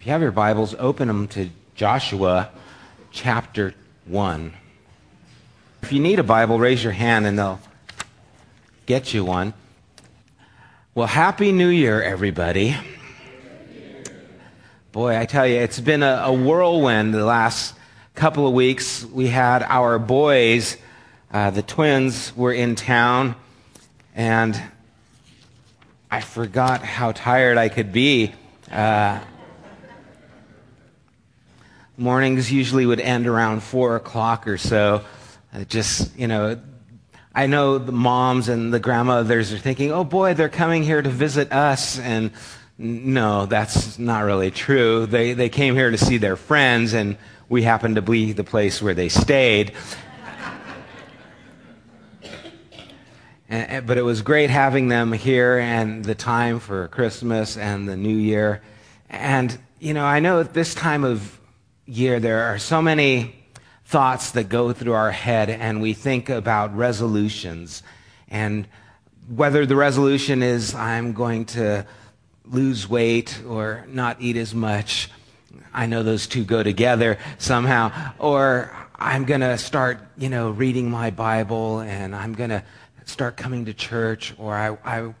If 0.00 0.06
you 0.06 0.12
have 0.12 0.22
your 0.22 0.30
Bibles, 0.30 0.76
open 0.78 1.08
them 1.08 1.26
to 1.28 1.50
Joshua 1.74 2.50
chapter 3.10 3.74
1. 4.04 4.52
If 5.82 5.90
you 5.90 5.98
need 5.98 6.20
a 6.20 6.22
Bible, 6.22 6.60
raise 6.60 6.84
your 6.84 6.92
hand 6.92 7.26
and 7.26 7.36
they'll 7.36 7.58
get 8.86 9.12
you 9.12 9.24
one. 9.24 9.54
Well, 10.94 11.08
Happy 11.08 11.50
New 11.50 11.66
Year, 11.66 12.00
everybody. 12.00 12.76
Boy, 14.92 15.18
I 15.18 15.26
tell 15.26 15.48
you, 15.48 15.56
it's 15.56 15.80
been 15.80 16.04
a, 16.04 16.22
a 16.26 16.32
whirlwind 16.32 17.12
the 17.12 17.24
last 17.24 17.74
couple 18.14 18.46
of 18.46 18.54
weeks. 18.54 19.04
We 19.04 19.26
had 19.26 19.64
our 19.64 19.98
boys, 19.98 20.76
uh, 21.32 21.50
the 21.50 21.62
twins, 21.62 22.32
were 22.36 22.52
in 22.52 22.76
town, 22.76 23.34
and 24.14 24.62
I 26.08 26.20
forgot 26.20 26.84
how 26.84 27.10
tired 27.10 27.58
I 27.58 27.68
could 27.68 27.92
be. 27.92 28.32
Uh, 28.70 29.18
mornings 31.98 32.50
usually 32.50 32.86
would 32.86 33.00
end 33.00 33.26
around 33.26 33.62
four 33.62 33.96
o'clock 33.96 34.46
or 34.46 34.56
so. 34.56 35.04
Uh, 35.52 35.64
just, 35.64 36.16
you 36.16 36.28
know, 36.28 36.60
I 37.34 37.46
know 37.46 37.78
the 37.78 37.92
moms 37.92 38.48
and 38.48 38.72
the 38.72 38.80
grandmothers 38.80 39.52
are 39.52 39.58
thinking, 39.58 39.92
oh 39.92 40.04
boy, 40.04 40.34
they're 40.34 40.48
coming 40.48 40.82
here 40.82 41.02
to 41.02 41.08
visit 41.08 41.52
us. 41.52 41.98
And 41.98 42.32
no, 42.78 43.46
that's 43.46 43.98
not 43.98 44.20
really 44.20 44.50
true. 44.50 45.06
They, 45.06 45.32
they 45.32 45.48
came 45.48 45.74
here 45.74 45.90
to 45.90 45.98
see 45.98 46.18
their 46.18 46.36
friends, 46.36 46.94
and 46.94 47.16
we 47.48 47.62
happened 47.62 47.96
to 47.96 48.02
be 48.02 48.32
the 48.32 48.44
place 48.44 48.80
where 48.80 48.94
they 48.94 49.08
stayed. 49.08 49.72
And, 53.50 53.86
but 53.86 53.96
it 53.96 54.02
was 54.02 54.20
great 54.20 54.50
having 54.50 54.88
them 54.88 55.10
here 55.10 55.58
and 55.58 56.04
the 56.04 56.14
time 56.14 56.60
for 56.60 56.86
Christmas 56.88 57.56
and 57.56 57.88
the 57.88 57.96
New 57.96 58.14
Year. 58.14 58.60
And, 59.08 59.58
you 59.78 59.94
know, 59.94 60.04
I 60.04 60.20
know 60.20 60.40
at 60.40 60.52
this 60.52 60.74
time 60.74 61.02
of 61.02 61.37
year 61.88 62.20
there 62.20 62.44
are 62.44 62.58
so 62.58 62.82
many 62.82 63.34
thoughts 63.86 64.32
that 64.32 64.50
go 64.50 64.74
through 64.74 64.92
our 64.92 65.10
head 65.10 65.48
and 65.48 65.80
we 65.80 65.94
think 65.94 66.28
about 66.28 66.76
resolutions. 66.76 67.82
And 68.28 68.68
whether 69.34 69.64
the 69.64 69.74
resolution 69.74 70.42
is, 70.42 70.74
I'm 70.74 71.14
going 71.14 71.46
to 71.46 71.86
lose 72.44 72.88
weight 72.88 73.40
or 73.48 73.86
not 73.88 74.20
eat 74.20 74.36
as 74.36 74.54
much. 74.54 75.10
I 75.72 75.86
know 75.86 76.02
those 76.02 76.26
two 76.26 76.44
go 76.44 76.62
together 76.62 77.18
somehow. 77.38 78.12
Or 78.18 78.70
I'm 78.96 79.24
going 79.24 79.40
to 79.40 79.56
start, 79.56 80.00
you 80.18 80.28
know, 80.28 80.50
reading 80.50 80.90
my 80.90 81.10
Bible 81.10 81.80
and 81.80 82.14
I'm 82.14 82.34
going 82.34 82.50
to 82.50 82.62
start 83.06 83.38
coming 83.38 83.64
to 83.64 83.72
church 83.72 84.34
or 84.36 84.54
I, 84.54 84.76
I, 84.84 85.14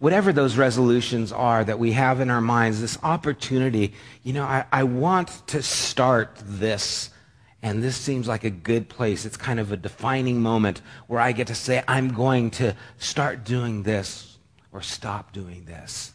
whatever 0.00 0.32
those 0.32 0.56
resolutions 0.56 1.30
are 1.30 1.62
that 1.62 1.78
we 1.78 1.92
have 1.92 2.20
in 2.20 2.30
our 2.30 2.40
minds, 2.40 2.80
this 2.80 2.98
opportunity, 3.02 3.92
you 4.24 4.32
know, 4.32 4.44
I, 4.44 4.64
I 4.72 4.82
want 4.82 5.46
to 5.48 5.62
start 5.62 6.36
this. 6.42 7.10
And 7.62 7.82
this 7.82 7.96
seems 7.96 8.26
like 8.26 8.42
a 8.42 8.50
good 8.50 8.88
place. 8.88 9.26
It's 9.26 9.36
kind 9.36 9.60
of 9.60 9.70
a 9.70 9.76
defining 9.76 10.40
moment 10.40 10.80
where 11.06 11.20
I 11.20 11.32
get 11.32 11.46
to 11.48 11.54
say, 11.54 11.84
I'm 11.86 12.14
going 12.14 12.50
to 12.52 12.74
start 12.96 13.44
doing 13.44 13.82
this 13.82 14.38
or 14.72 14.80
stop 14.80 15.34
doing 15.34 15.66
this. 15.66 16.12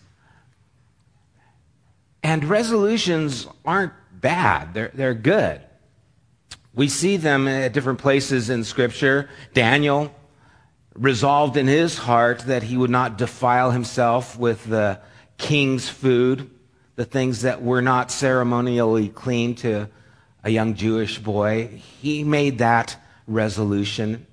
And 2.24 2.44
resolutions 2.44 3.48
aren't 3.64 3.94
bad, 4.12 4.74
they're, 4.74 4.92
they're 4.96 5.14
good. 5.14 5.62
We 6.74 6.90
see 6.90 7.18
them 7.18 7.48
at 7.48 7.72
different 7.72 8.00
places 8.00 8.50
in 8.50 8.64
Scripture. 8.64 9.30
Daniel 9.54 10.12
resolved 10.96 11.58
in 11.58 11.68
his 11.68 11.98
heart 11.98 12.40
that 12.42 12.64
he 12.64 12.78
would 12.78 12.90
not 12.90 13.18
defile 13.18 13.72
himself 13.72 14.38
with 14.38 14.66
the 14.66 15.00
king's 15.38 15.90
food, 15.90 16.50
the 16.96 17.06
things 17.06 17.42
that 17.42 17.62
were 17.62 17.82
not 17.82 18.12
ceremonially 18.12 19.10
clean 19.10 19.56
to 19.56 19.90
a 20.44 20.50
young 20.50 20.76
Jewish 20.76 21.20
boy. 21.20 21.68
He 22.02 22.24
made 22.24 22.60
that 22.60 22.98
resolution. 23.28 24.26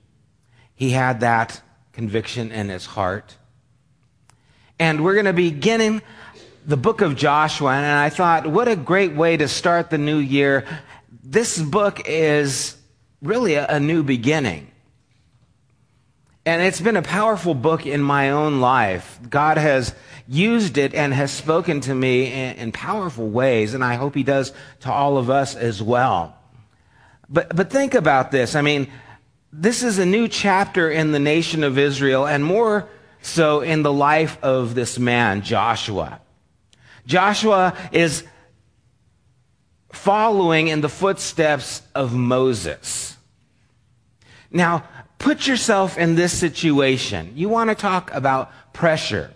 He 0.74 0.90
had 0.90 1.20
that 1.20 1.61
conviction 1.92 2.52
in 2.52 2.68
his 2.68 2.86
heart. 2.86 3.36
And 4.79 5.05
we're 5.05 5.14
going 5.14 5.27
to 5.27 5.33
be 5.33 5.50
beginning 5.50 6.02
the 6.64 6.77
book 6.77 7.00
of 7.00 7.17
Joshua, 7.17 7.73
and 7.73 7.86
I 7.86 8.08
thought, 8.08 8.46
what 8.46 8.68
a 8.68 8.77
great 8.77 9.14
way 9.14 9.36
to 9.36 9.48
start 9.48 9.90
the 9.90 9.98
new 9.98 10.18
year. 10.18 10.64
This 11.23 11.61
book 11.61 12.08
is 12.08 12.77
really 13.20 13.55
a, 13.55 13.67
a 13.67 13.80
new 13.80 14.02
beginning. 14.02 14.71
And 16.45 16.61
it's 16.61 16.80
been 16.80 16.97
a 16.97 17.03
powerful 17.03 17.55
book 17.55 17.86
in 17.86 18.03
my 18.03 18.30
own 18.30 18.61
life. 18.61 19.20
God 19.29 19.58
has 19.58 19.95
used 20.27 20.77
it 20.77 20.92
and 20.92 21.14
has 21.14 21.30
spoken 21.30 21.80
to 21.83 21.95
me 21.95 22.33
in, 22.33 22.57
in, 22.57 22.73
powerful 22.73 23.29
ways, 23.29 23.75
and 23.75 23.85
I 23.85 23.95
hope 23.95 24.14
He 24.14 24.25
does 24.25 24.53
to 24.80 24.91
all 24.91 25.19
of 25.19 25.30
us 25.30 25.55
as 25.55 25.80
well. 25.80 26.36
But, 27.29 27.55
but 27.55 27.70
think 27.70 27.95
about 27.95 28.33
this. 28.33 28.57
I 28.57 28.63
mean, 28.63 28.89
this 29.53 29.85
is 29.85 29.98
a 29.98 30.07
new 30.07 30.27
chapter 30.27 30.91
in 30.91 31.13
the 31.13 31.20
nation 31.20 31.63
of 31.63 31.79
Israel, 31.79 32.27
and 32.27 32.45
more 32.45 32.89
so 33.20 33.61
in 33.61 33.85
the 33.85 33.92
life 33.92 34.36
of 34.42 34.74
this 34.74 34.98
man, 34.98 35.42
Joshua. 35.42 36.20
Joshua 37.07 37.77
is 37.92 38.24
following 39.92 40.69
in 40.69 40.80
the 40.80 40.89
footsteps 40.89 41.83
of 41.95 42.14
Moses. 42.14 43.17
Now, 44.51 44.85
Put 45.22 45.46
yourself 45.46 45.96
in 45.96 46.16
this 46.16 46.36
situation. 46.36 47.33
You 47.36 47.48
want 47.48 47.70
to 47.70 47.77
talk 47.77 48.12
about 48.12 48.50
pressure. 48.72 49.33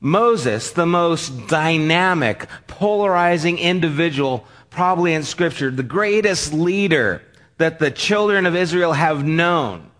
Moses, 0.00 0.70
the 0.70 0.86
most 0.86 1.48
dynamic, 1.48 2.46
polarizing 2.68 3.58
individual 3.58 4.46
probably 4.70 5.14
in 5.14 5.24
scripture, 5.24 5.72
the 5.72 5.82
greatest 5.82 6.52
leader 6.52 7.20
that 7.56 7.80
the 7.80 7.90
children 7.90 8.46
of 8.46 8.54
Israel 8.54 8.92
have 8.92 9.24
known, 9.24 9.90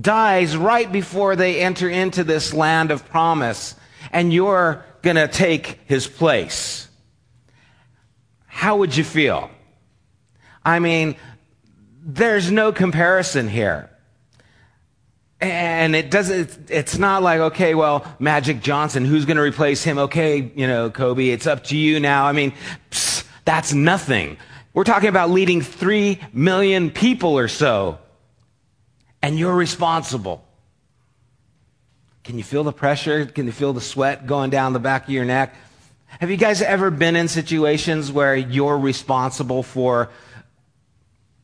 dies 0.00 0.56
right 0.56 0.90
before 0.90 1.36
they 1.36 1.60
enter 1.60 1.90
into 1.90 2.24
this 2.24 2.54
land 2.54 2.90
of 2.90 3.06
promise, 3.10 3.74
and 4.10 4.32
you're 4.32 4.82
going 5.02 5.16
to 5.16 5.28
take 5.28 5.78
his 5.84 6.06
place. 6.06 6.88
How 8.46 8.78
would 8.78 8.96
you 8.96 9.04
feel? 9.04 9.50
I 10.64 10.78
mean, 10.78 11.16
there's 12.04 12.50
no 12.50 12.70
comparison 12.70 13.48
here. 13.48 13.88
And 15.40 15.96
it 15.96 16.10
doesn't, 16.10 16.70
it's 16.70 16.98
not 16.98 17.22
like, 17.22 17.40
okay, 17.40 17.74
well, 17.74 18.06
Magic 18.18 18.60
Johnson, 18.60 19.04
who's 19.04 19.24
going 19.24 19.36
to 19.36 19.42
replace 19.42 19.82
him? 19.82 19.98
Okay, 19.98 20.52
you 20.54 20.66
know, 20.66 20.90
Kobe, 20.90 21.28
it's 21.28 21.46
up 21.46 21.64
to 21.64 21.76
you 21.76 22.00
now. 22.00 22.26
I 22.26 22.32
mean, 22.32 22.52
psst, 22.90 23.26
that's 23.44 23.72
nothing. 23.72 24.36
We're 24.72 24.84
talking 24.84 25.08
about 25.08 25.30
leading 25.30 25.60
three 25.60 26.20
million 26.32 26.90
people 26.90 27.38
or 27.38 27.48
so. 27.48 27.98
And 29.22 29.38
you're 29.38 29.54
responsible. 29.54 30.44
Can 32.22 32.38
you 32.38 32.44
feel 32.44 32.64
the 32.64 32.72
pressure? 32.72 33.26
Can 33.26 33.46
you 33.46 33.52
feel 33.52 33.72
the 33.72 33.80
sweat 33.80 34.26
going 34.26 34.50
down 34.50 34.72
the 34.72 34.78
back 34.78 35.04
of 35.04 35.10
your 35.10 35.24
neck? 35.24 35.54
Have 36.20 36.30
you 36.30 36.36
guys 36.36 36.62
ever 36.62 36.90
been 36.90 37.16
in 37.16 37.28
situations 37.28 38.10
where 38.12 38.36
you're 38.36 38.78
responsible 38.78 39.62
for 39.62 40.10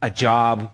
a 0.03 0.11
job, 0.11 0.71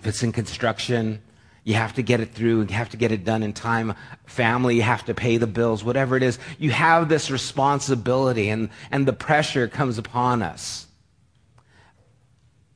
if 0.00 0.06
it's 0.06 0.22
in 0.22 0.32
construction, 0.32 1.22
you 1.64 1.74
have 1.74 1.94
to 1.94 2.02
get 2.02 2.20
it 2.20 2.32
through, 2.32 2.62
you 2.62 2.74
have 2.74 2.90
to 2.90 2.96
get 2.96 3.10
it 3.10 3.24
done 3.24 3.42
in 3.42 3.52
time. 3.52 3.94
Family, 4.26 4.76
you 4.76 4.82
have 4.82 5.04
to 5.06 5.14
pay 5.14 5.38
the 5.38 5.46
bills, 5.46 5.82
whatever 5.82 6.16
it 6.16 6.22
is. 6.22 6.38
You 6.58 6.70
have 6.70 7.08
this 7.08 7.30
responsibility 7.30 8.50
and, 8.50 8.68
and 8.90 9.06
the 9.06 9.14
pressure 9.14 9.66
comes 9.66 9.96
upon 9.96 10.42
us. 10.42 10.86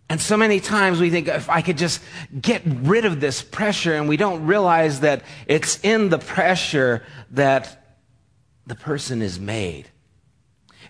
And 0.08 0.18
so 0.20 0.38
many 0.38 0.58
times 0.58 1.00
we 1.00 1.10
think 1.10 1.28
if 1.28 1.50
I 1.50 1.60
could 1.60 1.76
just 1.76 2.00
get 2.40 2.62
rid 2.64 3.04
of 3.04 3.20
this 3.20 3.42
pressure, 3.42 3.94
and 3.94 4.08
we 4.08 4.16
don't 4.16 4.46
realize 4.46 5.00
that 5.00 5.22
it's 5.46 5.78
in 5.84 6.08
the 6.08 6.18
pressure 6.18 7.02
that 7.32 7.98
the 8.66 8.74
person 8.74 9.20
is 9.20 9.38
made. 9.38 9.88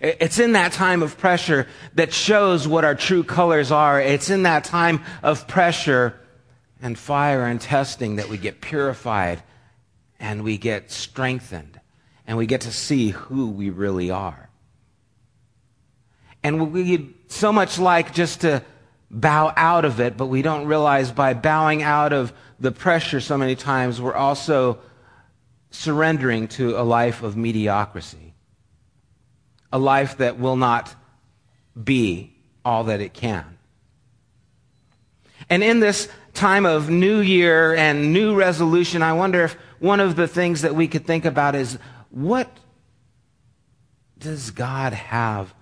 It's 0.01 0.39
in 0.39 0.53
that 0.53 0.71
time 0.71 1.03
of 1.03 1.17
pressure 1.17 1.67
that 1.95 2.13
shows 2.13 2.67
what 2.67 2.85
our 2.85 2.95
true 2.95 3.23
colors 3.23 3.71
are. 3.71 3.99
It's 3.99 4.29
in 4.29 4.43
that 4.43 4.63
time 4.63 5.03
of 5.21 5.47
pressure 5.47 6.17
and 6.81 6.97
fire 6.97 7.45
and 7.45 7.59
testing 7.59 8.15
that 8.15 8.29
we 8.29 8.37
get 8.37 8.61
purified 8.61 9.43
and 10.19 10.43
we 10.43 10.57
get 10.57 10.89
strengthened 10.89 11.79
and 12.25 12.37
we 12.37 12.45
get 12.45 12.61
to 12.61 12.71
see 12.71 13.09
who 13.09 13.49
we 13.49 13.69
really 13.69 14.09
are. 14.09 14.49
And 16.43 16.71
we 16.71 17.13
so 17.27 17.51
much 17.51 17.77
like 17.77 18.13
just 18.13 18.41
to 18.41 18.63
bow 19.11 19.51
out 19.57 19.83
of 19.83 19.99
it, 19.99 20.15
but 20.15 20.27
we 20.27 20.41
don't 20.41 20.65
realize 20.65 21.11
by 21.11 21.33
bowing 21.33 21.83
out 21.83 22.13
of 22.13 22.31
the 22.59 22.71
pressure 22.71 23.19
so 23.19 23.37
many 23.37 23.55
times, 23.55 23.99
we're 23.99 24.13
also 24.13 24.79
surrendering 25.71 26.47
to 26.47 26.79
a 26.79 26.83
life 26.83 27.21
of 27.21 27.35
mediocrity 27.35 28.28
a 29.71 29.79
life 29.79 30.17
that 30.17 30.39
will 30.39 30.55
not 30.55 30.93
be 31.81 32.35
all 32.65 32.85
that 32.85 33.01
it 33.01 33.13
can. 33.13 33.57
And 35.49 35.63
in 35.63 35.79
this 35.79 36.09
time 36.33 36.65
of 36.65 36.89
new 36.89 37.19
year 37.19 37.75
and 37.75 38.13
new 38.13 38.35
resolution, 38.35 39.01
I 39.01 39.13
wonder 39.13 39.45
if 39.45 39.53
one 39.79 39.99
of 39.99 40.15
the 40.15 40.27
things 40.27 40.61
that 40.61 40.75
we 40.75 40.87
could 40.87 41.05
think 41.05 41.25
about 41.25 41.55
is 41.55 41.77
what 42.09 42.49
does 44.17 44.51
God 44.51 44.93
have 44.93 45.53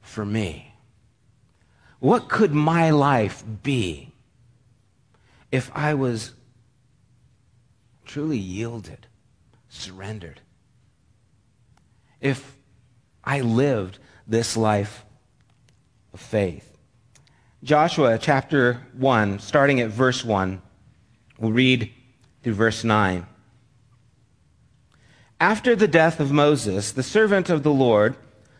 for 0.00 0.24
me? 0.24 0.74
What 1.98 2.28
could 2.28 2.52
my 2.52 2.90
life 2.90 3.44
be 3.62 4.12
if 5.52 5.70
I 5.74 5.94
was 5.94 6.32
truly 8.06 8.38
yielded, 8.38 9.06
surrendered? 9.68 10.40
If 12.20 12.56
I 13.24 13.40
lived 13.40 13.98
this 14.26 14.56
life 14.56 15.04
of 16.12 16.20
faith? 16.20 16.76
Joshua 17.62 18.18
chapter 18.18 18.80
1, 18.96 19.38
starting 19.38 19.80
at 19.80 19.90
verse 19.90 20.24
1, 20.24 20.62
we'll 21.38 21.52
read 21.52 21.92
through 22.42 22.54
verse 22.54 22.84
9. 22.84 23.26
After 25.38 25.76
the 25.76 25.88
death 25.88 26.20
of 26.20 26.32
Moses, 26.32 26.92
the 26.92 27.02
servant 27.02 27.50
of 27.50 27.62
the 27.62 27.72
Lord, 27.72 28.16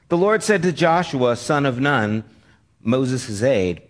the 0.09 0.19
Lord 0.19 0.43
said 0.43 0.63
to 0.63 0.73
Joshua, 0.73 1.37
son 1.37 1.65
of 1.65 1.81
Nun, 1.81 2.25
Moses' 2.83 3.43
aide, 3.43 3.83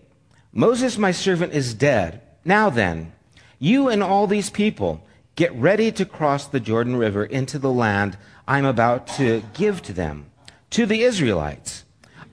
Moses, 0.53 0.97
my 0.97 1.11
servant, 1.11 1.53
is 1.53 1.73
dead. 1.73 2.21
Now 2.43 2.69
then, 2.69 3.13
you 3.59 3.89
and 3.89 4.01
all 4.01 4.27
these 4.27 4.49
people 4.49 5.05
get 5.35 5.53
ready 5.53 5.91
to 5.91 6.05
cross 6.05 6.47
the 6.47 6.59
Jordan 6.59 6.95
River 6.95 7.23
into 7.25 7.59
the 7.59 7.71
land 7.71 8.17
I'm 8.47 8.65
about 8.65 9.07
to 9.17 9.43
give 9.53 9.81
to 9.83 9.93
them, 9.93 10.30
to 10.71 10.85
the 10.85 11.03
Israelites. 11.03 11.85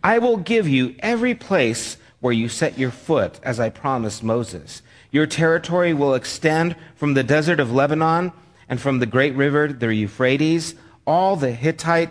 I 0.03 0.19
will 0.19 0.37
give 0.37 0.69
you 0.69 0.95
every 1.01 1.35
place 1.35 1.97
where 2.21 2.33
you 2.33 2.49
set 2.49 2.79
your 2.79 2.91
foot, 2.91 3.39
as 3.43 3.61
I 3.61 3.69
promised 3.69 4.23
Moses. 4.23 4.83
Your 5.11 5.27
territory 5.27 5.95
will 5.95 6.15
extend 6.15 6.77
from 6.97 7.15
the 7.15 7.23
desert 7.23 7.61
of 7.61 7.73
Lebanon 7.73 8.33
and 8.69 8.81
from 8.81 8.99
the 8.99 9.07
great 9.07 9.35
river, 9.35 9.69
the 9.69 9.95
Euphrates, 9.95 10.75
all 11.07 11.37
the 11.37 11.53
Hittite 11.53 12.11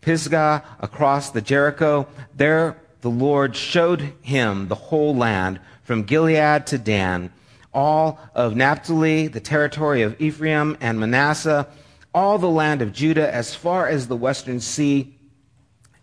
Pisgah 0.00 0.64
across 0.80 1.30
the 1.30 1.40
Jericho. 1.40 2.06
There 2.34 2.76
the 3.00 3.10
Lord 3.10 3.54
showed 3.54 4.12
him 4.22 4.68
the 4.68 4.74
whole 4.74 5.14
land 5.14 5.60
from 5.82 6.04
Gilead 6.04 6.66
to 6.68 6.78
Dan, 6.78 7.30
all 7.72 8.18
of 8.34 8.56
Naphtali, 8.56 9.28
the 9.28 9.40
territory 9.40 10.02
of 10.02 10.20
Ephraim 10.20 10.76
and 10.80 10.98
Manasseh, 10.98 11.68
all 12.14 12.38
the 12.38 12.48
land 12.48 12.82
of 12.82 12.92
Judah 12.92 13.32
as 13.32 13.54
far 13.54 13.86
as 13.86 14.08
the 14.08 14.16
western 14.16 14.60
sea, 14.60 15.17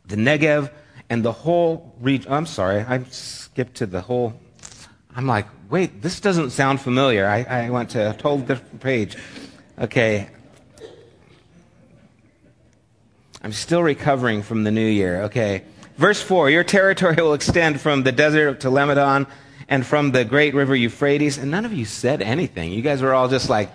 the 0.07 0.15
Negev, 0.15 0.71
and 1.09 1.23
the 1.23 1.31
whole 1.31 1.95
region. 2.01 2.31
I'm 2.31 2.45
sorry, 2.45 2.81
I 2.81 3.03
skipped 3.03 3.75
to 3.75 3.85
the 3.85 4.01
whole. 4.01 4.33
I'm 5.15 5.27
like, 5.27 5.47
wait, 5.69 6.01
this 6.01 6.19
doesn't 6.19 6.51
sound 6.51 6.81
familiar. 6.81 7.25
I, 7.25 7.43
I 7.43 7.69
went 7.69 7.91
to 7.91 8.09
a 8.09 8.13
total 8.13 8.39
different 8.39 8.81
page. 8.81 9.17
Okay. 9.79 10.29
I'm 13.41 13.51
still 13.51 13.83
recovering 13.83 14.41
from 14.41 14.63
the 14.63 14.71
new 14.71 14.87
year. 14.87 15.23
Okay. 15.23 15.63
Verse 15.97 16.21
4 16.21 16.49
Your 16.49 16.63
territory 16.63 17.15
will 17.15 17.33
extend 17.33 17.79
from 17.79 18.03
the 18.03 18.11
desert 18.11 18.61
to 18.61 18.69
Lebanon 18.69 19.27
and 19.67 19.85
from 19.85 20.11
the 20.11 20.25
great 20.25 20.53
river 20.53 20.75
Euphrates. 20.75 21.37
And 21.37 21.51
none 21.51 21.65
of 21.65 21.73
you 21.73 21.85
said 21.85 22.21
anything. 22.21 22.73
You 22.73 22.81
guys 22.81 23.01
were 23.01 23.13
all 23.13 23.27
just 23.27 23.49
like, 23.49 23.69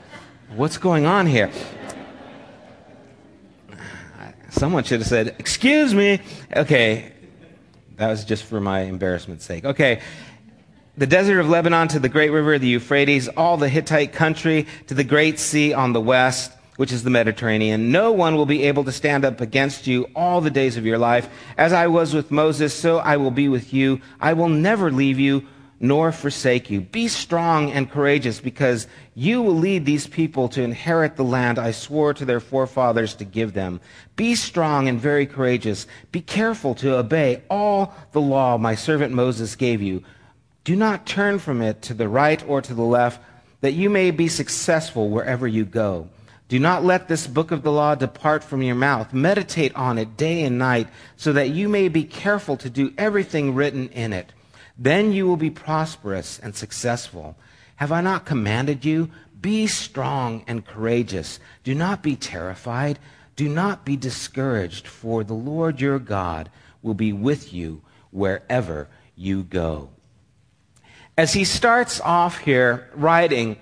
what's 0.55 0.79
going 0.79 1.07
on 1.07 1.27
here? 1.27 1.51
Someone 4.51 4.85
should 4.85 5.01
have 5.01 5.09
said, 5.09 5.37
Excuse 5.39 5.95
me. 5.95 6.21
Okay. 6.55 7.13
That 7.97 8.09
was 8.09 8.25
just 8.25 8.45
for 8.45 8.61
my 8.61 8.81
embarrassment's 8.83 9.45
sake. 9.45 9.65
Okay 9.65 10.01
the 11.01 11.07
desert 11.07 11.41
of 11.41 11.49
Lebanon 11.49 11.89
to 11.89 11.99
the 11.99 12.11
great 12.11 12.29
river 12.29 12.59
the 12.59 12.69
Euphrates, 12.69 13.27
all 13.29 13.57
the 13.57 13.71
Hittite 13.71 14.13
country 14.13 14.67
to 14.87 14.93
the 14.93 15.03
great 15.03 15.39
sea 15.39 15.73
on 15.73 15.95
the 15.95 16.01
west, 16.01 16.53
which 16.77 16.93
is 16.93 17.05
the 17.05 17.11
Mediterranean. 17.11 17.91
No 17.91 18.13
one 18.13 18.37
will 18.37 18.45
be 18.45 18.65
able 18.65 18.85
to 18.85 18.93
stand 18.93 19.25
up 19.25 19.41
against 19.41 19.87
you 19.87 20.11
all 20.15 20.43
the 20.43 20.51
days 20.51 20.77
of 20.77 20.85
your 20.85 20.99
life. 20.99 21.27
As 21.57 21.73
I 21.73 21.87
was 21.87 22.13
with 22.13 22.31
Moses, 22.31 22.75
so 22.75 22.99
I 22.99 23.17
will 23.17 23.31
be 23.31 23.49
with 23.49 23.73
you. 23.73 24.03
I 24.21 24.35
will 24.35 24.51
never 24.51 24.91
leave 24.91 25.19
you 25.19 25.47
nor 25.83 26.13
forsake 26.13 26.69
you. 26.69 26.83
Be 26.83 27.09
strong 27.09 27.73
and 27.73 27.91
courageous 27.91 28.39
because 28.39 28.87
you 29.15 29.41
will 29.41 29.55
lead 29.55 29.87
these 29.87 30.07
people 30.07 30.47
to 30.51 30.63
inherit 30.63 31.17
the 31.17 31.25
land 31.25 31.59
I 31.59 31.71
swore 31.71 32.13
to 32.15 32.27
their 32.27 32.39
forefathers 32.39 33.15
to 33.15 33.25
give 33.25 33.55
them. 33.55 33.81
Be 34.15 34.35
strong 34.35 34.89
and 34.89 35.01
very 35.01 35.25
courageous. 35.25 35.87
Be 36.13 36.21
careful 36.21 36.75
to 36.77 36.99
obey 36.99 37.43
all 37.49 37.95
the 38.13 38.21
law 38.21 38.59
my 38.59 38.75
servant 38.75 39.15
Moses 39.15 39.57
gave 39.57 39.81
you. 39.81 40.05
Do 40.65 40.77
not 40.77 41.07
turn 41.07 41.39
from 41.39 41.63
it 41.63 41.81
to 41.83 41.95
the 41.95 42.09
right 42.09 42.47
or 42.47 42.61
to 42.61 42.75
the 42.75 42.83
left, 42.83 43.23
that 43.63 43.73
you 43.73 43.89
may 43.89 44.11
be 44.11 44.29
successful 44.29 45.09
wherever 45.09 45.49
you 45.49 45.65
go. 45.65 46.09
Do 46.49 46.59
not 46.59 46.85
let 46.85 47.09
this 47.09 47.27
book 47.27 47.53
of 47.53 47.63
the 47.63 47.73
law 47.73 47.95
depart 47.95 48.45
from 48.45 48.61
your 48.61 48.75
mouth. 48.75 49.15
Meditate 49.15 49.75
on 49.75 49.97
it 49.97 50.19
day 50.19 50.43
and 50.43 50.59
night, 50.59 50.89
so 51.17 51.33
that 51.33 51.51
you 51.51 51.69
may 51.69 51.89
be 51.89 52.05
careful 52.05 52.59
to 52.59 52.69
do 52.69 52.93
everything 52.99 53.55
written 53.55 53.89
in 53.91 54.13
it. 54.13 54.33
Then 54.81 55.13
you 55.13 55.27
will 55.27 55.37
be 55.37 55.51
prosperous 55.51 56.41
and 56.41 56.57
successful. 56.57 57.37
Have 57.77 57.93
I 57.93 58.01
not 58.01 58.27
commanded 58.27 58.85
you? 58.85 59.11
Be 59.41 59.69
strong 59.69 60.43
and 60.49 60.67
courageous. 60.67 61.39
Do 61.63 61.75
not 61.75 62.03
be 62.03 62.17
terrified. 62.17 62.99
Do 63.37 63.49
not 63.49 63.85
be 63.85 63.97
discouraged, 63.97 64.89
for 64.89 65.23
the 65.23 65.35
Lord 65.35 65.81
your 65.81 66.01
God 66.01 66.51
will 66.83 66.95
be 66.95 67.13
with 67.13 67.53
you 67.53 67.83
wherever 68.11 68.89
you 69.15 69.45
go 69.45 69.91
as 71.21 71.35
he 71.35 71.45
starts 71.45 72.01
off 72.01 72.39
here 72.39 72.89
writing, 72.95 73.59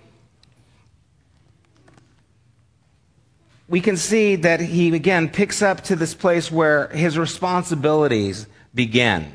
we 3.66 3.80
can 3.80 3.96
see 3.96 4.36
that 4.36 4.60
he 4.60 4.94
again 4.94 5.28
picks 5.28 5.60
up 5.60 5.80
to 5.82 5.96
this 5.96 6.14
place 6.14 6.52
where 6.52 6.86
his 6.90 7.18
responsibilities 7.18 8.46
begin. 8.72 9.32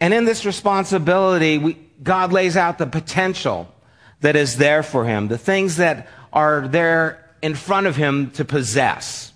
And 0.00 0.14
in 0.14 0.24
this 0.24 0.44
responsibility, 0.44 1.58
we, 1.58 1.74
God 2.02 2.32
lays 2.32 2.56
out 2.56 2.78
the 2.78 2.86
potential 2.86 3.72
that 4.20 4.36
is 4.36 4.56
there 4.56 4.82
for 4.82 5.04
him, 5.04 5.28
the 5.28 5.38
things 5.38 5.76
that 5.76 6.08
are 6.32 6.66
there 6.68 7.30
in 7.42 7.54
front 7.54 7.86
of 7.86 7.96
him 7.96 8.30
to 8.32 8.44
possess. 8.44 9.32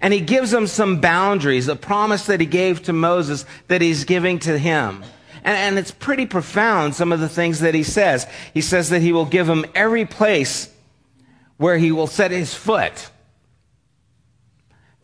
And 0.00 0.12
he 0.12 0.20
gives 0.20 0.52
him 0.52 0.66
some 0.66 1.00
boundaries, 1.00 1.68
a 1.68 1.76
promise 1.76 2.26
that 2.26 2.40
he 2.40 2.46
gave 2.46 2.82
to 2.84 2.92
Moses 2.92 3.44
that 3.68 3.82
he's 3.82 4.04
giving 4.04 4.38
to 4.40 4.58
him. 4.58 5.04
And, 5.44 5.56
and 5.56 5.78
it's 5.78 5.90
pretty 5.90 6.26
profound, 6.26 6.94
some 6.94 7.12
of 7.12 7.20
the 7.20 7.28
things 7.28 7.60
that 7.60 7.74
he 7.74 7.82
says. 7.82 8.26
He 8.54 8.60
says 8.60 8.90
that 8.90 9.02
he 9.02 9.12
will 9.12 9.26
give 9.26 9.48
him 9.48 9.64
every 9.74 10.06
place 10.06 10.72
where 11.56 11.78
he 11.78 11.92
will 11.92 12.06
set 12.06 12.30
his 12.30 12.54
foot. 12.54 13.10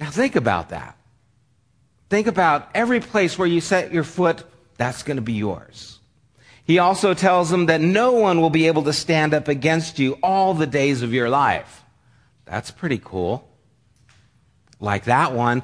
Now 0.01 0.11
think 0.11 0.37
about 0.37 0.71
that. 0.71 0.97
Think 2.09 2.27
about 2.27 2.71
every 2.75 3.01
place 3.01 3.39
where 3.39 3.49
you 3.49 3.61
set 3.61 3.93
your 3.93 4.05
foot, 4.05 4.45
that's 4.79 5.03
going 5.03 5.19
to 5.19 5.23
be 5.23 5.35
yours. 5.35 5.99
He 6.65 6.79
also 6.79 7.13
tells 7.15 7.51
them 7.51 7.67
that 7.67 7.81
no 7.81 8.13
one 8.13 8.41
will 8.41 8.51
be 8.51 8.67
able 8.67 8.85
to 8.85 8.93
stand 8.93 9.35
up 9.35 9.49
against 9.49 9.99
you 9.99 10.19
all 10.23 10.55
the 10.55 10.67
days 10.67 11.03
of 11.03 11.13
your 11.13 11.29
life. 11.29 11.85
That's 12.47 12.71
pretty 12.71 13.01
cool. 13.03 13.49
Like 14.81 15.05
that 15.05 15.33
one. 15.33 15.63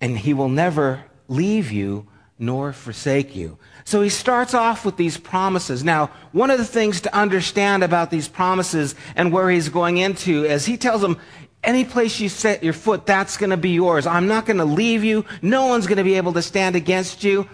And 0.00 0.18
he 0.18 0.34
will 0.34 0.48
never 0.48 1.04
leave 1.28 1.72
you 1.72 2.06
nor 2.38 2.72
forsake 2.72 3.34
you. 3.34 3.58
So 3.84 4.00
he 4.00 4.08
starts 4.08 4.54
off 4.54 4.84
with 4.84 4.96
these 4.96 5.18
promises. 5.18 5.82
Now, 5.82 6.10
one 6.32 6.50
of 6.50 6.58
the 6.58 6.64
things 6.64 7.00
to 7.02 7.14
understand 7.16 7.82
about 7.82 8.10
these 8.10 8.28
promises 8.28 8.94
and 9.16 9.32
where 9.32 9.50
he's 9.50 9.68
going 9.68 9.98
into 9.98 10.44
is 10.44 10.64
he 10.64 10.76
tells 10.76 11.00
them, 11.00 11.18
any 11.64 11.84
place 11.84 12.20
you 12.20 12.28
set 12.28 12.62
your 12.62 12.72
foot, 12.72 13.04
that's 13.04 13.36
going 13.36 13.50
to 13.50 13.56
be 13.56 13.70
yours. 13.70 14.06
I'm 14.06 14.28
not 14.28 14.46
going 14.46 14.58
to 14.58 14.64
leave 14.64 15.02
you. 15.02 15.24
No 15.42 15.66
one's 15.66 15.86
going 15.86 15.98
to 15.98 16.04
be 16.04 16.14
able 16.14 16.32
to 16.34 16.42
stand 16.42 16.76
against 16.76 17.24
you. 17.24 17.48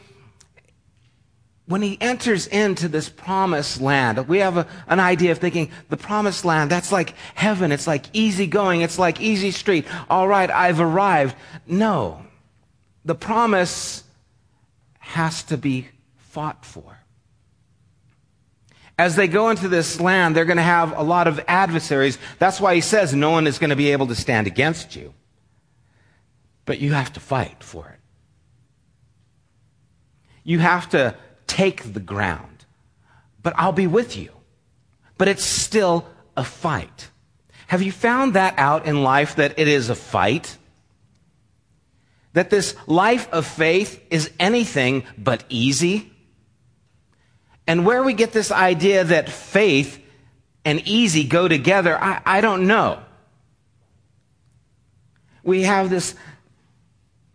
When 1.66 1.80
he 1.80 1.96
enters 2.00 2.46
into 2.46 2.88
this 2.88 3.08
promised 3.08 3.80
land, 3.80 4.28
we 4.28 4.38
have 4.38 4.58
a, 4.58 4.66
an 4.86 5.00
idea 5.00 5.32
of 5.32 5.38
thinking 5.38 5.70
the 5.88 5.96
promised 5.96 6.44
land, 6.44 6.70
that's 6.70 6.92
like 6.92 7.14
heaven. 7.34 7.72
It's 7.72 7.86
like 7.86 8.04
easy 8.12 8.46
going. 8.46 8.82
It's 8.82 8.98
like 8.98 9.20
easy 9.20 9.50
street. 9.50 9.86
All 10.10 10.28
right, 10.28 10.50
I've 10.50 10.80
arrived. 10.80 11.34
No. 11.66 12.20
The 13.06 13.14
promise 13.14 14.04
has 14.98 15.42
to 15.44 15.56
be 15.56 15.88
fought 16.16 16.64
for. 16.66 16.98
As 18.98 19.16
they 19.16 19.26
go 19.26 19.50
into 19.50 19.68
this 19.68 20.00
land, 20.00 20.36
they're 20.36 20.44
going 20.44 20.58
to 20.58 20.62
have 20.62 20.96
a 20.96 21.02
lot 21.02 21.26
of 21.26 21.40
adversaries. 21.48 22.18
That's 22.38 22.60
why 22.60 22.74
he 22.74 22.80
says 22.80 23.14
no 23.14 23.30
one 23.30 23.46
is 23.46 23.58
going 23.58 23.70
to 23.70 23.76
be 23.76 23.92
able 23.92 24.06
to 24.08 24.14
stand 24.14 24.46
against 24.46 24.94
you. 24.94 25.14
But 26.66 26.78
you 26.78 26.92
have 26.92 27.12
to 27.14 27.20
fight 27.20 27.62
for 27.62 27.88
it. 27.88 27.98
You 30.44 30.58
have 30.58 30.90
to 30.90 31.16
take 31.54 31.92
the 31.92 32.00
ground. 32.00 32.64
But 33.42 33.54
I'll 33.56 33.72
be 33.72 33.86
with 33.86 34.16
you. 34.16 34.30
But 35.18 35.28
it's 35.28 35.44
still 35.44 36.06
a 36.36 36.44
fight. 36.44 37.10
Have 37.66 37.82
you 37.82 37.92
found 37.92 38.34
that 38.34 38.58
out 38.58 38.86
in 38.86 39.02
life 39.02 39.36
that 39.36 39.58
it 39.58 39.68
is 39.68 39.90
a 39.90 39.94
fight? 39.94 40.58
that 42.34 42.50
this 42.50 42.76
life 42.86 43.32
of 43.32 43.46
faith 43.46 44.04
is 44.10 44.30
anything 44.38 45.04
but 45.16 45.44
easy. 45.48 46.12
And 47.66 47.86
where 47.86 48.02
we 48.02 48.12
get 48.12 48.32
this 48.32 48.52
idea 48.52 49.04
that 49.04 49.30
faith 49.30 50.04
and 50.64 50.86
easy 50.86 51.24
go 51.24 51.48
together, 51.48 51.96
I, 51.96 52.20
I 52.26 52.40
don't 52.40 52.66
know. 52.66 53.00
We 55.42 55.62
have 55.62 55.90
this 55.90 56.14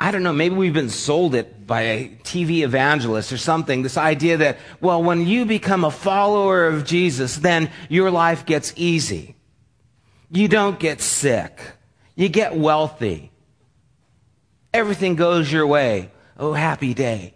I 0.01 0.11
don't 0.11 0.23
know, 0.23 0.31
maybe 0.31 0.55
we've 0.55 0.73
been 0.73 0.89
sold 0.89 1.35
it 1.35 1.67
by 1.67 1.81
a 1.81 2.09
TV 2.23 2.61
evangelist 2.61 3.33
or 3.33 3.37
something. 3.37 3.81
This 3.81 3.97
idea 3.97 4.37
that, 4.37 4.57
well, 4.79 5.03
when 5.03 5.27
you 5.27 5.45
become 5.45 5.83
a 5.83 5.91
follower 5.91 6.67
of 6.67 6.85
Jesus, 6.85 7.35
then 7.35 7.69
your 7.89 8.09
life 8.09 8.45
gets 8.45 8.71
easy. 8.77 9.35
You 10.31 10.47
don't 10.47 10.79
get 10.79 11.01
sick. 11.01 11.59
You 12.15 12.29
get 12.29 12.55
wealthy. 12.55 13.31
Everything 14.73 15.15
goes 15.15 15.51
your 15.51 15.67
way. 15.67 16.11
Oh, 16.37 16.53
happy 16.53 16.93
day. 16.93 17.33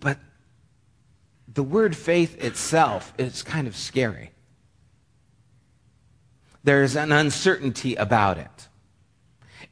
But 0.00 0.18
the 1.46 1.62
word 1.62 1.94
faith 1.94 2.42
itself 2.42 3.12
is 3.16 3.42
kind 3.42 3.68
of 3.68 3.76
scary. 3.76 4.32
There's 6.64 6.96
an 6.96 7.12
uncertainty 7.12 7.94
about 7.94 8.38
it. 8.38 8.68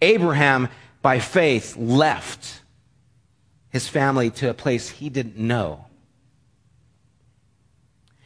Abraham, 0.01 0.69
by 1.03 1.19
faith, 1.19 1.77
left 1.77 2.63
his 3.71 3.89
family 3.89 4.31
to 4.31 4.51
a 4.51 4.55
place 4.55 4.89
he 4.89 5.09
didn't 5.09 5.37
know. 5.37 5.85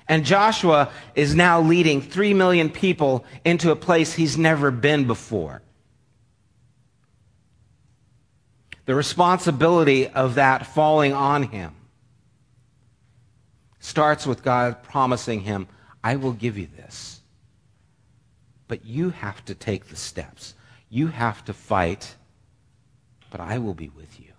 And 0.07 0.27
Joshua 0.27 0.91
is 1.15 1.35
now 1.35 1.63
leading 1.63 2.03
three 2.03 2.35
million 2.35 2.69
people 2.69 3.25
into 3.45 3.71
a 3.71 3.77
place 3.77 4.13
he's 4.13 4.37
never 4.37 4.71
been 4.71 5.07
before. 5.07 5.63
The 8.85 8.95
responsibility 8.95 10.09
of 10.09 10.35
that 10.35 10.67
falling 10.67 11.15
on 11.15 11.45
him 11.45 11.75
starts 13.79 14.27
with 14.27 14.43
God 14.43 14.83
promising 14.83 15.41
him, 15.41 15.67
I 16.05 16.17
will 16.17 16.33
give 16.33 16.59
you 16.59 16.69
this. 16.77 17.22
But 18.73 18.87
you 18.87 19.11
have 19.11 19.45
to 19.45 19.55
take 19.55 19.89
the 19.89 19.97
steps. 19.97 20.55
You 20.89 21.09
have 21.09 21.45
to 21.45 21.53
fight, 21.53 22.17
but 23.31 23.39
I 23.39 23.59
will 23.59 23.75
be 23.75 23.91
with 23.91 24.19
you. 24.19 24.33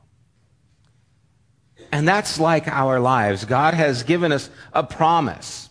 And 1.92 2.08
that's 2.08 2.40
like 2.40 2.68
our 2.68 3.00
lives. 3.00 3.46
God 3.46 3.76
has 3.76 4.02
given 4.02 4.32
us 4.32 4.50
a 4.74 4.84
promise 4.84 5.70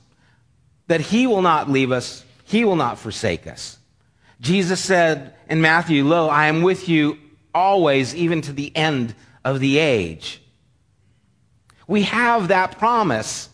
that 0.87 1.01
He 1.01 1.27
will 1.27 1.43
not 1.43 1.69
leave 1.71 1.91
us, 1.91 2.25
He 2.45 2.65
will 2.65 2.77
not 2.77 3.01
forsake 3.01 3.49
us. 3.49 3.79
Jesus 4.41 4.79
said 4.79 5.35
in 5.49 5.61
Matthew, 5.61 6.05
Lo, 6.05 6.29
I 6.29 6.47
am 6.47 6.63
with 6.63 6.89
you 6.89 7.19
always, 7.53 8.15
even 8.15 8.43
to 8.43 8.53
the 8.53 8.71
end 8.77 9.17
of 9.45 9.59
the 9.59 9.79
age. 9.79 10.41
We 11.89 12.03
have 12.03 12.47
that 12.47 12.79
promise, 12.79 13.49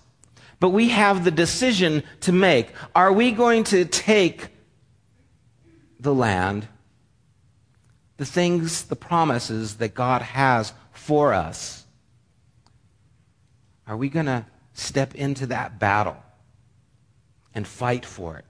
but 0.60 0.68
we 0.68 0.90
have 0.90 1.24
the 1.24 1.30
decision 1.30 2.02
to 2.20 2.32
make. 2.32 2.68
Are 2.94 3.10
we 3.10 3.32
going 3.32 3.64
to 3.64 3.86
take 3.86 4.50
the 5.98 6.14
land, 6.14 6.68
the 8.16 8.26
things, 8.26 8.84
the 8.84 8.96
promises 8.96 9.76
that 9.76 9.94
God 9.94 10.22
has 10.22 10.72
for 10.92 11.32
us, 11.32 11.84
are 13.86 13.96
we 13.96 14.08
going 14.08 14.26
to 14.26 14.44
step 14.74 15.14
into 15.14 15.46
that 15.46 15.78
battle 15.78 16.16
and 17.54 17.66
fight 17.66 18.04
for 18.04 18.36
it? 18.36 18.44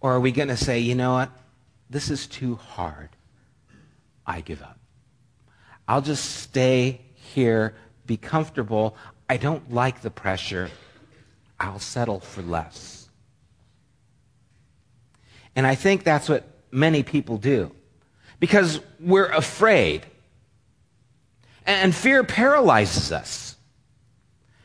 Or 0.00 0.12
are 0.12 0.20
we 0.20 0.32
going 0.32 0.48
to 0.48 0.56
say, 0.56 0.80
you 0.80 0.94
know 0.94 1.14
what? 1.14 1.30
This 1.88 2.10
is 2.10 2.26
too 2.26 2.56
hard. 2.56 3.10
I 4.26 4.40
give 4.40 4.62
up. 4.62 4.78
I'll 5.86 6.02
just 6.02 6.24
stay 6.36 7.00
here, 7.14 7.74
be 8.06 8.16
comfortable. 8.16 8.96
I 9.28 9.36
don't 9.36 9.72
like 9.72 10.02
the 10.02 10.10
pressure. 10.10 10.70
I'll 11.60 11.78
settle 11.78 12.20
for 12.20 12.42
less. 12.42 13.03
And 15.56 15.66
I 15.66 15.74
think 15.74 16.04
that's 16.04 16.28
what 16.28 16.44
many 16.70 17.02
people 17.02 17.38
do 17.38 17.70
because 18.40 18.80
we're 19.00 19.28
afraid. 19.28 20.04
And 21.66 21.94
fear 21.94 22.24
paralyzes 22.24 23.12
us. 23.12 23.56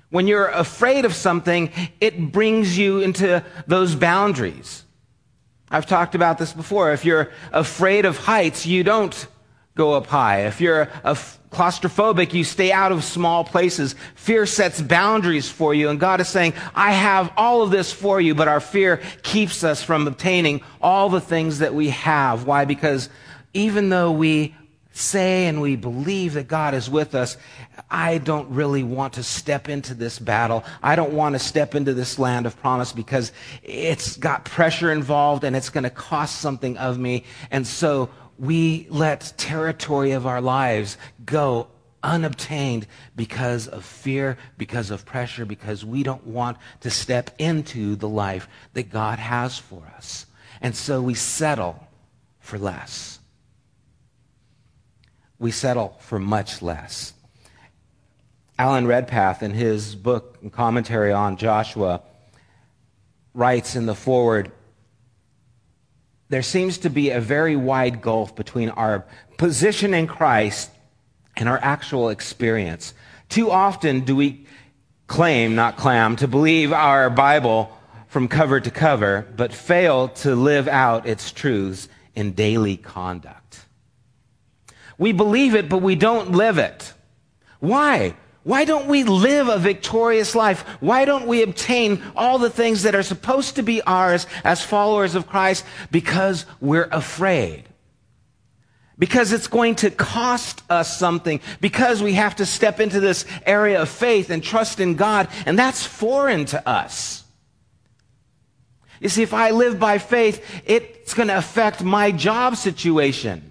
When 0.10 0.28
you're 0.28 0.48
afraid 0.48 1.06
of 1.06 1.14
something, 1.14 1.72
it 2.02 2.32
brings 2.32 2.78
you 2.78 3.00
into 3.00 3.44
those 3.68 3.96
boundaries. 3.96 4.84
I've 5.70 5.86
talked 5.86 6.16
about 6.16 6.40
this 6.40 6.52
before. 6.52 6.92
If 6.94 7.06
you're 7.06 7.32
afraid 7.54 8.06
of 8.06 8.18
heights, 8.18 8.66
you 8.66 8.84
don't 8.84 9.28
go 9.76 9.94
up 9.94 10.08
high. 10.08 10.48
If 10.48 10.60
you're 10.60 10.90
a 11.04 11.18
claustrophobic, 11.52 12.34
you 12.34 12.44
stay 12.44 12.72
out 12.72 12.92
of 12.92 13.04
small 13.04 13.44
places. 13.44 13.96
Fear 14.16 14.46
sets 14.46 14.82
boundaries 14.82 15.50
for 15.50 15.74
you, 15.74 15.90
and 15.90 16.00
God 16.00 16.22
is 16.22 16.28
saying, 16.28 16.54
I 16.76 16.92
have 16.92 17.32
all 17.38 17.62
of 17.62 17.72
this 17.72 17.92
for 17.92 18.22
you, 18.22 18.36
but 18.36 18.48
our 18.48 18.60
fear 18.60 19.02
keeps 19.24 19.64
us 19.64 19.84
from 19.84 20.08
obtaining 20.08 20.62
all 20.82 21.10
the 21.10 21.22
things 21.22 21.60
that 21.60 21.74
we 21.74 21.90
have. 21.90 22.46
Why? 22.46 22.66
Because 22.66 23.10
even 23.54 23.90
though 23.90 24.12
we 24.12 24.56
say 24.92 25.48
and 25.48 25.62
we 25.62 25.76
believe 25.76 26.34
that 26.34 26.48
God 26.48 26.74
is 26.74 26.90
with 26.90 27.16
us, 27.16 27.38
I 27.90 28.18
don't 28.18 28.50
really 28.50 28.84
want 28.84 29.14
to 29.14 29.24
step 29.24 29.70
into 29.70 29.94
this 29.94 30.20
battle. 30.20 30.64
I 30.84 30.96
don't 30.96 31.14
want 31.14 31.34
to 31.34 31.40
step 31.40 31.74
into 31.74 31.94
this 31.94 32.20
land 32.20 32.46
of 32.46 32.60
promise 32.60 32.92
because 32.92 33.32
it's 33.64 34.18
got 34.18 34.46
pressure 34.46 34.92
involved 34.92 35.44
and 35.44 35.56
it's 35.56 35.70
going 35.70 35.86
to 35.86 35.90
cost 35.90 36.40
something 36.40 36.78
of 36.78 37.00
me. 37.00 37.24
And 37.50 37.66
so 37.66 38.10
we 38.40 38.88
let 38.90 39.34
territory 39.38 40.12
of 40.12 40.26
our 40.26 40.42
lives 40.42 40.98
go 41.26 41.68
unobtained 42.02 42.88
because 43.16 43.68
of 43.68 43.84
fear, 43.84 44.38
because 44.58 44.90
of 44.92 45.06
pressure, 45.06 45.46
because 45.46 45.84
we 45.84 46.04
don't 46.04 46.26
want 46.26 46.58
to 46.80 46.90
step 46.90 47.32
into 47.38 47.96
the 47.98 48.08
life 48.08 48.48
that 48.74 48.90
God 48.90 49.20
has 49.20 49.58
for 49.58 49.84
us. 49.98 50.26
And 50.62 50.76
so 50.76 51.02
we 51.02 51.14
settle 51.14 51.88
for 52.40 52.58
less. 52.58 53.20
We 55.38 55.52
settle 55.52 55.98
for 56.00 56.20
much 56.20 56.62
less. 56.62 57.14
Alan 58.58 58.88
Redpath, 58.88 59.42
in 59.42 59.52
his 59.52 59.96
book 59.96 60.38
and 60.42 60.52
commentary 60.52 61.14
on 61.14 61.38
Joshua, 61.38 62.02
writes 63.34 63.76
in 63.76 63.86
the 63.86 63.96
foreword 63.96 64.52
there 66.30 66.44
seems 66.44 66.78
to 66.80 66.90
be 66.90 67.10
a 67.10 67.20
very 67.20 67.56
wide 67.56 68.02
gulf 68.02 68.36
between 68.36 68.70
our 68.70 69.06
position 69.38 69.94
in 69.94 70.08
Christ 70.08 70.70
and 71.36 71.50
our 71.50 71.60
actual 71.62 72.10
experience. 72.10 72.94
Too 73.30 73.52
often 73.52 74.02
do 74.02 74.16
we 74.16 74.46
claim, 75.08 75.56
not 75.56 75.76
clam, 75.76 76.16
to 76.18 76.28
believe 76.28 76.72
our 76.72 77.10
Bible 77.10 77.76
from 78.08 78.28
cover 78.28 78.60
to 78.60 78.72
cover, 78.72 79.28
but 79.36 79.54
fail 79.54 80.10
to 80.10 80.36
live 80.36 80.68
out 80.68 81.08
its 81.08 81.32
truths 81.32 81.88
in 82.16 82.34
daily 82.34 82.78
conduct. 82.78 83.66
We 84.98 85.12
believe 85.12 85.56
it, 85.56 85.70
but 85.70 85.82
we 85.82 85.96
don't 85.96 86.32
live 86.32 86.58
it. 86.58 86.94
Why? 87.60 88.16
Why 88.50 88.66
don't 88.66 88.88
we 88.88 89.04
live 89.04 89.48
a 89.48 89.60
victorious 89.60 90.34
life? 90.34 90.62
Why 90.80 91.06
don't 91.06 91.28
we 91.28 91.44
obtain 91.44 92.02
all 92.16 92.40
the 92.40 92.50
things 92.50 92.82
that 92.82 92.96
are 92.96 93.04
supposed 93.04 93.58
to 93.58 93.62
be 93.62 93.84
ours 93.84 94.26
as 94.44 94.64
followers 94.64 95.14
of 95.14 95.28
Christ? 95.28 95.64
Because 95.92 96.48
we're 96.60 96.90
afraid. 96.92 97.66
Because 98.98 99.34
it's 99.34 99.46
going 99.46 99.76
to 99.76 99.92
cost 99.92 100.64
us 100.68 100.98
something. 100.98 101.42
Because 101.62 102.02
we 102.02 102.14
have 102.14 102.38
to 102.38 102.46
step 102.48 102.80
into 102.80 103.00
this 103.00 103.24
area 103.46 103.84
of 103.84 103.88
faith 103.88 104.32
and 104.32 104.44
trust 104.44 104.80
in 104.80 104.96
God. 104.96 105.28
And 105.46 105.58
that's 105.60 105.86
foreign 105.86 106.46
to 106.46 106.68
us. 106.68 107.24
You 109.00 109.10
see, 109.10 109.22
if 109.22 109.32
I 109.36 109.52
live 109.52 109.80
by 109.80 110.00
faith, 110.00 110.44
it's 110.66 111.14
going 111.14 111.28
to 111.28 111.38
affect 111.38 111.84
my 111.84 112.12
job 112.12 112.56
situation 112.56 113.49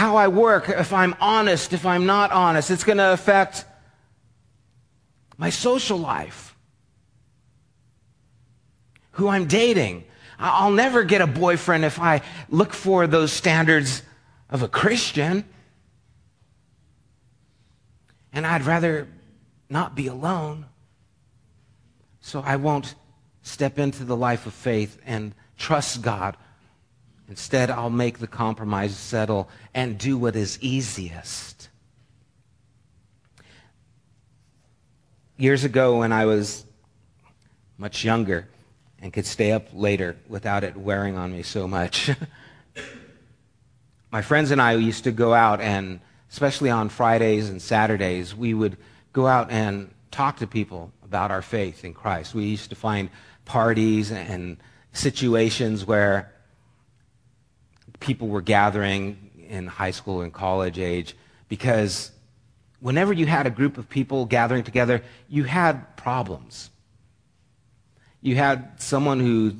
how 0.00 0.16
I 0.16 0.28
work, 0.28 0.70
if 0.70 0.94
I'm 0.94 1.14
honest, 1.20 1.74
if 1.74 1.84
I'm 1.84 2.06
not 2.06 2.32
honest. 2.32 2.70
It's 2.70 2.84
going 2.84 2.96
to 2.96 3.12
affect 3.12 3.66
my 5.36 5.50
social 5.50 5.98
life, 5.98 6.56
who 9.10 9.28
I'm 9.28 9.44
dating. 9.44 10.04
I'll 10.38 10.70
never 10.70 11.04
get 11.04 11.20
a 11.20 11.26
boyfriend 11.26 11.84
if 11.84 12.00
I 12.00 12.22
look 12.48 12.72
for 12.72 13.06
those 13.06 13.30
standards 13.30 14.02
of 14.48 14.62
a 14.62 14.68
Christian. 14.68 15.44
And 18.32 18.46
I'd 18.46 18.62
rather 18.62 19.06
not 19.68 19.94
be 19.94 20.06
alone. 20.06 20.64
So 22.22 22.40
I 22.40 22.56
won't 22.56 22.94
step 23.42 23.78
into 23.78 24.04
the 24.04 24.16
life 24.16 24.46
of 24.46 24.54
faith 24.54 24.96
and 25.04 25.34
trust 25.58 26.00
God 26.00 26.38
Instead, 27.30 27.70
I'll 27.70 27.90
make 27.90 28.18
the 28.18 28.26
compromise, 28.26 28.96
settle, 28.96 29.48
and 29.72 29.96
do 29.96 30.18
what 30.18 30.34
is 30.34 30.58
easiest. 30.60 31.68
Years 35.36 35.62
ago, 35.62 36.00
when 36.00 36.10
I 36.10 36.24
was 36.24 36.64
much 37.78 38.04
younger 38.04 38.48
and 39.00 39.12
could 39.12 39.26
stay 39.26 39.52
up 39.52 39.68
later 39.72 40.16
without 40.28 40.64
it 40.64 40.76
wearing 40.76 41.16
on 41.16 41.30
me 41.30 41.44
so 41.44 41.68
much, 41.68 42.10
my 44.10 44.22
friends 44.22 44.50
and 44.50 44.60
I 44.60 44.72
used 44.72 45.04
to 45.04 45.12
go 45.12 45.32
out 45.32 45.60
and, 45.60 46.00
especially 46.32 46.68
on 46.68 46.88
Fridays 46.88 47.48
and 47.48 47.62
Saturdays, 47.62 48.34
we 48.34 48.54
would 48.54 48.76
go 49.12 49.28
out 49.28 49.52
and 49.52 49.88
talk 50.10 50.38
to 50.38 50.48
people 50.48 50.90
about 51.04 51.30
our 51.30 51.42
faith 51.42 51.84
in 51.84 51.94
Christ. 51.94 52.34
We 52.34 52.46
used 52.46 52.70
to 52.70 52.76
find 52.76 53.08
parties 53.44 54.10
and 54.10 54.56
situations 54.92 55.86
where 55.86 56.32
people 58.00 58.28
were 58.28 58.40
gathering 58.40 59.30
in 59.48 59.66
high 59.66 59.90
school 59.90 60.22
and 60.22 60.32
college 60.32 60.78
age 60.78 61.14
because 61.48 62.10
whenever 62.80 63.12
you 63.12 63.26
had 63.26 63.46
a 63.46 63.50
group 63.50 63.78
of 63.78 63.88
people 63.88 64.24
gathering 64.24 64.64
together, 64.64 65.02
you 65.28 65.44
had 65.44 65.96
problems. 65.96 66.70
You 68.22 68.36
had 68.36 68.80
someone 68.80 69.20
who 69.20 69.54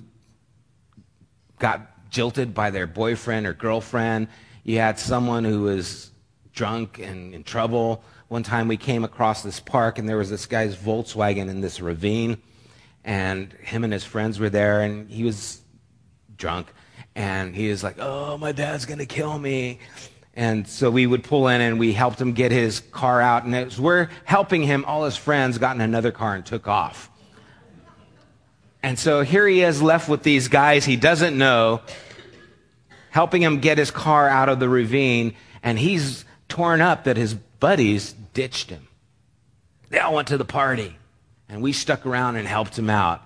got 1.58 2.10
jilted 2.10 2.54
by 2.54 2.70
their 2.70 2.86
boyfriend 2.86 3.46
or 3.46 3.52
girlfriend. 3.52 4.28
You 4.64 4.78
had 4.78 4.98
someone 4.98 5.44
who 5.44 5.62
was 5.62 6.10
drunk 6.52 6.98
and 6.98 7.34
in 7.34 7.44
trouble. 7.44 8.02
One 8.28 8.42
time 8.42 8.68
we 8.68 8.76
came 8.76 9.04
across 9.04 9.42
this 9.42 9.60
park 9.60 9.98
and 9.98 10.08
there 10.08 10.16
was 10.16 10.30
this 10.30 10.46
guy's 10.46 10.76
Volkswagen 10.76 11.48
in 11.48 11.60
this 11.60 11.80
ravine 11.80 12.38
and 13.04 13.52
him 13.54 13.84
and 13.84 13.92
his 13.92 14.04
friends 14.04 14.38
were 14.38 14.50
there 14.50 14.82
and 14.82 15.10
he 15.10 15.24
was 15.24 15.60
drunk 16.36 16.72
and 17.14 17.54
he 17.54 17.68
was 17.68 17.82
like, 17.82 17.96
"Oh, 17.98 18.38
my 18.38 18.52
dad's 18.52 18.86
going 18.86 18.98
to 18.98 19.06
kill 19.06 19.38
me." 19.38 19.78
And 20.34 20.66
so 20.66 20.90
we 20.90 21.06
would 21.06 21.24
pull 21.24 21.48
in 21.48 21.60
and 21.60 21.78
we 21.78 21.92
helped 21.92 22.20
him 22.20 22.32
get 22.32 22.52
his 22.52 22.80
car 22.80 23.20
out. 23.20 23.44
And 23.44 23.54
as 23.54 23.80
we're 23.80 24.08
helping 24.24 24.62
him, 24.62 24.84
all 24.86 25.04
his 25.04 25.16
friends 25.16 25.58
got 25.58 25.74
in 25.74 25.82
another 25.82 26.12
car 26.12 26.34
and 26.34 26.46
took 26.46 26.68
off. 26.68 27.10
And 28.82 28.98
so 28.98 29.22
here 29.22 29.46
he 29.46 29.62
is 29.62 29.82
left 29.82 30.08
with 30.08 30.22
these 30.22 30.48
guys 30.48 30.84
he 30.84 30.96
doesn't 30.96 31.36
know, 31.36 31.82
helping 33.10 33.42
him 33.42 33.58
get 33.60 33.76
his 33.76 33.90
car 33.90 34.28
out 34.28 34.48
of 34.48 34.60
the 34.60 34.68
ravine. 34.68 35.34
And 35.62 35.78
he's 35.78 36.24
torn 36.48 36.80
up 36.80 37.04
that 37.04 37.16
his 37.16 37.34
buddies 37.34 38.14
ditched 38.32 38.70
him. 38.70 38.88
They 39.90 39.98
all 39.98 40.14
went 40.14 40.28
to 40.28 40.38
the 40.38 40.44
party. 40.44 40.96
And 41.48 41.60
we 41.60 41.72
stuck 41.72 42.06
around 42.06 42.36
and 42.36 42.46
helped 42.46 42.78
him 42.78 42.88
out. 42.88 43.20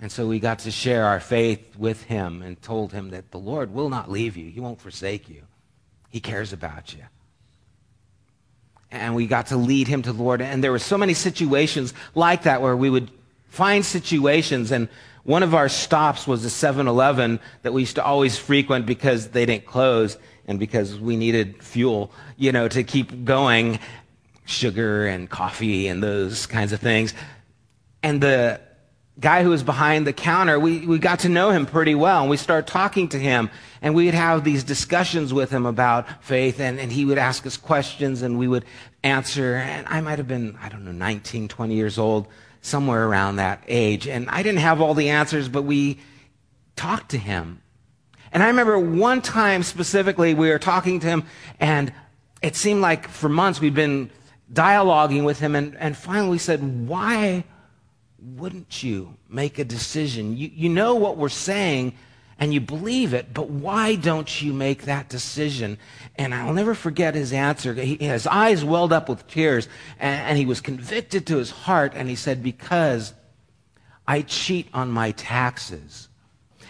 And 0.00 0.12
so 0.12 0.26
we 0.26 0.38
got 0.38 0.60
to 0.60 0.70
share 0.70 1.04
our 1.04 1.20
faith 1.20 1.76
with 1.78 2.02
him 2.04 2.42
and 2.42 2.60
told 2.60 2.92
him 2.92 3.10
that 3.10 3.30
the 3.30 3.38
Lord 3.38 3.72
will 3.72 3.88
not 3.88 4.10
leave 4.10 4.36
you. 4.36 4.50
He 4.50 4.60
won't 4.60 4.80
forsake 4.80 5.28
you. 5.28 5.42
He 6.10 6.20
cares 6.20 6.52
about 6.52 6.94
you. 6.94 7.02
And 8.90 9.14
we 9.14 9.26
got 9.26 9.48
to 9.48 9.56
lead 9.56 9.88
him 9.88 10.02
to 10.02 10.12
the 10.12 10.22
Lord. 10.22 10.42
And 10.42 10.62
there 10.62 10.70
were 10.70 10.78
so 10.78 10.98
many 10.98 11.14
situations 11.14 11.94
like 12.14 12.42
that 12.42 12.60
where 12.62 12.76
we 12.76 12.90
would 12.90 13.10
find 13.48 13.84
situations. 13.84 14.70
And 14.70 14.88
one 15.24 15.42
of 15.42 15.54
our 15.54 15.68
stops 15.68 16.26
was 16.26 16.44
a 16.44 16.50
7 16.50 16.86
Eleven 16.86 17.40
that 17.62 17.72
we 17.72 17.82
used 17.82 17.96
to 17.96 18.04
always 18.04 18.38
frequent 18.38 18.86
because 18.86 19.28
they 19.28 19.46
didn't 19.46 19.66
close 19.66 20.18
and 20.46 20.58
because 20.58 20.98
we 20.98 21.16
needed 21.16 21.62
fuel, 21.62 22.12
you 22.36 22.52
know, 22.52 22.68
to 22.68 22.84
keep 22.84 23.24
going 23.24 23.80
sugar 24.44 25.06
and 25.06 25.28
coffee 25.28 25.88
and 25.88 26.02
those 26.02 26.46
kinds 26.46 26.72
of 26.72 26.80
things. 26.80 27.14
And 28.02 28.20
the 28.20 28.60
guy 29.18 29.42
who 29.42 29.50
was 29.50 29.62
behind 29.62 30.06
the 30.06 30.12
counter, 30.12 30.60
we, 30.60 30.86
we 30.86 30.98
got 30.98 31.20
to 31.20 31.28
know 31.28 31.50
him 31.50 31.66
pretty 31.66 31.94
well. 31.94 32.20
And 32.22 32.30
we 32.30 32.36
started 32.36 32.66
talking 32.66 33.08
to 33.08 33.18
him. 33.18 33.50
And 33.80 33.94
we'd 33.94 34.14
have 34.14 34.44
these 34.44 34.64
discussions 34.64 35.32
with 35.32 35.50
him 35.50 35.64
about 35.64 36.24
faith. 36.24 36.60
And, 36.60 36.78
and 36.78 36.92
he 36.92 37.04
would 37.04 37.18
ask 37.18 37.46
us 37.46 37.56
questions 37.56 38.22
and 38.22 38.38
we 38.38 38.48
would 38.48 38.64
answer. 39.02 39.56
And 39.56 39.86
I 39.88 40.00
might 40.00 40.18
have 40.18 40.28
been, 40.28 40.58
I 40.60 40.68
don't 40.68 40.84
know, 40.84 40.92
19, 40.92 41.48
20 41.48 41.74
years 41.74 41.98
old, 41.98 42.26
somewhere 42.60 43.06
around 43.06 43.36
that 43.36 43.62
age. 43.68 44.06
And 44.06 44.28
I 44.28 44.42
didn't 44.42 44.60
have 44.60 44.80
all 44.80 44.94
the 44.94 45.08
answers, 45.08 45.48
but 45.48 45.62
we 45.62 45.98
talked 46.74 47.10
to 47.12 47.18
him. 47.18 47.62
And 48.32 48.42
I 48.42 48.48
remember 48.48 48.78
one 48.78 49.22
time 49.22 49.62
specifically, 49.62 50.34
we 50.34 50.50
were 50.50 50.58
talking 50.58 51.00
to 51.00 51.06
him, 51.06 51.24
and 51.58 51.92
it 52.42 52.54
seemed 52.54 52.82
like 52.82 53.08
for 53.08 53.30
months 53.30 53.60
we'd 53.60 53.72
been 53.72 54.10
dialoguing 54.52 55.24
with 55.24 55.38
him. 55.38 55.54
And, 55.54 55.74
and 55.76 55.96
finally 55.96 56.32
we 56.32 56.38
said, 56.38 56.86
Why? 56.86 57.44
Wouldn't 58.34 58.82
you 58.82 59.16
make 59.28 59.58
a 59.58 59.64
decision? 59.64 60.36
You, 60.36 60.50
you 60.52 60.68
know 60.68 60.96
what 60.96 61.16
we're 61.16 61.28
saying 61.28 61.96
and 62.38 62.52
you 62.52 62.60
believe 62.60 63.14
it, 63.14 63.32
but 63.32 63.48
why 63.48 63.94
don't 63.94 64.42
you 64.42 64.52
make 64.52 64.82
that 64.82 65.08
decision? 65.08 65.78
And 66.16 66.34
I'll 66.34 66.52
never 66.52 66.74
forget 66.74 67.14
his 67.14 67.32
answer. 67.32 67.72
He, 67.72 67.96
his 67.96 68.26
eyes 68.26 68.64
welled 68.64 68.92
up 68.92 69.08
with 69.08 69.26
tears 69.28 69.68
and, 69.98 70.20
and 70.20 70.38
he 70.38 70.44
was 70.44 70.60
convicted 70.60 71.26
to 71.28 71.36
his 71.38 71.50
heart 71.50 71.92
and 71.94 72.08
he 72.08 72.16
said, 72.16 72.42
Because 72.42 73.14
I 74.06 74.22
cheat 74.22 74.68
on 74.74 74.90
my 74.90 75.12
taxes. 75.12 76.08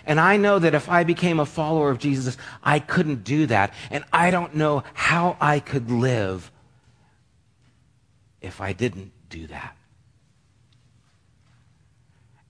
And 0.04 0.20
I 0.20 0.36
know 0.36 0.60
that 0.60 0.74
if 0.74 0.88
I 0.88 1.02
became 1.02 1.40
a 1.40 1.46
follower 1.46 1.90
of 1.90 1.98
Jesus, 1.98 2.36
I 2.62 2.78
couldn't 2.78 3.24
do 3.24 3.46
that. 3.46 3.74
And 3.90 4.04
I 4.12 4.30
don't 4.30 4.54
know 4.54 4.84
how 4.94 5.36
I 5.40 5.58
could 5.58 5.90
live 5.90 6.52
if 8.40 8.60
I 8.60 8.72
didn't 8.72 9.10
do 9.28 9.48
that. 9.48 9.75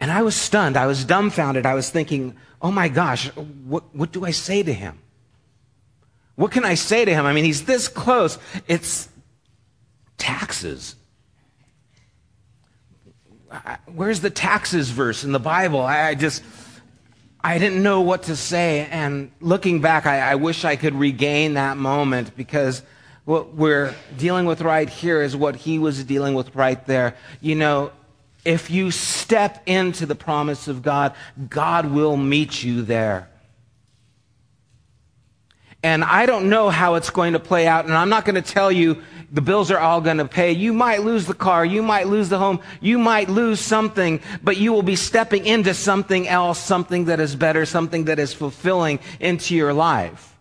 And 0.00 0.10
I 0.10 0.22
was 0.22 0.36
stunned. 0.36 0.76
I 0.76 0.86
was 0.86 1.04
dumbfounded. 1.04 1.66
I 1.66 1.74
was 1.74 1.90
thinking, 1.90 2.36
oh 2.60 2.70
my 2.70 2.88
gosh, 2.88 3.28
what, 3.36 3.94
what 3.94 4.12
do 4.12 4.24
I 4.24 4.30
say 4.30 4.62
to 4.62 4.72
him? 4.72 4.98
What 6.34 6.52
can 6.52 6.64
I 6.64 6.74
say 6.74 7.04
to 7.04 7.12
him? 7.12 7.24
I 7.24 7.32
mean, 7.32 7.44
he's 7.44 7.64
this 7.64 7.88
close. 7.88 8.38
It's 8.68 9.08
taxes. 10.18 10.96
Where's 13.86 14.20
the 14.20 14.30
taxes 14.30 14.90
verse 14.90 15.24
in 15.24 15.32
the 15.32 15.40
Bible? 15.40 15.80
I, 15.80 16.14
just, 16.14 16.42
I 17.40 17.58
didn't 17.58 17.82
know 17.82 18.02
what 18.02 18.24
to 18.24 18.36
say. 18.36 18.86
And 18.90 19.30
looking 19.40 19.80
back, 19.80 20.04
I, 20.04 20.32
I 20.32 20.34
wish 20.34 20.64
I 20.64 20.76
could 20.76 20.94
regain 20.94 21.54
that 21.54 21.78
moment 21.78 22.36
because 22.36 22.82
what 23.24 23.54
we're 23.54 23.94
dealing 24.18 24.46
with 24.46 24.60
right 24.60 24.88
here 24.88 25.22
is 25.22 25.34
what 25.34 25.56
he 25.56 25.78
was 25.78 26.04
dealing 26.04 26.34
with 26.34 26.54
right 26.54 26.84
there. 26.86 27.16
You 27.40 27.54
know, 27.54 27.92
if 28.46 28.70
you 28.70 28.92
step 28.92 29.60
into 29.66 30.06
the 30.06 30.14
promise 30.14 30.68
of 30.68 30.80
God, 30.80 31.14
God 31.48 31.86
will 31.86 32.16
meet 32.16 32.62
you 32.62 32.82
there. 32.82 33.28
And 35.82 36.04
I 36.04 36.26
don't 36.26 36.48
know 36.48 36.70
how 36.70 36.94
it's 36.94 37.10
going 37.10 37.32
to 37.32 37.40
play 37.40 37.66
out, 37.66 37.84
and 37.84 37.94
I'm 37.94 38.08
not 38.08 38.24
going 38.24 38.36
to 38.36 38.42
tell 38.42 38.70
you 38.70 39.02
the 39.32 39.40
bills 39.40 39.70
are 39.72 39.78
all 39.78 40.00
going 40.00 40.18
to 40.18 40.28
pay. 40.28 40.52
You 40.52 40.72
might 40.72 41.02
lose 41.02 41.26
the 41.26 41.34
car, 41.34 41.64
you 41.64 41.82
might 41.82 42.06
lose 42.06 42.28
the 42.28 42.38
home, 42.38 42.60
you 42.80 42.98
might 42.98 43.28
lose 43.28 43.60
something, 43.60 44.20
but 44.42 44.56
you 44.56 44.72
will 44.72 44.82
be 44.82 44.96
stepping 44.96 45.44
into 45.44 45.74
something 45.74 46.28
else, 46.28 46.60
something 46.60 47.06
that 47.06 47.18
is 47.18 47.34
better, 47.34 47.66
something 47.66 48.04
that 48.04 48.20
is 48.20 48.32
fulfilling 48.32 49.00
into 49.18 49.56
your 49.56 49.72
life. 49.72 50.36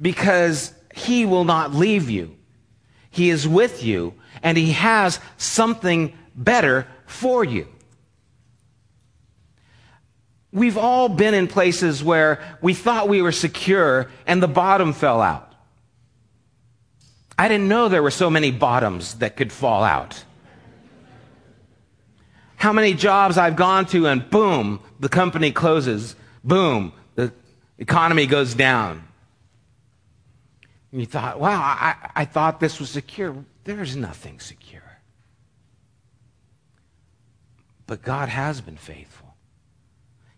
Because 0.00 0.72
He 0.94 1.26
will 1.26 1.44
not 1.44 1.74
leave 1.74 2.08
you. 2.08 2.36
He 3.10 3.28
is 3.28 3.46
with 3.46 3.84
you, 3.84 4.14
and 4.42 4.56
He 4.56 4.72
has 4.72 5.20
something 5.36 6.16
better 6.40 6.86
for 7.06 7.44
you. 7.44 7.68
We've 10.52 10.78
all 10.78 11.08
been 11.08 11.34
in 11.34 11.46
places 11.46 12.02
where 12.02 12.40
we 12.60 12.74
thought 12.74 13.08
we 13.08 13.22
were 13.22 13.30
secure 13.32 14.10
and 14.26 14.42
the 14.42 14.48
bottom 14.48 14.92
fell 14.92 15.20
out. 15.20 15.54
I 17.38 17.46
didn't 17.48 17.68
know 17.68 17.88
there 17.88 18.02
were 18.02 18.10
so 18.10 18.28
many 18.28 18.50
bottoms 18.50 19.14
that 19.16 19.36
could 19.36 19.52
fall 19.52 19.84
out. 19.84 20.24
How 22.56 22.72
many 22.72 22.94
jobs 22.94 23.38
I've 23.38 23.56
gone 23.56 23.86
to 23.86 24.06
and 24.06 24.28
boom, 24.28 24.80
the 24.98 25.08
company 25.08 25.52
closes. 25.52 26.16
Boom, 26.44 26.92
the 27.14 27.32
economy 27.78 28.26
goes 28.26 28.54
down. 28.54 29.04
And 30.92 31.00
you 31.00 31.06
thought, 31.06 31.38
wow, 31.38 31.60
I, 31.60 31.94
I 32.14 32.24
thought 32.24 32.60
this 32.60 32.80
was 32.80 32.90
secure. 32.90 33.36
There's 33.64 33.96
nothing 33.96 34.40
secure. 34.40 34.59
But 37.90 38.02
God 38.02 38.28
has 38.28 38.60
been 38.60 38.76
faithful. 38.76 39.34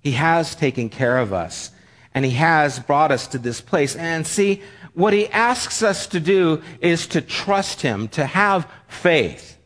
He 0.01 0.13
has 0.13 0.55
taken 0.55 0.89
care 0.89 1.19
of 1.19 1.35
us, 1.35 1.71
and 2.15 2.25
He 2.25 2.31
has 2.31 2.79
brought 2.79 3.13
us 3.13 3.27
to 3.27 3.39
this 3.39 3.61
place. 3.61 3.95
And 3.95 4.27
see, 4.27 4.63
what 4.95 5.13
He 5.13 5.29
asks 5.29 5.83
us 5.83 6.07
to 6.07 6.19
do 6.19 6.63
is 6.81 7.07
to 7.09 7.21
trust 7.21 7.83
Him, 7.83 8.09
to 8.09 8.25
have 8.25 8.67
faith. 8.89 9.59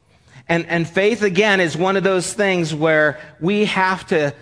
And, 0.48 0.66
and 0.66 0.88
faith, 0.88 1.22
again, 1.22 1.60
is 1.60 1.76
one 1.76 1.96
of 1.96 2.02
those 2.02 2.32
things 2.32 2.74
where 2.74 3.20
we 3.38 3.66
have 3.66 4.04
to 4.08 4.34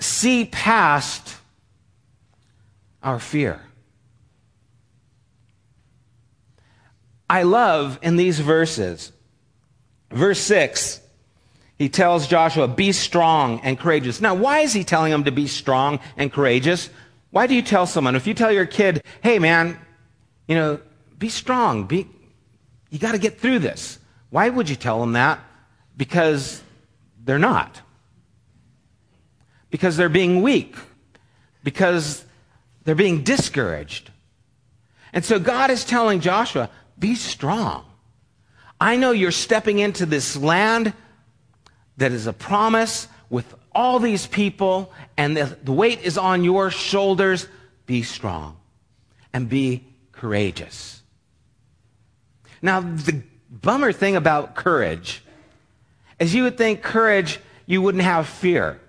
see 0.00 0.44
past 0.46 1.36
our 3.00 3.20
fear. 3.20 3.60
I 7.30 7.44
love 7.44 8.00
in 8.02 8.16
these 8.16 8.40
verses, 8.40 9.12
verse 10.10 10.40
6, 10.40 11.01
he 11.82 11.88
tells 11.88 12.28
Joshua, 12.28 12.68
be 12.68 12.92
strong 12.92 13.60
and 13.64 13.76
courageous. 13.76 14.20
Now, 14.20 14.36
why 14.36 14.60
is 14.60 14.72
he 14.72 14.84
telling 14.84 15.10
him 15.10 15.24
to 15.24 15.32
be 15.32 15.48
strong 15.48 15.98
and 16.16 16.32
courageous? 16.32 16.88
Why 17.30 17.48
do 17.48 17.56
you 17.56 17.62
tell 17.62 17.86
someone, 17.86 18.14
if 18.14 18.26
you 18.26 18.34
tell 18.34 18.52
your 18.52 18.66
kid, 18.66 19.02
hey 19.20 19.40
man, 19.40 19.76
you 20.46 20.54
know, 20.54 20.78
be 21.18 21.28
strong, 21.28 21.84
be, 21.86 22.06
you 22.90 23.00
got 23.00 23.12
to 23.12 23.18
get 23.18 23.40
through 23.40 23.58
this. 23.58 23.98
Why 24.30 24.48
would 24.48 24.68
you 24.68 24.76
tell 24.76 25.00
them 25.00 25.14
that? 25.14 25.40
Because 25.96 26.62
they're 27.24 27.38
not. 27.38 27.80
Because 29.70 29.96
they're 29.96 30.08
being 30.08 30.40
weak. 30.40 30.76
Because 31.64 32.24
they're 32.84 32.94
being 32.94 33.24
discouraged. 33.24 34.10
And 35.12 35.24
so 35.24 35.40
God 35.40 35.70
is 35.70 35.84
telling 35.84 36.20
Joshua, 36.20 36.70
be 36.96 37.16
strong. 37.16 37.84
I 38.80 38.96
know 38.96 39.10
you're 39.10 39.32
stepping 39.32 39.80
into 39.80 40.06
this 40.06 40.36
land 40.36 40.92
that 41.96 42.12
is 42.12 42.26
a 42.26 42.32
promise 42.32 43.08
with 43.30 43.54
all 43.74 43.98
these 43.98 44.26
people 44.26 44.92
and 45.16 45.36
the, 45.36 45.56
the 45.62 45.72
weight 45.72 46.02
is 46.02 46.18
on 46.18 46.44
your 46.44 46.70
shoulders. 46.70 47.46
Be 47.86 48.02
strong 48.02 48.56
and 49.32 49.48
be 49.48 49.84
courageous. 50.12 51.02
Now, 52.60 52.80
the 52.80 53.22
bummer 53.50 53.92
thing 53.92 54.16
about 54.16 54.54
courage 54.54 55.22
is 56.18 56.34
you 56.34 56.44
would 56.44 56.56
think 56.56 56.82
courage, 56.82 57.40
you 57.66 57.82
wouldn't 57.82 58.04
have 58.04 58.28
fear. 58.28 58.80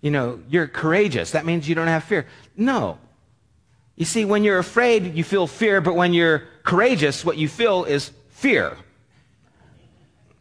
You 0.00 0.10
know, 0.10 0.40
you're 0.48 0.66
courageous. 0.66 1.32
That 1.32 1.44
means 1.44 1.68
you 1.68 1.74
don't 1.74 1.86
have 1.86 2.04
fear. 2.04 2.26
No. 2.56 2.98
You 3.96 4.04
see, 4.04 4.24
when 4.24 4.44
you're 4.44 4.58
afraid, 4.58 5.14
you 5.14 5.24
feel 5.24 5.46
fear, 5.46 5.80
but 5.80 5.94
when 5.94 6.12
you're 6.14 6.44
courageous, 6.64 7.24
what 7.24 7.36
you 7.36 7.48
feel 7.48 7.84
is 7.84 8.10
fear. 8.28 8.76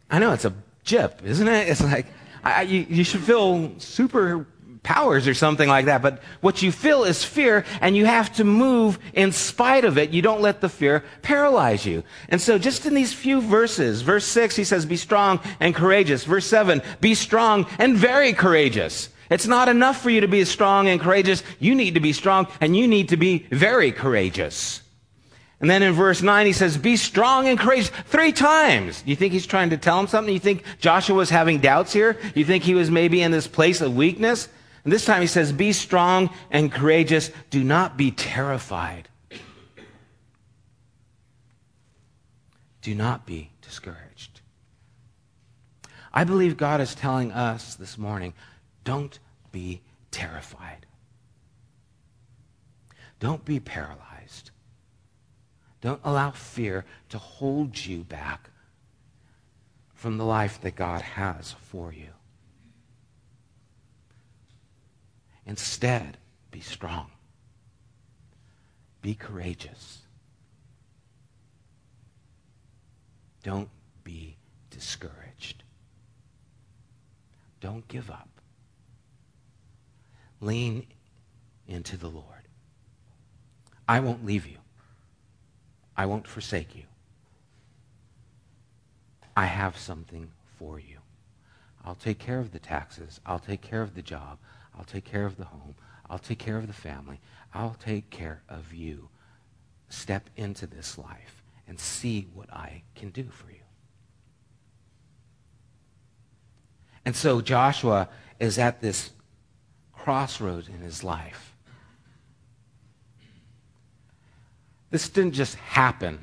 I 0.09 0.19
know 0.19 0.33
it's 0.33 0.45
a 0.45 0.53
jip, 0.83 1.21
isn't 1.23 1.47
it? 1.47 1.69
It's 1.69 1.83
like, 1.83 2.07
I, 2.43 2.63
you, 2.63 2.85
you 2.89 3.03
should 3.03 3.21
feel 3.21 3.79
super 3.79 4.45
powers 4.83 5.27
or 5.27 5.33
something 5.33 5.67
like 5.67 5.85
that. 5.85 6.01
But 6.01 6.21
what 6.41 6.61
you 6.61 6.71
feel 6.71 7.03
is 7.03 7.23
fear, 7.23 7.65
and 7.81 7.95
you 7.95 8.05
have 8.05 8.33
to 8.35 8.43
move 8.43 8.97
in 9.13 9.31
spite 9.31 9.85
of 9.85 9.97
it. 9.97 10.11
You 10.11 10.21
don't 10.21 10.41
let 10.41 10.61
the 10.61 10.69
fear 10.69 11.03
paralyze 11.21 11.85
you. 11.85 12.03
And 12.29 12.41
so, 12.41 12.57
just 12.57 12.85
in 12.85 12.93
these 12.93 13.13
few 13.13 13.41
verses, 13.41 14.01
verse 14.01 14.25
6, 14.25 14.55
he 14.55 14.63
says, 14.63 14.85
Be 14.85 14.97
strong 14.97 15.39
and 15.59 15.75
courageous. 15.75 16.23
Verse 16.23 16.45
7, 16.45 16.81
Be 17.01 17.13
strong 17.15 17.67
and 17.77 17.97
very 17.97 18.33
courageous. 18.33 19.09
It's 19.29 19.45
not 19.45 19.69
enough 19.69 20.01
for 20.01 20.09
you 20.09 20.21
to 20.21 20.27
be 20.27 20.43
strong 20.45 20.87
and 20.87 20.99
courageous. 20.99 21.43
You 21.59 21.75
need 21.75 21.93
to 21.93 21.99
be 21.99 22.13
strong 22.13 22.47
and 22.61 22.75
you 22.75 22.87
need 22.87 23.09
to 23.09 23.17
be 23.17 23.45
very 23.51 23.91
courageous. 23.91 24.81
And 25.61 25.69
then 25.69 25.83
in 25.83 25.93
verse 25.93 26.21
9, 26.21 26.45
he 26.45 26.53
says, 26.53 26.77
Be 26.77 26.95
strong 26.95 27.47
and 27.47 27.59
courageous 27.59 27.91
three 28.05 28.31
times. 28.31 29.03
You 29.05 29.15
think 29.15 29.33
he's 29.33 29.45
trying 29.45 29.71
to 29.71 29.77
tell 29.77 29.99
him 29.99 30.07
something? 30.07 30.33
You 30.33 30.39
think 30.39 30.63
Joshua 30.79 31.15
was 31.15 31.29
having 31.29 31.59
doubts 31.59 31.91
here? 31.91 32.17
You 32.33 32.45
think 32.45 32.63
he 32.63 32.75
was 32.75 32.89
maybe 32.89 33.21
in 33.21 33.31
this 33.31 33.47
place 33.47 33.81
of 33.81 33.95
weakness? 33.95 34.47
And 34.85 34.93
this 34.93 35.03
time 35.03 35.21
he 35.21 35.27
says, 35.27 35.51
Be 35.51 35.73
strong 35.73 36.29
and 36.49 36.71
courageous. 36.71 37.31
Do 37.49 37.63
not 37.63 37.97
be 37.97 38.11
terrified. 38.11 39.09
Do 42.81 42.95
not 42.95 43.25
be 43.25 43.51
discouraged. 43.61 44.39
I 46.13 46.23
believe 46.23 46.55
God 46.55 46.79
is 46.79 46.95
telling 46.95 47.31
us 47.33 47.75
this 47.75 47.97
morning 47.97 48.33
don't 48.83 49.19
be 49.51 49.81
terrified. 50.11 50.85
Don't 53.19 53.43
be 53.43 53.59
paralyzed. 53.59 54.08
Don't 55.81 56.01
allow 56.03 56.31
fear 56.31 56.85
to 57.09 57.17
hold 57.17 57.85
you 57.85 58.03
back 58.03 58.49
from 59.93 60.17
the 60.17 60.25
life 60.25 60.61
that 60.61 60.75
God 60.75 61.01
has 61.01 61.55
for 61.61 61.91
you. 61.91 62.09
Instead, 65.45 66.17
be 66.51 66.59
strong. 66.59 67.07
Be 69.01 69.15
courageous. 69.15 70.03
Don't 73.43 73.69
be 74.03 74.37
discouraged. 74.69 75.63
Don't 77.61 77.87
give 77.87 78.09
up. 78.09 78.29
Lean 80.41 80.85
into 81.67 81.97
the 81.97 82.09
Lord. 82.09 82.25
I 83.87 83.99
won't 83.99 84.25
leave 84.25 84.45
you. 84.45 84.58
I 85.99 86.05
won't 86.05 86.29
forsake 86.29 86.77
you. 86.77 86.83
I 89.35 89.47
have 89.47 89.77
something 89.77 90.31
for 90.57 90.79
you. 90.79 90.99
I'll 91.83 91.93
take 91.93 92.19
care 92.19 92.39
of 92.39 92.53
the 92.53 92.59
taxes. 92.59 93.19
I'll 93.25 93.38
take 93.38 93.59
care 93.62 93.81
of 93.81 93.95
the 93.95 94.01
job. 94.01 94.38
I'll 94.73 94.85
take 94.85 95.03
care 95.03 95.25
of 95.25 95.35
the 95.35 95.43
home. 95.43 95.75
I'll 96.09 96.17
take 96.17 96.39
care 96.39 96.55
of 96.55 96.67
the 96.67 96.73
family. 96.73 97.19
I'll 97.53 97.75
take 97.77 98.09
care 98.09 98.43
of 98.47 98.73
you. 98.73 99.09
Step 99.89 100.29
into 100.38 100.67
this 100.67 100.97
life 100.97 101.43
and 101.67 101.77
see 101.77 102.29
what 102.33 102.49
I 102.53 102.83
can 102.95 103.09
do 103.09 103.25
for 103.25 103.51
you. 103.51 103.59
And 107.03 107.13
so 107.13 107.41
Joshua 107.41 108.07
is 108.39 108.57
at 108.57 108.79
this 108.79 109.09
crossroads 109.91 110.69
in 110.69 110.79
his 110.79 111.03
life. 111.03 111.57
This 114.91 115.10
didn't 115.10 115.34
just 115.34 115.56
happen. 115.56 116.19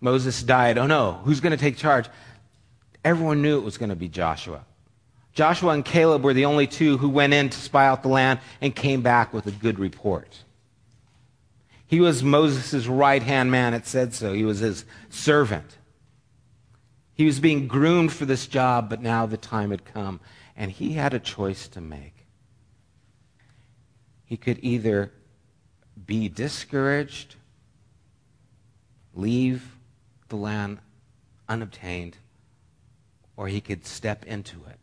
Moses 0.00 0.42
died. 0.42 0.78
Oh 0.78 0.86
no, 0.86 1.20
who's 1.24 1.40
going 1.40 1.52
to 1.52 1.56
take 1.56 1.76
charge? 1.76 2.08
Everyone 3.04 3.42
knew 3.42 3.58
it 3.58 3.64
was 3.64 3.78
going 3.78 3.90
to 3.90 3.96
be 3.96 4.08
Joshua. 4.08 4.64
Joshua 5.32 5.72
and 5.72 5.84
Caleb 5.84 6.24
were 6.24 6.32
the 6.32 6.46
only 6.46 6.66
two 6.66 6.96
who 6.98 7.08
went 7.08 7.34
in 7.34 7.50
to 7.50 7.58
spy 7.58 7.86
out 7.86 8.02
the 8.02 8.08
land 8.08 8.40
and 8.60 8.74
came 8.74 9.02
back 9.02 9.32
with 9.32 9.46
a 9.46 9.50
good 9.50 9.78
report. 9.78 10.44
He 11.86 12.00
was 12.00 12.22
Moses' 12.22 12.86
right 12.86 13.22
hand 13.22 13.50
man, 13.50 13.74
it 13.74 13.86
said 13.86 14.14
so. 14.14 14.32
He 14.32 14.44
was 14.44 14.60
his 14.60 14.84
servant. 15.08 15.76
He 17.14 17.26
was 17.26 17.38
being 17.38 17.68
groomed 17.68 18.12
for 18.12 18.24
this 18.24 18.46
job, 18.46 18.90
but 18.90 19.00
now 19.00 19.26
the 19.26 19.36
time 19.36 19.70
had 19.70 19.84
come, 19.84 20.20
and 20.56 20.70
he 20.70 20.94
had 20.94 21.14
a 21.14 21.20
choice 21.20 21.68
to 21.68 21.80
make. 21.80 22.26
He 24.24 24.36
could 24.36 24.58
either 24.62 25.12
be 26.06 26.28
discouraged, 26.28 27.36
leave 29.14 29.76
the 30.28 30.36
land 30.36 30.78
unobtained, 31.48 32.16
or 33.36 33.48
he 33.48 33.60
could 33.60 33.86
step 33.86 34.24
into 34.24 34.56
it 34.68 34.78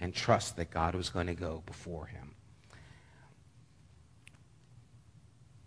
and 0.00 0.14
trust 0.14 0.56
that 0.56 0.70
God 0.70 0.94
was 0.94 1.10
going 1.10 1.26
to 1.26 1.34
go 1.34 1.62
before 1.66 2.06
him. 2.06 2.34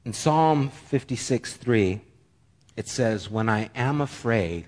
In 0.06 0.12
Psalm 0.12 0.70
56 0.70 1.54
3, 1.54 2.02
it 2.76 2.88
says, 2.88 3.30
When 3.30 3.48
I 3.48 3.70
am 3.76 4.02
afraid, 4.02 4.66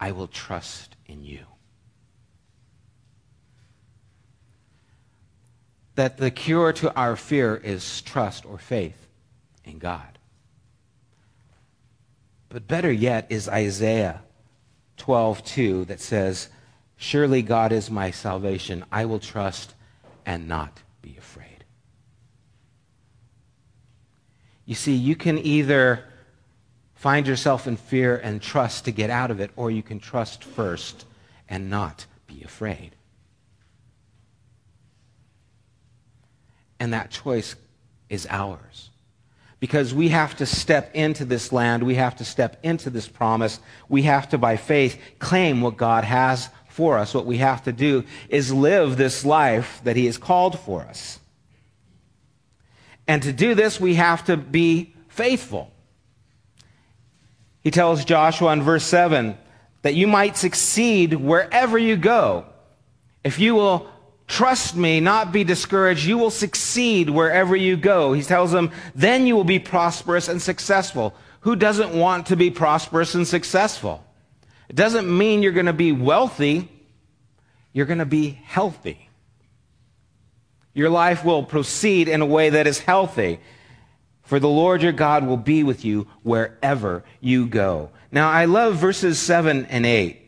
I 0.00 0.12
will 0.12 0.28
trust 0.28 0.96
in 1.06 1.24
you. 1.24 1.44
That 5.98 6.16
the 6.18 6.30
cure 6.30 6.72
to 6.72 6.94
our 6.94 7.16
fear 7.16 7.56
is 7.56 8.00
trust 8.02 8.46
or 8.46 8.56
faith 8.56 9.08
in 9.64 9.80
God. 9.80 10.16
But 12.50 12.68
better 12.68 12.92
yet 12.92 13.26
is 13.30 13.48
Isaiah 13.48 14.22
12:2 14.96 15.84
that 15.86 16.00
says, 16.00 16.50
"Surely 16.96 17.42
God 17.42 17.72
is 17.72 17.90
my 17.90 18.12
salvation. 18.12 18.84
I 18.92 19.06
will 19.06 19.18
trust 19.18 19.74
and 20.24 20.46
not 20.46 20.82
be 21.02 21.16
afraid." 21.16 21.64
You 24.66 24.76
see, 24.76 24.94
you 24.94 25.16
can 25.16 25.36
either 25.36 26.04
find 26.94 27.26
yourself 27.26 27.66
in 27.66 27.76
fear 27.76 28.16
and 28.16 28.40
trust 28.40 28.84
to 28.84 28.92
get 28.92 29.10
out 29.10 29.32
of 29.32 29.40
it, 29.40 29.50
or 29.56 29.68
you 29.68 29.82
can 29.82 29.98
trust 29.98 30.44
first 30.44 31.06
and 31.48 31.68
not 31.68 32.06
be 32.28 32.44
afraid. 32.44 32.94
And 36.80 36.92
that 36.92 37.10
choice 37.10 37.56
is 38.08 38.26
ours. 38.30 38.90
Because 39.60 39.92
we 39.92 40.08
have 40.10 40.36
to 40.36 40.46
step 40.46 40.94
into 40.94 41.24
this 41.24 41.52
land, 41.52 41.82
we 41.82 41.96
have 41.96 42.16
to 42.16 42.24
step 42.24 42.58
into 42.62 42.90
this 42.90 43.08
promise, 43.08 43.58
we 43.88 44.02
have 44.02 44.28
to, 44.28 44.38
by 44.38 44.56
faith, 44.56 45.00
claim 45.18 45.60
what 45.60 45.76
God 45.76 46.04
has 46.04 46.48
for 46.68 46.96
us. 46.96 47.12
What 47.12 47.26
we 47.26 47.38
have 47.38 47.64
to 47.64 47.72
do 47.72 48.04
is 48.28 48.52
live 48.52 48.96
this 48.96 49.24
life 49.24 49.80
that 49.82 49.96
He 49.96 50.06
has 50.06 50.16
called 50.16 50.58
for 50.60 50.82
us. 50.82 51.18
And 53.08 53.22
to 53.24 53.32
do 53.32 53.54
this, 53.54 53.80
we 53.80 53.94
have 53.94 54.24
to 54.26 54.36
be 54.36 54.94
faithful. 55.08 55.72
He 57.62 57.72
tells 57.72 58.04
Joshua 58.04 58.52
in 58.52 58.62
verse 58.62 58.84
7 58.84 59.36
that 59.82 59.94
you 59.94 60.06
might 60.06 60.36
succeed 60.36 61.14
wherever 61.14 61.76
you 61.76 61.96
go. 61.96 62.46
If 63.24 63.40
you 63.40 63.54
will 63.56 63.90
Trust 64.28 64.76
me, 64.76 65.00
not 65.00 65.32
be 65.32 65.42
discouraged. 65.42 66.04
You 66.06 66.18
will 66.18 66.30
succeed 66.30 67.08
wherever 67.08 67.56
you 67.56 67.78
go. 67.78 68.12
He 68.12 68.22
tells 68.22 68.52
them, 68.52 68.70
then 68.94 69.26
you 69.26 69.34
will 69.34 69.42
be 69.42 69.58
prosperous 69.58 70.28
and 70.28 70.40
successful. 70.40 71.14
Who 71.40 71.56
doesn't 71.56 71.98
want 71.98 72.26
to 72.26 72.36
be 72.36 72.50
prosperous 72.50 73.14
and 73.14 73.26
successful? 73.26 74.04
It 74.68 74.76
doesn't 74.76 75.08
mean 75.08 75.42
you're 75.42 75.52
going 75.52 75.66
to 75.66 75.72
be 75.72 75.92
wealthy. 75.92 76.68
You're 77.72 77.86
going 77.86 78.00
to 78.00 78.06
be 78.06 78.38
healthy. 78.44 79.08
Your 80.74 80.90
life 80.90 81.24
will 81.24 81.42
proceed 81.42 82.06
in 82.06 82.20
a 82.20 82.26
way 82.26 82.50
that 82.50 82.66
is 82.66 82.78
healthy. 82.78 83.40
For 84.22 84.38
the 84.38 84.48
Lord 84.48 84.82
your 84.82 84.92
God 84.92 85.26
will 85.26 85.38
be 85.38 85.62
with 85.62 85.86
you 85.86 86.06
wherever 86.22 87.02
you 87.20 87.46
go. 87.46 87.90
Now, 88.12 88.30
I 88.30 88.44
love 88.44 88.76
verses 88.76 89.18
7 89.18 89.64
and 89.66 89.86
8 89.86 90.27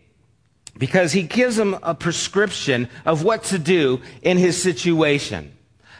because 0.78 1.12
he 1.12 1.22
gives 1.22 1.58
him 1.58 1.76
a 1.82 1.94
prescription 1.94 2.88
of 3.04 3.22
what 3.22 3.44
to 3.44 3.58
do 3.58 4.00
in 4.22 4.38
his 4.38 4.60
situation. 4.60 5.52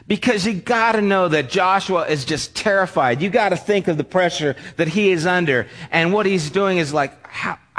Because 0.06 0.44
you 0.46 0.54
gotta 0.54 1.00
know 1.00 1.28
that 1.28 1.50
Joshua 1.50 2.06
is 2.06 2.24
just 2.24 2.56
terrified. 2.56 3.22
You 3.22 3.30
gotta 3.30 3.56
think 3.56 3.87
of 3.87 3.96
the 3.96 4.04
pressure 4.04 4.56
that 4.76 4.88
he 4.88 5.11
is 5.11 5.26
under. 5.26 5.68
And 5.90 6.12
what 6.12 6.26
he's 6.26 6.50
doing 6.50 6.78
is 6.78 6.92
like, 6.92 7.16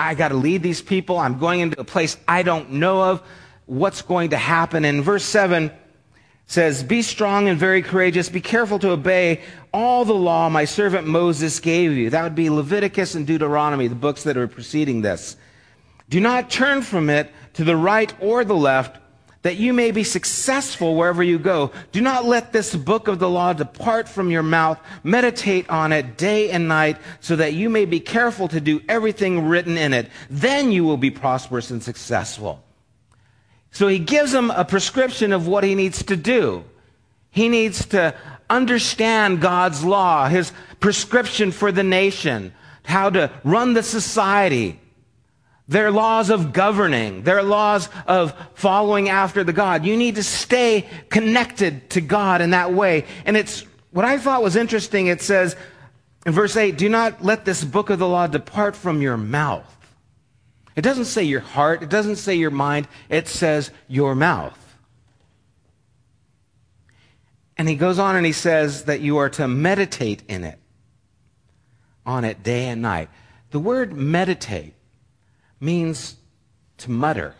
I 0.01 0.15
got 0.15 0.29
to 0.29 0.35
lead 0.35 0.63
these 0.63 0.81
people. 0.81 1.19
I'm 1.19 1.37
going 1.37 1.59
into 1.59 1.79
a 1.79 1.83
place 1.83 2.17
I 2.27 2.41
don't 2.41 2.71
know 2.71 3.03
of. 3.03 3.21
What's 3.67 4.01
going 4.01 4.31
to 4.31 4.37
happen? 4.37 4.83
And 4.83 5.03
verse 5.03 5.23
7 5.23 5.71
says, 6.47 6.83
Be 6.83 7.03
strong 7.03 7.47
and 7.47 7.59
very 7.59 7.83
courageous. 7.83 8.27
Be 8.27 8.41
careful 8.41 8.79
to 8.79 8.89
obey 8.89 9.41
all 9.71 10.03
the 10.03 10.15
law 10.15 10.49
my 10.49 10.65
servant 10.65 11.07
Moses 11.07 11.59
gave 11.59 11.91
you. 11.91 12.09
That 12.09 12.23
would 12.23 12.35
be 12.35 12.49
Leviticus 12.49 13.13
and 13.13 13.27
Deuteronomy, 13.27 13.87
the 13.87 13.95
books 13.95 14.23
that 14.23 14.37
are 14.37 14.47
preceding 14.47 15.01
this. 15.01 15.37
Do 16.11 16.19
not 16.19 16.51
turn 16.51 16.81
from 16.81 17.09
it 17.09 17.31
to 17.53 17.63
the 17.63 17.75
right 17.75 18.13
or 18.19 18.43
the 18.43 18.53
left, 18.53 18.97
that 19.43 19.55
you 19.55 19.71
may 19.71 19.91
be 19.91 20.03
successful 20.03 20.95
wherever 20.95 21.23
you 21.23 21.39
go. 21.39 21.71
Do 21.93 22.01
not 22.01 22.25
let 22.25 22.51
this 22.51 22.75
book 22.75 23.07
of 23.07 23.17
the 23.17 23.29
law 23.29 23.53
depart 23.53 24.09
from 24.09 24.29
your 24.29 24.43
mouth. 24.43 24.77
Meditate 25.03 25.69
on 25.69 25.93
it 25.93 26.17
day 26.17 26.51
and 26.51 26.67
night, 26.67 26.97
so 27.21 27.37
that 27.37 27.53
you 27.53 27.69
may 27.69 27.85
be 27.85 28.01
careful 28.01 28.49
to 28.49 28.59
do 28.59 28.81
everything 28.89 29.47
written 29.47 29.77
in 29.77 29.93
it. 29.93 30.09
Then 30.29 30.73
you 30.73 30.83
will 30.83 30.97
be 30.97 31.11
prosperous 31.11 31.71
and 31.71 31.81
successful. 31.81 32.61
So 33.71 33.87
he 33.87 33.97
gives 33.97 34.33
him 34.33 34.51
a 34.51 34.65
prescription 34.65 35.31
of 35.31 35.47
what 35.47 35.63
he 35.63 35.75
needs 35.75 36.03
to 36.03 36.17
do. 36.17 36.65
He 37.31 37.47
needs 37.47 37.85
to 37.87 38.13
understand 38.49 39.39
God's 39.39 39.81
law, 39.85 40.27
his 40.27 40.51
prescription 40.81 41.53
for 41.53 41.71
the 41.71 41.83
nation, 41.83 42.53
how 42.83 43.09
to 43.11 43.31
run 43.45 43.73
the 43.73 43.83
society, 43.83 44.77
their 45.71 45.89
laws 45.89 46.29
of 46.29 46.51
governing, 46.51 47.23
their 47.23 47.41
laws 47.41 47.87
of 48.05 48.33
following 48.55 49.07
after 49.07 49.41
the 49.41 49.53
God. 49.53 49.85
You 49.85 49.95
need 49.95 50.15
to 50.15 50.23
stay 50.23 50.85
connected 51.07 51.89
to 51.91 52.01
God 52.01 52.41
in 52.41 52.49
that 52.49 52.73
way. 52.73 53.05
And 53.25 53.37
it's 53.37 53.61
what 53.91 54.03
I 54.03 54.17
thought 54.17 54.43
was 54.43 54.57
interesting. 54.57 55.07
It 55.07 55.21
says 55.21 55.55
in 56.25 56.33
verse 56.33 56.57
8, 56.57 56.77
do 56.77 56.89
not 56.89 57.23
let 57.23 57.45
this 57.45 57.63
book 57.63 57.89
of 57.89 57.99
the 57.99 58.07
law 58.07 58.27
depart 58.27 58.75
from 58.75 59.01
your 59.01 59.15
mouth. 59.15 59.65
It 60.75 60.81
doesn't 60.81 61.05
say 61.05 61.23
your 61.23 61.39
heart, 61.39 61.83
it 61.83 61.89
doesn't 61.89 62.17
say 62.17 62.35
your 62.35 62.51
mind, 62.51 62.89
it 63.07 63.29
says 63.29 63.71
your 63.87 64.13
mouth. 64.13 64.57
And 67.57 67.69
he 67.69 67.75
goes 67.75 67.97
on 67.97 68.17
and 68.17 68.25
he 68.25 68.33
says 68.33 68.83
that 68.85 68.99
you 68.99 69.19
are 69.19 69.29
to 69.29 69.47
meditate 69.47 70.23
in 70.27 70.43
it, 70.43 70.59
on 72.05 72.25
it 72.25 72.43
day 72.43 72.67
and 72.67 72.81
night. 72.81 73.07
The 73.51 73.59
word 73.59 73.93
meditate 73.93 74.73
means 75.61 76.17
to 76.77 76.91
mutter. 76.91 77.35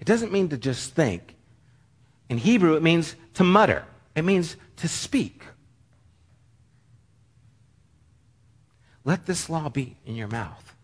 It 0.00 0.06
doesn't 0.06 0.32
mean 0.32 0.48
to 0.48 0.56
just 0.56 0.94
think. 0.94 1.34
In 2.28 2.38
Hebrew, 2.38 2.76
it 2.76 2.82
means 2.82 3.14
to 3.34 3.44
mutter, 3.44 3.84
it 4.14 4.22
means 4.22 4.56
to 4.76 4.88
speak. 4.88 5.42
Let 9.04 9.26
this 9.26 9.50
law 9.50 9.68
be 9.68 9.96
in 10.06 10.14
your 10.14 10.28
mouth. 10.28 10.74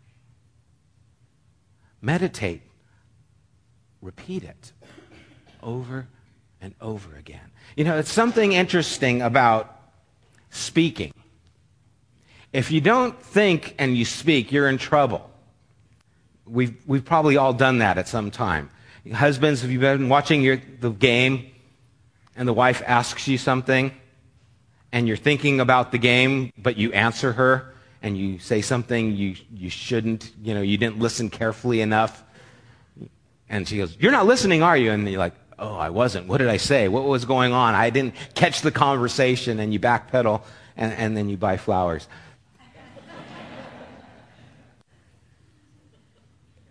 Meditate. 2.03 2.62
Repeat 4.01 4.44
it 4.44 4.72
over 5.62 6.07
and 6.61 6.74
over 6.81 7.16
again. 7.16 7.51
You 7.77 7.85
know, 7.85 7.96
it's 7.96 8.12
something 8.12 8.53
interesting 8.53 9.22
about 9.22 9.81
speaking. 10.51 11.12
If 12.52 12.70
you 12.70 12.80
don't 12.80 13.20
think 13.20 13.74
and 13.78 13.96
you 13.96 14.04
speak, 14.04 14.52
you're 14.52 14.68
in 14.68 14.78
trouble. 14.78 15.28
We've, 16.46 16.76
we've 16.87 17.04
probably 17.04 17.37
all 17.37 17.52
done 17.52 17.78
that 17.78 17.98
at 17.98 18.08
some 18.08 18.30
time. 18.30 18.70
Husbands, 19.12 19.62
have 19.62 19.70
you 19.70 19.78
been 19.78 20.08
watching 20.08 20.42
your, 20.42 20.61
the 20.80 20.90
game 20.90 21.50
and 22.37 22.48
the 22.48 22.52
wife 22.52 22.82
asks 22.87 23.28
you 23.28 23.38
something 23.38 23.92
and 24.92 25.06
you're 25.06 25.16
thinking 25.16 25.61
about 25.61 25.92
the 25.92 25.98
game, 25.98 26.52
but 26.56 26.76
you 26.76 26.92
answer 26.92 27.32
her 27.32 27.74
and 28.02 28.16
you 28.16 28.38
say 28.38 28.62
something 28.62 29.14
you, 29.14 29.37
you 29.52 29.68
shouldn't, 29.68 30.32
you 30.42 30.54
know, 30.54 30.62
you 30.62 30.78
didn't 30.78 30.98
listen 30.98 31.28
carefully 31.30 31.80
enough. 31.80 32.22
And 33.48 33.68
she 33.68 33.78
goes, 33.78 33.96
You're 33.98 34.12
not 34.12 34.26
listening, 34.26 34.62
are 34.62 34.76
you? 34.76 34.90
And 34.92 35.08
you're 35.08 35.18
like, 35.18 35.34
Oh, 35.58 35.74
I 35.74 35.90
wasn't. 35.90 36.28
What 36.28 36.38
did 36.38 36.48
I 36.48 36.58
say? 36.58 36.88
What 36.88 37.04
was 37.04 37.24
going 37.24 37.52
on? 37.52 37.74
I 37.74 37.90
didn't 37.90 38.14
catch 38.34 38.61
the 38.62 38.70
conversation. 38.70 39.58
And 39.58 39.72
you 39.72 39.80
backpedal 39.80 40.42
and, 40.76 40.92
and 40.92 41.16
then 41.16 41.28
you 41.28 41.37
buy 41.37 41.56
flowers. 41.56 42.06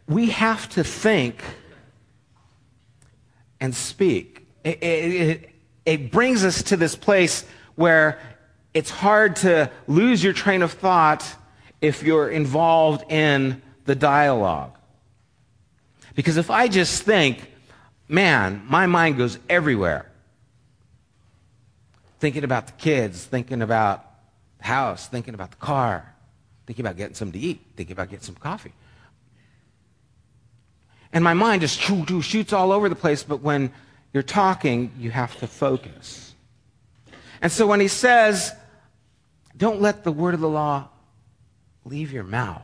We 0.07 0.29
have 0.29 0.69
to 0.69 0.83
think 0.83 1.43
and 3.59 3.75
speak. 3.75 4.47
It, 4.63 4.83
it, 4.83 5.49
it, 5.85 6.11
brings 6.11 6.43
us 6.43 6.63
to 6.63 6.77
this 6.77 6.95
place 6.95 7.45
where 7.75 8.19
it's 8.73 8.89
hard 8.89 9.37
to 9.37 9.71
lose 9.87 10.23
your 10.23 10.33
train 10.33 10.61
of 10.61 10.73
thought 10.73 11.25
if 11.81 12.03
you're 12.03 12.29
involved 12.29 13.11
in 13.11 13.61
the 13.85 13.95
dialogue. 13.95 14.77
Because 16.15 16.37
if 16.37 16.49
I 16.49 16.67
just 16.67 17.03
think, 17.03 17.51
man, 18.07 18.63
my 18.67 18.87
mind 18.87 19.17
goes 19.17 19.37
everywhere. 19.49 20.11
Thinking 22.19 22.43
about 22.43 22.67
the 22.67 22.73
kids, 22.73 23.23
thinking 23.23 23.61
about 23.61 24.03
the 24.57 24.65
house, 24.65 25.07
thinking 25.07 25.33
about 25.33 25.51
the 25.51 25.57
car, 25.57 26.15
thinking 26.65 26.83
about 26.83 26.97
getting 26.97 27.15
something 27.15 27.39
to 27.39 27.47
eat, 27.47 27.61
thinking 27.75 27.93
about 27.93 28.09
getting 28.09 28.25
some 28.25 28.35
coffee. 28.35 28.73
And 31.13 31.23
my 31.23 31.33
mind 31.33 31.61
just 31.61 31.79
shoots 31.79 32.53
all 32.53 32.71
over 32.71 32.89
the 32.89 32.95
place, 32.95 33.23
but 33.23 33.41
when 33.41 33.71
you're 34.13 34.23
talking, 34.23 34.91
you 34.97 35.11
have 35.11 35.37
to 35.39 35.47
focus. 35.47 36.33
And 37.41 37.51
so 37.51 37.67
when 37.67 37.79
he 37.79 37.87
says, 37.87 38.53
don't 39.55 39.81
let 39.81 40.03
the 40.03 40.11
word 40.11 40.33
of 40.33 40.39
the 40.39 40.49
law 40.49 40.89
leave 41.85 42.11
your 42.11 42.23
mouth, 42.23 42.63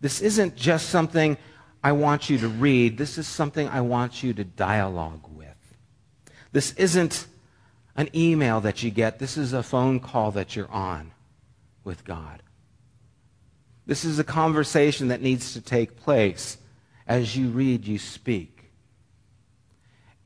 this 0.00 0.20
isn't 0.20 0.56
just 0.56 0.90
something 0.90 1.38
I 1.82 1.92
want 1.92 2.28
you 2.28 2.38
to 2.38 2.48
read, 2.48 2.98
this 2.98 3.18
is 3.18 3.26
something 3.26 3.68
I 3.68 3.80
want 3.80 4.22
you 4.22 4.34
to 4.34 4.44
dialogue 4.44 5.24
with. 5.34 5.48
This 6.52 6.72
isn't 6.74 7.26
an 7.96 8.10
email 8.14 8.60
that 8.60 8.82
you 8.82 8.90
get, 8.90 9.18
this 9.18 9.36
is 9.36 9.52
a 9.52 9.62
phone 9.62 10.00
call 10.00 10.32
that 10.32 10.54
you're 10.54 10.70
on 10.70 11.12
with 11.82 12.04
God. 12.04 12.42
This 13.86 14.04
is 14.04 14.18
a 14.18 14.24
conversation 14.24 15.08
that 15.08 15.22
needs 15.22 15.52
to 15.52 15.60
take 15.60 15.96
place. 15.96 16.58
As 17.06 17.36
you 17.36 17.48
read, 17.48 17.86
you 17.86 17.98
speak. 17.98 18.72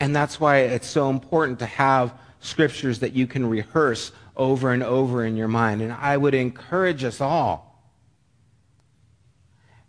And 0.00 0.16
that's 0.16 0.40
why 0.40 0.58
it's 0.58 0.88
so 0.88 1.10
important 1.10 1.58
to 1.58 1.66
have 1.66 2.14
scriptures 2.40 3.00
that 3.00 3.12
you 3.12 3.26
can 3.26 3.48
rehearse 3.48 4.12
over 4.34 4.72
and 4.72 4.82
over 4.82 5.24
in 5.24 5.36
your 5.36 5.48
mind. 5.48 5.82
And 5.82 5.92
I 5.92 6.16
would 6.16 6.34
encourage 6.34 7.04
us 7.04 7.20
all 7.20 7.84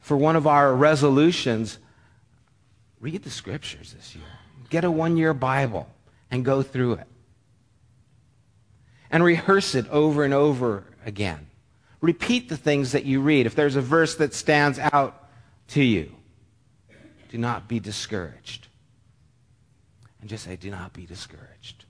for 0.01 0.17
one 0.17 0.35
of 0.35 0.47
our 0.47 0.75
resolutions 0.75 1.77
read 2.99 3.23
the 3.23 3.29
scriptures 3.29 3.93
this 3.93 4.15
year. 4.15 4.25
Get 4.69 4.83
a 4.83 4.91
one 4.91 5.15
year 5.15 5.33
Bible 5.33 5.87
and 6.29 6.43
go 6.43 6.61
through 6.61 6.93
it. 6.93 7.07
And 9.09 9.23
rehearse 9.23 9.75
it 9.75 9.87
over 9.89 10.23
and 10.23 10.33
over 10.33 10.85
again. 11.05 11.47
Repeat 12.01 12.49
the 12.49 12.57
things 12.57 12.91
that 12.93 13.05
you 13.05 13.21
read. 13.21 13.45
If 13.45 13.55
there's 13.55 13.75
a 13.75 13.81
verse 13.81 14.15
that 14.15 14.33
stands 14.33 14.79
out 14.79 15.29
to 15.69 15.83
you, 15.83 16.11
do 17.29 17.37
not 17.37 17.67
be 17.67 17.79
discouraged. 17.79 18.67
And 20.19 20.29
just 20.29 20.43
say, 20.43 20.55
do 20.55 20.69
not 20.69 20.93
be 20.93 21.05
discouraged. 21.05 21.85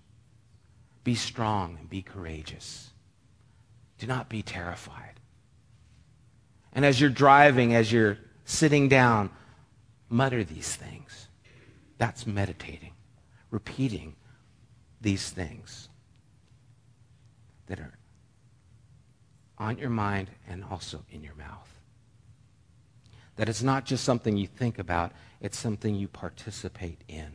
Be 1.04 1.16
strong 1.16 1.78
and 1.80 1.90
be 1.90 2.02
courageous. 2.02 2.92
Do 3.98 4.08
not 4.08 4.30
be 4.30 4.42
terrified. 4.42 5.20
And 6.74 6.86
as 6.86 7.00
you're 7.02 7.10
driving, 7.10 7.74
as 7.74 7.92
you're 7.92 8.18
sitting 8.46 8.88
down, 8.88 9.30
mutter 10.10 10.44
these 10.44 10.76
things. 10.76 11.28
That's 11.98 12.28
meditating, 12.28 12.94
repeating 13.50 14.16
these 15.02 15.30
things 15.30 15.90
that 17.68 17.80
are 17.80 17.94
on 19.62 19.78
your 19.78 19.92
mind 19.92 20.28
and 20.50 20.64
also 20.72 21.06
in 21.12 21.24
your 21.24 21.36
mouth. 21.36 21.70
That 23.36 23.48
it's 23.48 23.62
not 23.62 23.86
just 23.86 24.04
something 24.04 24.36
you 24.36 24.48
think 24.48 24.80
about, 24.80 25.12
it's 25.40 25.58
something 25.58 25.96
you 25.96 26.08
participate 26.08 27.00
in. 27.08 27.34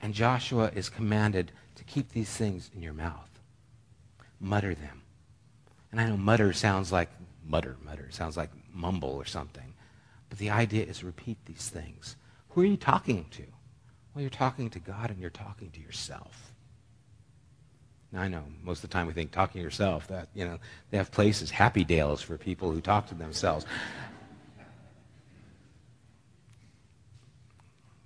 And 0.00 0.14
Joshua 0.14 0.70
is 0.74 0.88
commanded 0.88 1.52
to 1.76 1.84
keep 1.84 2.10
these 2.12 2.30
things 2.30 2.70
in 2.74 2.82
your 2.82 2.94
mouth. 2.94 3.28
Mutter 4.40 4.74
them. 4.74 5.02
And 5.92 6.00
I 6.00 6.06
know 6.06 6.16
mutter 6.16 6.54
sounds 6.54 6.90
like 6.90 7.10
mutter, 7.46 7.76
mutter, 7.84 8.08
sounds 8.10 8.38
like 8.38 8.50
mumble 8.72 9.10
or 9.10 9.26
something. 9.26 9.74
But 10.30 10.38
the 10.38 10.48
idea 10.48 10.84
is 10.84 11.04
repeat 11.04 11.36
these 11.44 11.68
things. 11.68 12.16
Who 12.50 12.62
are 12.62 12.66
you 12.66 12.78
talking 12.78 13.26
to? 13.32 13.42
Well, 14.14 14.22
you're 14.22 14.30
talking 14.30 14.70
to 14.70 14.78
God 14.78 15.10
and 15.10 15.20
you're 15.20 15.28
talking 15.28 15.70
to 15.72 15.80
yourself. 15.80 16.50
Now, 18.12 18.22
I 18.22 18.28
know 18.28 18.42
most 18.62 18.82
of 18.82 18.90
the 18.90 18.92
time 18.92 19.06
we 19.06 19.12
think 19.12 19.30
talking 19.30 19.60
to 19.60 19.64
yourself, 19.64 20.08
that, 20.08 20.28
you 20.34 20.44
know, 20.44 20.58
they 20.90 20.96
have 20.96 21.12
places, 21.12 21.50
happy 21.50 21.84
dales 21.84 22.20
for 22.20 22.36
people 22.36 22.72
who 22.72 22.80
talk 22.80 23.06
to 23.08 23.14
themselves. 23.14 23.64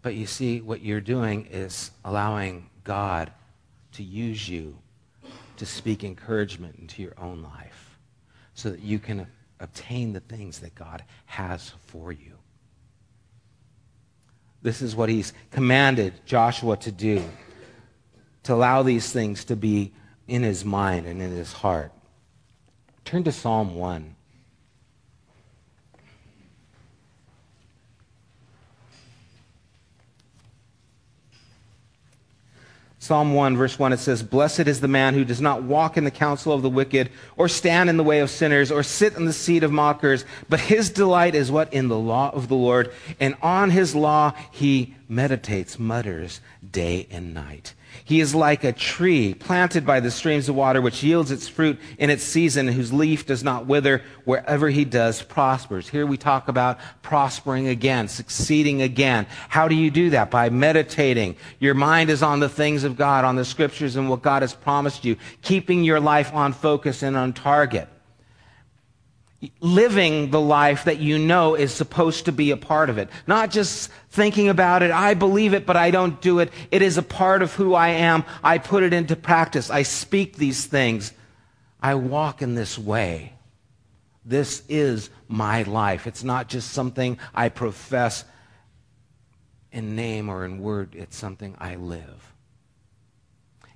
But 0.02 0.14
you 0.14 0.26
see, 0.26 0.60
what 0.60 0.82
you're 0.82 1.00
doing 1.00 1.46
is 1.50 1.90
allowing 2.04 2.68
God 2.84 3.32
to 3.92 4.02
use 4.02 4.46
you 4.46 4.76
to 5.56 5.64
speak 5.64 6.04
encouragement 6.04 6.76
into 6.78 7.02
your 7.02 7.14
own 7.18 7.42
life 7.42 7.98
so 8.52 8.70
that 8.70 8.80
you 8.80 8.98
can 8.98 9.26
obtain 9.60 10.12
the 10.12 10.20
things 10.20 10.58
that 10.58 10.74
God 10.74 11.02
has 11.24 11.72
for 11.86 12.12
you. 12.12 12.32
This 14.60 14.82
is 14.82 14.94
what 14.94 15.08
he's 15.08 15.32
commanded 15.50 16.14
Joshua 16.26 16.76
to 16.78 16.92
do, 16.92 17.22
to 18.44 18.54
allow 18.54 18.82
these 18.82 19.10
things 19.10 19.44
to 19.46 19.56
be 19.56 19.92
in 20.28 20.42
his 20.42 20.64
mind 20.64 21.06
and 21.06 21.20
in 21.20 21.30
his 21.30 21.52
heart. 21.52 21.92
Turn 23.04 23.24
to 23.24 23.32
Psalm 23.32 23.74
1. 23.74 24.14
Psalm 32.98 33.34
1, 33.34 33.54
verse 33.54 33.78
1, 33.78 33.92
it 33.92 33.98
says, 33.98 34.22
Blessed 34.22 34.60
is 34.60 34.80
the 34.80 34.88
man 34.88 35.12
who 35.12 35.26
does 35.26 35.42
not 35.42 35.62
walk 35.62 35.98
in 35.98 36.04
the 36.04 36.10
counsel 36.10 36.54
of 36.54 36.62
the 36.62 36.70
wicked, 36.70 37.10
or 37.36 37.50
stand 37.50 37.90
in 37.90 37.98
the 37.98 38.02
way 38.02 38.20
of 38.20 38.30
sinners, 38.30 38.72
or 38.72 38.82
sit 38.82 39.14
in 39.14 39.26
the 39.26 39.32
seat 39.34 39.62
of 39.62 39.70
mockers, 39.70 40.24
but 40.48 40.58
his 40.58 40.88
delight 40.88 41.34
is 41.34 41.50
what? 41.50 41.70
In 41.70 41.88
the 41.88 41.98
law 41.98 42.30
of 42.30 42.48
the 42.48 42.54
Lord, 42.54 42.90
and 43.20 43.36
on 43.42 43.68
his 43.68 43.94
law 43.94 44.32
he 44.50 44.94
meditates, 45.06 45.78
mutters 45.78 46.40
day 46.72 47.06
and 47.10 47.34
night. 47.34 47.74
He 48.02 48.20
is 48.20 48.34
like 48.34 48.64
a 48.64 48.72
tree 48.72 49.34
planted 49.34 49.86
by 49.86 50.00
the 50.00 50.10
streams 50.10 50.48
of 50.48 50.56
water, 50.56 50.80
which 50.80 51.02
yields 51.02 51.30
its 51.30 51.48
fruit 51.48 51.78
in 51.98 52.10
its 52.10 52.24
season, 52.24 52.68
whose 52.68 52.92
leaf 52.92 53.26
does 53.26 53.44
not 53.44 53.66
wither. 53.66 54.02
Wherever 54.24 54.68
he 54.70 54.84
does, 54.84 55.22
prospers. 55.22 55.88
Here 55.88 56.06
we 56.06 56.16
talk 56.16 56.48
about 56.48 56.78
prospering 57.02 57.68
again, 57.68 58.08
succeeding 58.08 58.82
again. 58.82 59.26
How 59.48 59.68
do 59.68 59.74
you 59.74 59.90
do 59.90 60.10
that? 60.10 60.30
By 60.30 60.50
meditating. 60.50 61.36
Your 61.60 61.74
mind 61.74 62.10
is 62.10 62.22
on 62.22 62.40
the 62.40 62.48
things 62.48 62.84
of 62.84 62.96
God, 62.96 63.24
on 63.24 63.36
the 63.36 63.44
scriptures 63.44 63.96
and 63.96 64.10
what 64.10 64.22
God 64.22 64.42
has 64.42 64.54
promised 64.54 65.04
you, 65.04 65.16
keeping 65.42 65.84
your 65.84 66.00
life 66.00 66.32
on 66.34 66.52
focus 66.52 67.02
and 67.02 67.16
on 67.16 67.32
target 67.32 67.88
living 69.60 70.30
the 70.30 70.40
life 70.40 70.84
that 70.84 70.98
you 70.98 71.18
know 71.18 71.54
is 71.54 71.72
supposed 71.72 72.24
to 72.24 72.32
be 72.32 72.50
a 72.50 72.56
part 72.56 72.90
of 72.90 72.98
it. 72.98 73.08
Not 73.26 73.50
just 73.50 73.90
thinking 74.10 74.48
about 74.48 74.82
it, 74.82 74.90
I 74.90 75.14
believe 75.14 75.54
it, 75.54 75.66
but 75.66 75.76
I 75.76 75.90
don't 75.90 76.20
do 76.20 76.38
it. 76.38 76.52
It 76.70 76.82
is 76.82 76.96
a 76.98 77.02
part 77.02 77.42
of 77.42 77.54
who 77.54 77.74
I 77.74 77.88
am. 77.88 78.24
I 78.42 78.58
put 78.58 78.82
it 78.82 78.92
into 78.92 79.16
practice. 79.16 79.70
I 79.70 79.82
speak 79.82 80.36
these 80.36 80.66
things. 80.66 81.12
I 81.82 81.96
walk 81.96 82.42
in 82.42 82.54
this 82.54 82.78
way. 82.78 83.34
This 84.24 84.62
is 84.68 85.10
my 85.28 85.62
life. 85.64 86.06
It's 86.06 86.24
not 86.24 86.48
just 86.48 86.70
something 86.70 87.18
I 87.34 87.50
profess 87.50 88.24
in 89.74 89.96
name 89.96 90.28
or 90.28 90.44
in 90.44 90.60
word, 90.60 90.94
it's 90.94 91.16
something 91.16 91.56
I 91.58 91.74
live. 91.74 92.32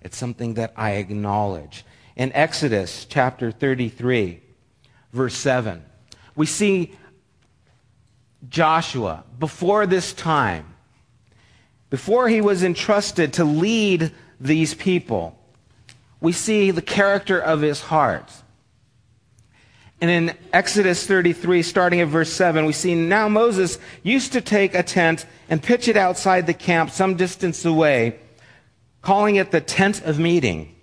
It's 0.00 0.16
something 0.16 0.54
that 0.54 0.72
I 0.76 0.92
acknowledge. 0.92 1.84
In 2.16 2.32
Exodus 2.32 3.04
chapter 3.04 3.50
33, 3.50 4.40
verse 5.12 5.34
7. 5.34 5.84
We 6.34 6.46
see 6.46 6.96
Joshua 8.48 9.24
before 9.38 9.86
this 9.86 10.12
time, 10.12 10.74
before 11.90 12.28
he 12.28 12.40
was 12.40 12.62
entrusted 12.62 13.32
to 13.34 13.44
lead 13.44 14.12
these 14.40 14.74
people, 14.74 15.38
we 16.20 16.32
see 16.32 16.70
the 16.70 16.82
character 16.82 17.38
of 17.38 17.60
his 17.60 17.80
heart. 17.80 18.30
And 20.00 20.10
in 20.10 20.36
Exodus 20.52 21.06
33, 21.06 21.62
starting 21.62 22.00
at 22.00 22.08
verse 22.08 22.32
7, 22.32 22.64
we 22.66 22.72
see 22.72 22.94
now 22.94 23.28
Moses 23.28 23.78
used 24.02 24.32
to 24.32 24.40
take 24.40 24.74
a 24.74 24.82
tent 24.82 25.26
and 25.48 25.62
pitch 25.62 25.88
it 25.88 25.96
outside 25.96 26.46
the 26.46 26.54
camp 26.54 26.90
some 26.90 27.16
distance 27.16 27.64
away, 27.64 28.20
calling 29.02 29.36
it 29.36 29.50
the 29.50 29.60
tent 29.60 30.02
of 30.02 30.18
meeting. 30.18 30.76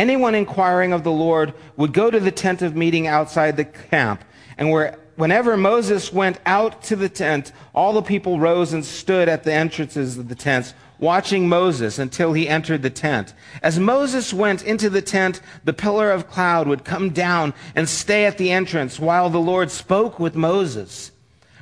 Anyone 0.00 0.34
inquiring 0.34 0.94
of 0.94 1.04
the 1.04 1.12
Lord 1.12 1.52
would 1.76 1.92
go 1.92 2.10
to 2.10 2.18
the 2.18 2.30
tent 2.30 2.62
of 2.62 2.74
meeting 2.74 3.06
outside 3.06 3.58
the 3.58 3.66
camp. 3.66 4.24
And 4.56 4.70
where, 4.70 4.98
whenever 5.16 5.58
Moses 5.58 6.10
went 6.10 6.40
out 6.46 6.82
to 6.84 6.96
the 6.96 7.10
tent, 7.10 7.52
all 7.74 7.92
the 7.92 8.00
people 8.00 8.40
rose 8.40 8.72
and 8.72 8.82
stood 8.82 9.28
at 9.28 9.44
the 9.44 9.52
entrances 9.52 10.16
of 10.16 10.30
the 10.30 10.34
tents, 10.34 10.72
watching 10.98 11.50
Moses 11.50 11.98
until 11.98 12.32
he 12.32 12.48
entered 12.48 12.80
the 12.80 12.88
tent. 12.88 13.34
As 13.62 13.78
Moses 13.78 14.32
went 14.32 14.62
into 14.64 14.88
the 14.88 15.02
tent, 15.02 15.42
the 15.64 15.74
pillar 15.74 16.10
of 16.10 16.30
cloud 16.30 16.66
would 16.66 16.82
come 16.82 17.10
down 17.10 17.52
and 17.76 17.86
stay 17.86 18.24
at 18.24 18.38
the 18.38 18.50
entrance 18.50 18.98
while 18.98 19.28
the 19.28 19.38
Lord 19.38 19.70
spoke 19.70 20.18
with 20.18 20.34
Moses. 20.34 21.12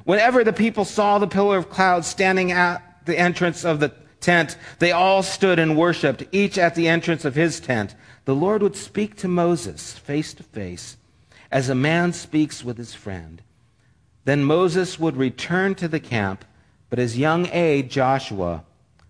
Whenever 0.04 0.44
the 0.44 0.52
people 0.52 0.84
saw 0.84 1.18
the 1.18 1.26
pillar 1.26 1.58
of 1.58 1.70
cloud 1.70 2.04
standing 2.04 2.52
at 2.52 3.04
the 3.04 3.18
entrance 3.18 3.64
of 3.64 3.80
the 3.80 3.92
tent, 4.20 4.56
they 4.78 4.92
all 4.92 5.22
stood 5.22 5.58
and 5.58 5.76
worshiped, 5.76 6.24
each 6.32 6.58
at 6.58 6.74
the 6.74 6.88
entrance 6.88 7.24
of 7.24 7.34
his 7.34 7.60
tent 7.60 7.94
the 8.28 8.34
Lord 8.34 8.62
would 8.62 8.76
speak 8.76 9.16
to 9.16 9.26
Moses 9.26 9.96
face 9.96 10.34
to 10.34 10.42
face 10.42 10.98
as 11.50 11.70
a 11.70 11.74
man 11.74 12.12
speaks 12.12 12.62
with 12.62 12.76
his 12.76 12.94
friend. 12.94 13.40
Then 14.26 14.44
Moses 14.44 15.00
would 15.00 15.16
return 15.16 15.74
to 15.76 15.88
the 15.88 15.98
camp, 15.98 16.44
but 16.90 16.98
his 16.98 17.16
young 17.16 17.48
aide, 17.52 17.90
Joshua, 17.90 18.64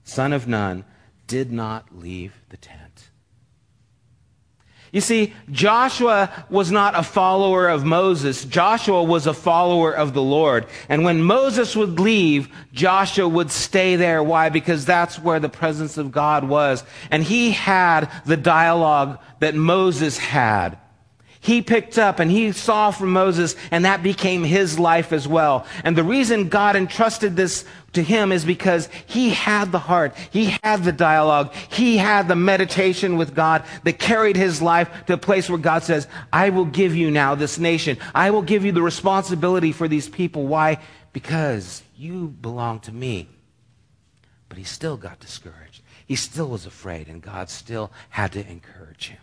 son 0.05 0.33
of 0.33 0.47
Nun, 0.47 0.85
did 1.27 1.51
not 1.51 1.99
leave 1.99 2.41
the 2.51 2.57
tent. 2.57 2.78
You 4.93 5.01
see, 5.01 5.35
Joshua 5.51 6.47
was 6.49 6.71
not 6.71 6.99
a 6.99 7.03
follower 7.03 7.69
of 7.69 7.85
Moses. 7.85 8.45
Joshua 8.45 9.03
was 9.03 9.27
a 9.27 9.35
follower 9.35 9.93
of 9.93 10.15
the 10.15 10.23
Lord. 10.23 10.67
And 10.89 11.05
when 11.05 11.23
Moses 11.23 11.77
would 11.77 12.01
leave, 12.01 12.49
Joshua 12.73 13.29
would 13.29 13.51
stay 13.51 13.97
there. 13.97 14.23
Why? 14.23 14.49
Because 14.49 14.87
that's 14.87 15.19
where 15.19 15.41
the 15.41 15.49
presence 15.49 15.99
of 15.99 16.11
God 16.11 16.45
was. 16.45 16.85
And 17.11 17.23
he 17.23 17.51
had 17.51 18.11
the 18.25 18.37
dialogue 18.37 19.21
that 19.41 19.55
Moses 19.55 20.17
had 20.17 20.79
he 21.49 21.63
picked 21.63 21.99
up 21.99 22.21
and 22.21 22.31
he 22.31 22.53
saw 22.53 22.91
from 22.91 23.13
Moses, 23.13 23.57
and 23.71 23.85
that 23.85 24.03
became 24.03 24.45
his 24.45 24.79
life 24.79 25.13
as 25.13 25.27
well. 25.27 25.67
And 25.83 25.97
the 25.97 26.05
reason 26.05 26.51
God 26.51 26.77
entrusted 26.77 27.37
this 27.37 27.65
to 27.95 28.03
him 28.03 28.33
is 28.33 28.45
because 28.45 28.89
he 29.07 29.31
had 29.31 29.73
the 29.73 29.79
heart, 29.79 30.15
he 30.31 30.57
had 30.63 30.85
the 30.85 30.93
dialogue, 30.93 31.55
he 31.71 31.97
had 31.97 32.29
the 32.29 32.37
meditation 32.37 33.17
with 33.17 33.35
God 33.35 33.65
that 33.85 33.99
carried 33.99 34.37
his 34.37 34.61
life 34.61 34.91
to 35.07 35.15
a 35.15 35.19
place 35.19 35.49
where 35.49 35.59
God 35.59 35.83
says, 35.83 36.07
I 36.31 36.51
will 36.51 36.67
give 36.67 36.95
you 36.95 37.11
now 37.11 37.35
this 37.35 37.59
nation. 37.59 37.97
I 38.15 38.31
will 38.31 38.43
give 38.43 38.65
you 38.65 38.73
the 38.73 38.83
responsibility 38.83 39.73
for 39.73 39.89
these 39.89 40.09
people. 40.09 40.47
Why? 40.47 40.81
Because 41.15 41.83
you 41.97 42.29
belong 42.29 42.81
to 42.81 42.93
me. 42.93 43.27
But 44.51 44.59
he 44.59 44.65
still 44.65 44.99
got 44.99 45.19
discouraged. 45.19 45.83
He 46.07 46.15
still 46.15 46.49
was 46.49 46.67
afraid, 46.67 47.09
and 47.09 47.23
God 47.23 47.51
still 47.51 47.91
had 48.11 48.33
to 48.33 48.47
encourage 48.47 49.09
him. 49.09 49.19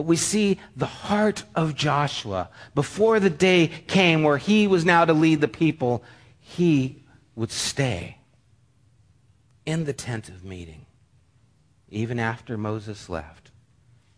But 0.00 0.06
we 0.06 0.16
see 0.16 0.58
the 0.74 0.86
heart 0.86 1.44
of 1.54 1.74
Joshua. 1.74 2.48
Before 2.74 3.20
the 3.20 3.28
day 3.28 3.66
came 3.66 4.22
where 4.22 4.38
he 4.38 4.66
was 4.66 4.82
now 4.82 5.04
to 5.04 5.12
lead 5.12 5.42
the 5.42 5.46
people, 5.46 6.02
he 6.38 7.02
would 7.34 7.52
stay 7.52 8.16
in 9.66 9.84
the 9.84 9.92
tent 9.92 10.30
of 10.30 10.42
meeting, 10.42 10.86
even 11.90 12.18
after 12.18 12.56
Moses 12.56 13.10
left. 13.10 13.50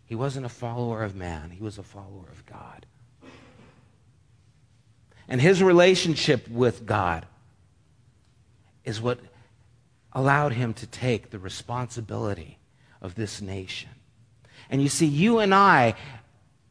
He 0.05 0.15
wasn't 0.15 0.47
a 0.47 0.49
follower 0.49 1.03
of 1.03 1.17
man, 1.17 1.51
he 1.51 1.61
was 1.61 1.79
a 1.79 1.83
follower 1.83 2.29
of 2.31 2.47
God. 2.47 2.87
And 5.27 5.41
his 5.41 5.65
relationship 5.65 6.47
with 6.49 6.87
God 6.87 7.27
is 8.85 9.01
what 9.01 9.19
allowed 10.13 10.53
him 10.53 10.75
to 10.75 10.87
take 10.87 11.31
the 11.31 11.41
responsibility 11.41 12.61
of 13.01 13.17
this 13.17 13.41
nation. 13.43 13.91
And 14.71 14.83
you 14.83 14.89
see, 14.89 15.07
you 15.07 15.39
and 15.39 15.55
I 15.55 15.95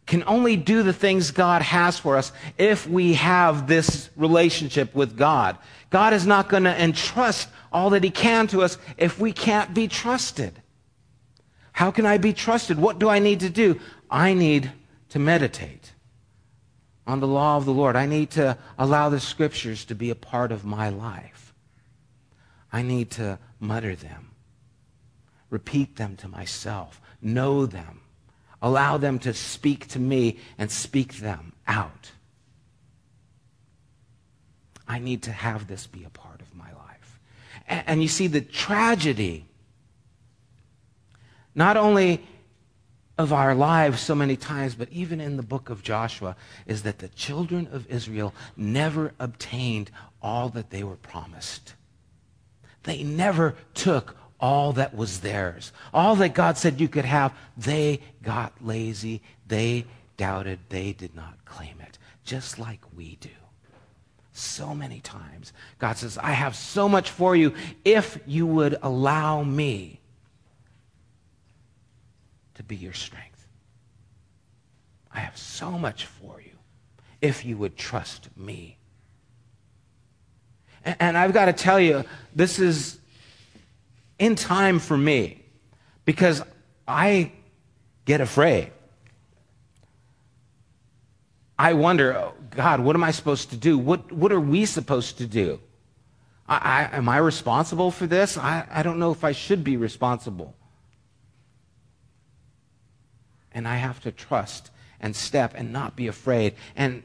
can 0.05 0.23
only 0.27 0.57
do 0.57 0.83
the 0.83 0.93
things 0.93 1.31
God 1.31 1.61
has 1.61 1.97
for 1.97 2.17
us 2.17 2.31
if 2.57 2.87
we 2.87 3.13
have 3.13 3.67
this 3.67 4.09
relationship 4.15 4.93
with 4.93 5.17
God. 5.17 5.57
God 5.89 6.13
is 6.13 6.27
not 6.27 6.49
going 6.49 6.63
to 6.63 6.83
entrust 6.83 7.49
all 7.71 7.91
that 7.91 8.03
He 8.03 8.09
can 8.09 8.47
to 8.47 8.61
us 8.61 8.77
if 8.97 9.19
we 9.19 9.31
can't 9.31 9.73
be 9.73 9.87
trusted. 9.87 10.61
How 11.71 11.91
can 11.91 12.05
I 12.05 12.17
be 12.17 12.33
trusted? 12.33 12.77
What 12.77 12.99
do 12.99 13.09
I 13.09 13.19
need 13.19 13.39
to 13.41 13.49
do? 13.49 13.79
I 14.09 14.33
need 14.33 14.71
to 15.09 15.19
meditate 15.19 15.93
on 17.07 17.19
the 17.19 17.27
law 17.27 17.57
of 17.57 17.65
the 17.65 17.73
Lord. 17.73 17.95
I 17.95 18.05
need 18.05 18.31
to 18.31 18.57
allow 18.77 19.09
the 19.09 19.19
scriptures 19.19 19.85
to 19.85 19.95
be 19.95 20.09
a 20.09 20.15
part 20.15 20.51
of 20.51 20.65
my 20.65 20.89
life. 20.89 21.53
I 22.71 22.81
need 22.81 23.11
to 23.11 23.39
mutter 23.59 23.95
them, 23.95 24.31
repeat 25.49 25.95
them 25.97 26.15
to 26.17 26.27
myself 26.27 27.01
know 27.21 27.65
them, 27.65 28.01
allow 28.61 28.97
them 28.97 29.19
to 29.19 29.33
speak 29.33 29.87
to 29.89 29.99
me 29.99 30.39
and 30.57 30.71
speak 30.71 31.15
them 31.15 31.53
out. 31.67 32.11
I 34.87 34.99
need 34.99 35.23
to 35.23 35.31
have 35.31 35.67
this 35.67 35.87
be 35.87 36.03
a 36.03 36.09
part 36.09 36.41
of 36.41 36.53
my 36.53 36.71
life. 36.73 37.19
And, 37.67 37.83
and 37.87 38.01
you 38.01 38.09
see, 38.09 38.27
the 38.27 38.41
tragedy, 38.41 39.45
not 41.55 41.77
only 41.77 42.21
of 43.17 43.31
our 43.31 43.53
lives 43.55 44.01
so 44.01 44.15
many 44.15 44.35
times, 44.35 44.75
but 44.75 44.89
even 44.91 45.21
in 45.21 45.37
the 45.37 45.43
book 45.43 45.69
of 45.69 45.83
Joshua, 45.83 46.35
is 46.65 46.83
that 46.83 46.99
the 46.99 47.07
children 47.09 47.69
of 47.71 47.87
Israel 47.89 48.33
never 48.57 49.13
obtained 49.19 49.91
all 50.21 50.49
that 50.49 50.71
they 50.71 50.83
were 50.83 50.97
promised. 50.97 51.75
They 52.83 53.03
never 53.03 53.55
took 53.73 54.17
all 54.41 54.73
that 54.73 54.95
was 54.95 55.19
theirs. 55.19 55.71
All 55.93 56.15
that 56.17 56.33
God 56.33 56.57
said 56.57 56.81
you 56.81 56.87
could 56.87 57.05
have, 57.05 57.33
they 57.55 58.01
got 58.23 58.53
lazy. 58.61 59.21
They 59.47 59.85
doubted. 60.17 60.59
They 60.69 60.93
did 60.93 61.15
not 61.15 61.45
claim 61.45 61.75
it, 61.81 61.97
just 62.25 62.57
like 62.57 62.81
we 62.95 63.17
do. 63.21 63.29
So 64.33 64.73
many 64.73 65.01
times, 65.01 65.53
God 65.77 65.97
says, 65.97 66.17
I 66.17 66.31
have 66.31 66.55
so 66.55 66.87
much 66.87 67.09
for 67.09 67.35
you 67.35 67.53
if 67.83 68.17
you 68.25 68.47
would 68.47 68.77
allow 68.81 69.43
me 69.43 69.99
to 72.55 72.63
be 72.63 72.75
your 72.75 72.93
strength. 72.93 73.45
I 75.13 75.19
have 75.19 75.37
so 75.37 75.71
much 75.71 76.05
for 76.05 76.41
you 76.41 76.53
if 77.21 77.43
you 77.45 77.57
would 77.57 77.75
trust 77.77 78.29
me. 78.37 78.77
And 80.83 81.17
I've 81.17 81.33
got 81.33 81.45
to 81.45 81.53
tell 81.53 81.79
you, 81.79 82.05
this 82.33 82.57
is 82.57 83.00
in 84.21 84.35
time 84.35 84.77
for 84.77 84.95
me 84.95 85.43
because 86.05 86.43
I 86.87 87.31
get 88.05 88.21
afraid. 88.21 88.71
I 91.57 91.73
wonder, 91.73 92.15
oh, 92.15 92.33
God, 92.51 92.81
what 92.81 92.95
am 92.95 93.03
I 93.03 93.09
supposed 93.09 93.49
to 93.49 93.57
do? 93.57 93.79
What, 93.79 94.11
what 94.11 94.31
are 94.31 94.39
we 94.39 94.65
supposed 94.65 95.17
to 95.17 95.25
do? 95.25 95.59
I, 96.47 96.89
I, 96.93 96.97
am 96.97 97.09
I 97.09 97.17
responsible 97.17 97.89
for 97.89 98.05
this? 98.05 98.37
I, 98.37 98.67
I 98.69 98.83
don't 98.83 98.99
know 98.99 99.11
if 99.11 99.23
I 99.23 99.31
should 99.31 99.63
be 99.63 99.75
responsible. 99.75 100.55
And 103.51 103.67
I 103.67 103.77
have 103.77 104.01
to 104.01 104.11
trust 104.11 104.69
and 104.99 105.15
step 105.15 105.53
and 105.55 105.73
not 105.73 105.95
be 105.95 106.05
afraid 106.05 106.53
and 106.75 107.01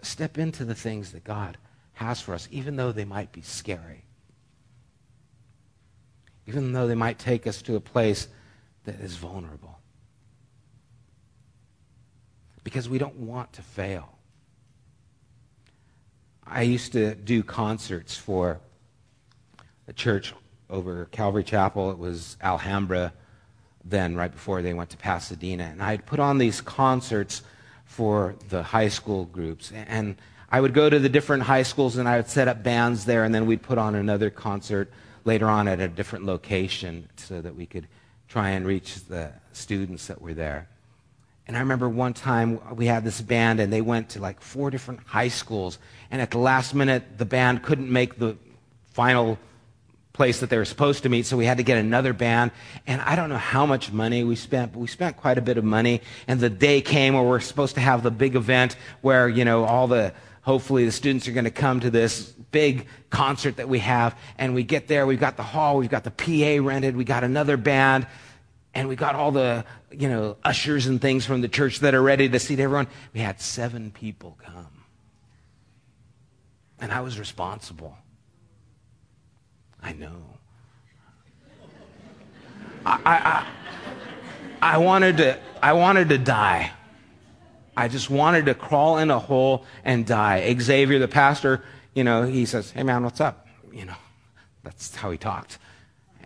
step 0.00 0.38
into 0.38 0.64
the 0.64 0.74
things 0.74 1.12
that 1.12 1.22
God 1.22 1.58
has 1.92 2.22
for 2.22 2.32
us, 2.32 2.48
even 2.50 2.76
though 2.76 2.92
they 2.92 3.04
might 3.04 3.30
be 3.30 3.42
scary 3.42 4.05
even 6.46 6.72
though 6.72 6.86
they 6.86 6.94
might 6.94 7.18
take 7.18 7.46
us 7.46 7.62
to 7.62 7.76
a 7.76 7.80
place 7.80 8.28
that 8.84 9.00
is 9.00 9.16
vulnerable. 9.16 9.78
Because 12.62 12.88
we 12.88 12.98
don't 12.98 13.16
want 13.16 13.52
to 13.54 13.62
fail. 13.62 14.16
I 16.46 16.62
used 16.62 16.92
to 16.92 17.14
do 17.14 17.42
concerts 17.42 18.16
for 18.16 18.60
a 19.88 19.92
church 19.92 20.32
over 20.70 21.06
Calvary 21.06 21.44
Chapel. 21.44 21.90
It 21.90 21.98
was 21.98 22.36
Alhambra 22.40 23.12
then, 23.84 24.16
right 24.16 24.30
before 24.30 24.62
they 24.62 24.74
went 24.74 24.90
to 24.90 24.96
Pasadena. 24.96 25.64
And 25.64 25.82
I'd 25.82 26.06
put 26.06 26.18
on 26.18 26.38
these 26.38 26.60
concerts 26.60 27.42
for 27.84 28.34
the 28.48 28.62
high 28.62 28.88
school 28.88 29.24
groups. 29.26 29.72
And 29.72 30.16
I 30.50 30.60
would 30.60 30.74
go 30.74 30.88
to 30.88 30.98
the 30.98 31.08
different 31.08 31.44
high 31.44 31.62
schools 31.62 31.96
and 31.96 32.08
I 32.08 32.16
would 32.16 32.28
set 32.28 32.48
up 32.48 32.62
bands 32.62 33.04
there, 33.04 33.24
and 33.24 33.34
then 33.34 33.46
we'd 33.46 33.62
put 33.62 33.78
on 33.78 33.94
another 33.94 34.30
concert 34.30 34.92
later 35.26 35.48
on 35.48 35.68
at 35.68 35.80
a 35.80 35.88
different 35.88 36.24
location 36.24 37.08
so 37.16 37.40
that 37.40 37.54
we 37.54 37.66
could 37.66 37.86
try 38.28 38.50
and 38.50 38.66
reach 38.66 39.04
the 39.04 39.32
students 39.52 40.06
that 40.06 40.22
were 40.22 40.34
there. 40.34 40.68
And 41.46 41.56
I 41.56 41.60
remember 41.60 41.88
one 41.88 42.12
time 42.12 42.60
we 42.74 42.86
had 42.86 43.04
this 43.04 43.20
band 43.20 43.60
and 43.60 43.72
they 43.72 43.80
went 43.80 44.10
to 44.10 44.20
like 44.20 44.40
four 44.40 44.70
different 44.70 45.00
high 45.06 45.28
schools. 45.28 45.78
And 46.10 46.20
at 46.20 46.30
the 46.30 46.38
last 46.38 46.74
minute, 46.74 47.18
the 47.18 47.24
band 47.24 47.62
couldn't 47.62 47.90
make 47.90 48.18
the 48.18 48.36
final 48.92 49.38
place 50.12 50.40
that 50.40 50.48
they 50.48 50.56
were 50.56 50.64
supposed 50.64 51.02
to 51.02 51.10
meet, 51.10 51.26
so 51.26 51.36
we 51.36 51.44
had 51.44 51.58
to 51.58 51.62
get 51.62 51.76
another 51.76 52.14
band. 52.14 52.50
And 52.86 53.02
I 53.02 53.16
don't 53.16 53.28
know 53.28 53.36
how 53.36 53.66
much 53.66 53.92
money 53.92 54.24
we 54.24 54.34
spent, 54.34 54.72
but 54.72 54.78
we 54.78 54.86
spent 54.86 55.18
quite 55.18 55.36
a 55.36 55.42
bit 55.42 55.58
of 55.58 55.64
money. 55.64 56.00
And 56.26 56.40
the 56.40 56.48
day 56.48 56.80
came 56.80 57.14
where 57.14 57.22
we're 57.22 57.40
supposed 57.40 57.74
to 57.74 57.82
have 57.82 58.02
the 58.02 58.10
big 58.10 58.34
event 58.34 58.76
where, 59.02 59.28
you 59.28 59.44
know, 59.44 59.64
all 59.64 59.86
the 59.86 60.14
hopefully 60.46 60.84
the 60.84 60.92
students 60.92 61.26
are 61.26 61.32
going 61.32 61.44
to 61.44 61.50
come 61.50 61.80
to 61.80 61.90
this 61.90 62.22
big 62.52 62.86
concert 63.10 63.56
that 63.56 63.68
we 63.68 63.80
have. 63.80 64.16
And 64.38 64.54
we 64.54 64.62
get 64.62 64.86
there, 64.86 65.04
we've 65.04 65.18
got 65.18 65.36
the 65.36 65.42
hall, 65.42 65.76
we've 65.76 65.90
got 65.90 66.04
the 66.04 66.12
PA 66.12 66.64
rented, 66.64 66.96
we 66.96 67.02
got 67.02 67.24
another 67.24 67.56
band, 67.56 68.06
and 68.72 68.88
we 68.88 68.94
got 68.94 69.16
all 69.16 69.32
the, 69.32 69.64
you 69.90 70.08
know, 70.08 70.36
ushers 70.44 70.86
and 70.86 71.00
things 71.02 71.26
from 71.26 71.40
the 71.40 71.48
church 71.48 71.80
that 71.80 71.96
are 71.96 72.02
ready 72.02 72.28
to 72.28 72.38
seat 72.38 72.60
everyone. 72.60 72.86
We 73.12 73.20
had 73.20 73.40
seven 73.40 73.90
people 73.90 74.38
come. 74.40 74.84
And 76.78 76.92
I 76.92 77.00
was 77.00 77.18
responsible. 77.18 77.96
I 79.82 79.94
know. 79.94 80.22
I, 82.84 83.00
I, 83.04 83.46
I, 84.62 84.78
wanted 84.78 85.16
to, 85.16 85.40
I 85.60 85.72
wanted 85.72 86.10
to 86.10 86.18
die. 86.18 86.70
I 87.76 87.88
just 87.88 88.08
wanted 88.08 88.46
to 88.46 88.54
crawl 88.54 88.98
in 88.98 89.10
a 89.10 89.18
hole 89.18 89.66
and 89.84 90.06
die. 90.06 90.54
Xavier, 90.58 90.98
the 90.98 91.08
pastor, 91.08 91.62
you 91.94 92.04
know, 92.04 92.22
he 92.22 92.46
says, 92.46 92.70
Hey 92.70 92.82
man, 92.82 93.04
what's 93.04 93.20
up? 93.20 93.46
You 93.72 93.84
know, 93.84 93.96
that's 94.62 94.94
how 94.96 95.10
he 95.10 95.18
talked. 95.18 95.58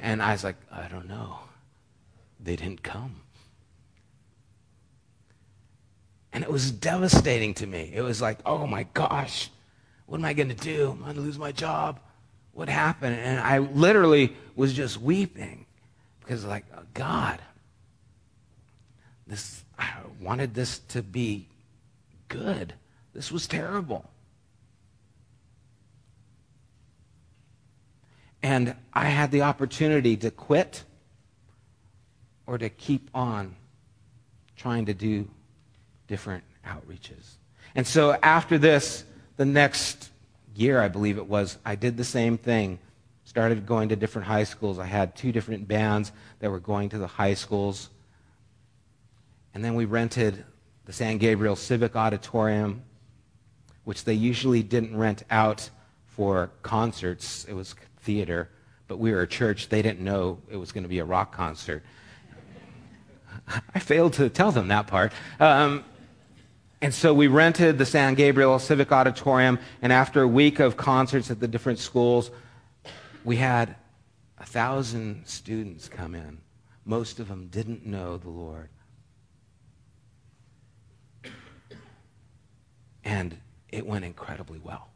And 0.01 0.23
I 0.23 0.33
was 0.33 0.45
like, 0.45 0.57
I 0.71 0.89
don't 0.89 1.09
know. 1.09 1.41
They 2.39 2.57
didn't 2.57 2.83
come. 2.83 3.17
And 6.33 6.45
it 6.45 6.51
was 6.51 6.71
devastating 6.71 7.55
to 7.55 7.67
me. 7.67 7.91
It 7.93 8.03
was 8.03 8.23
like, 8.23 8.39
oh 8.47 8.67
my 8.67 8.85
gosh, 8.95 9.51
what 10.07 10.19
am 10.19 10.25
I 10.25 10.33
going 10.33 10.49
to 10.49 10.55
do? 10.55 10.91
I'm 10.91 11.01
going 11.01 11.15
to 11.17 11.21
lose 11.21 11.39
my 11.39 11.53
job. 11.53 12.01
What 12.53 12.69
happened? 12.69 13.17
And 13.17 13.41
I 13.41 13.59
literally 13.59 14.37
was 14.57 14.73
just 14.73 15.01
weeping 15.01 15.67
because, 16.21 16.45
like, 16.45 16.65
God, 16.95 17.41
this 19.27 19.60
I 19.81 19.89
wanted 20.20 20.55
this 20.55 20.78
to 20.91 21.03
be 21.03 21.49
good. 22.28 22.74
This 23.14 23.33
was 23.33 23.47
terrible. 23.47 24.09
And 28.43 28.74
I 28.93 29.07
had 29.07 29.31
the 29.31 29.43
opportunity 29.43 30.16
to 30.18 30.31
quit 30.31 30.85
or 32.47 32.57
to 32.59 32.68
keep 32.68 33.11
on 33.14 33.55
trying 34.57 34.87
to 34.87 34.95
do 34.95 35.28
different 36.09 36.45
outreaches. 36.66 37.37
And 37.74 37.87
so 37.87 38.16
after 38.22 38.59
this, 38.59 39.05
the 39.37 39.45
next 39.45 40.11
year, 40.55 40.81
I 40.81 40.89
believe 40.89 41.18
it 41.18 41.26
was, 41.26 41.59
I 41.64 41.74
did 41.76 41.97
the 41.97 42.05
same 42.05 42.39
thing. 42.39 42.78
Started 43.24 43.66
going 43.66 43.91
to 43.91 43.97
different 43.97 44.26
high 44.26 44.45
schools. 44.45 44.78
I 44.78 44.87
had 44.87 45.14
two 45.14 45.33
different 45.33 45.68
bands 45.68 46.11
that 46.41 46.51
were 46.51 46.59
going 46.59 46.89
to 46.91 46.99
the 46.99 47.07
high 47.07 47.35
schools. 47.35 47.91
And 49.55 49.65
then 49.65 49.75
we 49.75 49.85
rented 49.85 50.45
the 50.85 50.93
San 50.93 51.19
Gabriel 51.19 51.57
Civic 51.57 51.97
Auditorium, 51.97 52.83
which 53.85 54.05
they 54.05 54.15
usually 54.15 54.63
didn't 54.63 54.97
rent 54.97 55.25
out 55.31 55.71
for 56.07 56.51
concerts. 56.63 57.45
It 57.47 57.55
was 57.55 57.75
theater, 58.03 58.51
but 58.89 58.99
we 58.99 59.13
were 59.13 59.23
a 59.23 59.27
church. 59.27 59.69
They 59.69 59.83
didn't 59.83 60.01
know 60.01 60.39
it 60.51 60.57
was 60.57 60.73
going 60.73 60.85
to 60.85 60.89
be 60.89 60.99
a 60.99 61.05
rock 61.05 61.35
concert. 61.35 61.83
I 63.75 63.79
failed 63.79 64.15
to 64.15 64.29
tell 64.29 64.53
them 64.53 64.69
that 64.69 64.87
part. 64.87 65.13
Um, 65.39 65.85
and 66.83 66.95
so 66.95 67.13
we 67.13 67.27
rented 67.27 67.77
the 67.77 67.85
San 67.85 68.15
Gabriel 68.15 68.59
Civic 68.59 68.91
Auditorium, 68.91 69.59
and 69.83 69.93
after 69.93 70.23
a 70.23 70.29
week 70.29 70.61
of 70.61 70.77
concerts 70.77 71.31
at 71.31 71.39
the 71.39 71.49
different 71.49 71.79
schools, 71.79 72.31
we 73.23 73.37
had 73.37 73.77
a 74.39 74.47
thousand 74.47 75.27
students 75.27 75.89
come 75.89 76.15
in. 76.15 76.41
Most 76.87 77.21
of 77.21 77.29
them 77.29 77.49
didn't 77.49 77.85
know 77.85 78.17
the 78.17 78.31
Lord. 78.31 78.71
And 83.05 83.37
it 83.69 83.87
went 83.87 84.05
incredibly 84.05 84.59
well. 84.59 84.89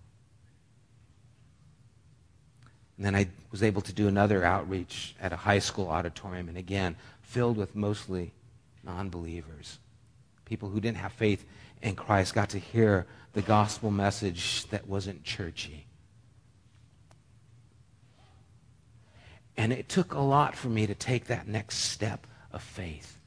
And 2.97 3.07
then 3.07 3.15
I 3.17 3.29
was 3.51 3.63
able 3.63 3.83
to 3.83 3.93
do 3.93 4.07
another 4.07 4.45
outreach 4.45 5.17
at 5.21 5.33
a 5.33 5.37
high 5.37 5.59
school 5.59 5.89
auditorium, 5.89 6.49
and 6.49 6.57
again, 6.57 6.97
filled 7.23 7.57
with 7.57 7.75
mostly 7.75 8.33
non 8.85 9.11
believers. 9.11 9.79
People 10.45 10.69
who 10.69 10.81
didn't 10.81 10.99
have 10.99 11.13
faith 11.13 11.45
in 11.83 11.97
Christ 11.97 12.35
got 12.35 12.51
to 12.51 12.59
hear 12.59 13.07
the 13.33 13.43
gospel 13.43 13.91
message 13.91 14.67
that 14.69 14.87
wasn't 14.87 15.25
churchy. 15.25 15.87
And 19.57 19.73
it 19.73 19.89
took 19.89 20.15
a 20.15 20.21
lot 20.21 20.57
for 20.57 20.69
me 20.69 20.87
to 20.87 20.95
take 20.95 21.27
that 21.27 21.47
next 21.47 21.77
step 21.79 22.27
of 22.53 22.63
faith 22.63 23.21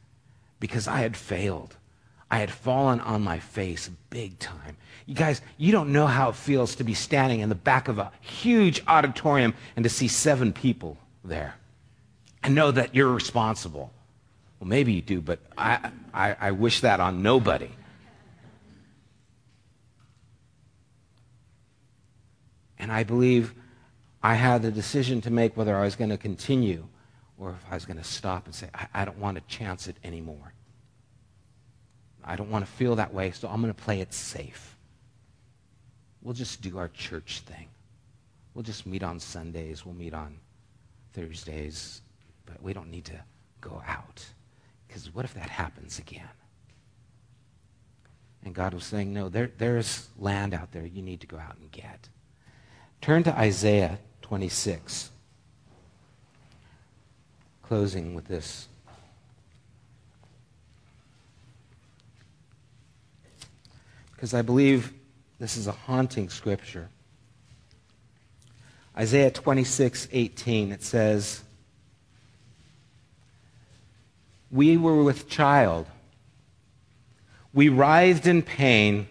because 0.59 0.87
I 0.87 0.99
had 0.99 1.15
failed. 1.15 1.76
I 2.29 2.39
had 2.39 2.51
fallen 2.51 2.99
on 2.99 3.23
my 3.23 3.39
face 3.39 3.89
big 4.09 4.37
time. 4.39 4.77
You 5.05 5.15
guys, 5.15 5.41
you 5.57 5.71
don't 5.71 5.93
know 5.93 6.07
how 6.07 6.29
it 6.29 6.35
feels 6.35 6.75
to 6.75 6.83
be 6.83 6.93
standing 6.93 7.39
in 7.39 7.49
the 7.49 7.55
back 7.55 7.87
of 7.87 7.99
a 7.99 8.11
huge 8.19 8.83
auditorium 8.87 9.53
and 9.75 9.83
to 9.83 9.89
see 9.89 10.09
seven 10.09 10.51
people 10.51 10.97
there 11.23 11.55
and 12.43 12.53
know 12.53 12.71
that 12.71 12.93
you're 12.93 13.11
responsible. 13.11 13.93
Well, 14.59 14.67
maybe 14.67 14.91
you 14.91 15.01
do, 15.01 15.21
but 15.21 15.39
I, 15.57 15.91
I, 16.13 16.35
I 16.39 16.51
wish 16.51 16.81
that 16.81 16.99
on 16.99 17.21
nobody. 17.21 17.69
And 22.79 22.91
I 22.91 23.03
believe 23.03 23.53
I 24.21 24.35
had 24.35 24.61
the 24.61 24.71
decision 24.71 25.21
to 25.21 25.31
make 25.31 25.55
whether 25.55 25.75
I 25.75 25.83
was 25.83 25.95
going 25.95 26.09
to 26.09 26.17
continue 26.17 26.87
or 27.37 27.51
if 27.51 27.65
I 27.71 27.75
was 27.75 27.85
going 27.85 27.97
to 27.97 28.03
stop 28.03 28.45
and 28.45 28.53
say, 28.53 28.67
I, 28.73 28.87
I 28.93 29.05
don't 29.05 29.19
want 29.19 29.37
to 29.37 29.43
chance 29.47 29.87
it 29.87 29.95
anymore. 30.03 30.53
I 32.27 32.35
don't 32.35 32.51
want 32.51 32.65
to 32.65 32.71
feel 32.71 32.97
that 32.97 33.13
way, 33.13 33.31
so 33.31 33.47
I'm 33.47 33.61
going 33.61 33.73
to 33.73 33.83
play 33.83 34.01
it 34.01 34.13
safe. 34.13 34.75
We'll 36.21 36.33
just 36.33 36.61
do 36.61 36.77
our 36.77 36.89
church 36.89 37.39
thing. 37.45 37.67
We'll 38.53 38.63
just 38.63 38.85
meet 38.85 39.01
on 39.01 39.19
Sundays. 39.19 39.85
We'll 39.85 39.95
meet 39.95 40.13
on 40.13 40.37
Thursdays, 41.13 42.01
but 42.45 42.61
we 42.61 42.73
don't 42.73 42.91
need 42.91 43.05
to 43.05 43.19
go 43.61 43.81
out. 43.87 44.25
Because 44.87 45.13
what 45.13 45.23
if 45.23 45.33
that 45.35 45.49
happens 45.49 45.99
again? 45.99 46.27
And 48.43 48.53
God 48.53 48.73
was 48.73 48.83
saying, 48.83 49.13
no, 49.13 49.29
there, 49.29 49.51
there's 49.57 50.09
land 50.17 50.53
out 50.53 50.71
there 50.71 50.85
you 50.85 51.01
need 51.01 51.21
to 51.21 51.27
go 51.27 51.37
out 51.37 51.57
and 51.59 51.71
get. 51.71 52.09
Turn 52.99 53.23
to 53.23 53.37
Isaiah 53.37 53.99
26. 54.21 55.11
Closing 57.63 58.15
with 58.15 58.25
this. 58.25 58.67
Because 64.17 64.33
I 64.33 64.41
believe 64.41 64.93
this 65.37 65.57
is 65.57 65.67
a 65.67 65.71
haunting 65.71 66.27
scripture. 66.29 66.89
Isaiah 68.97 69.29
26, 69.29 70.07
18, 70.11 70.71
it 70.71 70.81
says, 70.81 71.43
We 74.49 74.75
were 74.75 75.03
with 75.03 75.29
child. 75.29 75.85
We 77.53 77.69
writhed 77.69 78.25
in 78.25 78.41
pain, 78.41 79.07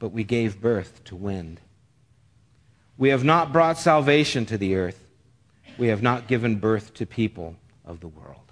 but 0.00 0.08
we 0.08 0.24
gave 0.24 0.60
birth 0.60 1.04
to 1.04 1.14
wind. 1.14 1.60
We 2.98 3.10
have 3.10 3.22
not 3.22 3.52
brought 3.52 3.78
salvation 3.78 4.46
to 4.46 4.58
the 4.58 4.74
earth. 4.74 5.06
We 5.78 5.86
have 5.88 6.02
not 6.02 6.26
given 6.26 6.56
birth 6.56 6.92
to 6.94 7.06
people 7.06 7.54
of 7.84 8.00
the 8.00 8.08
world. 8.08 8.50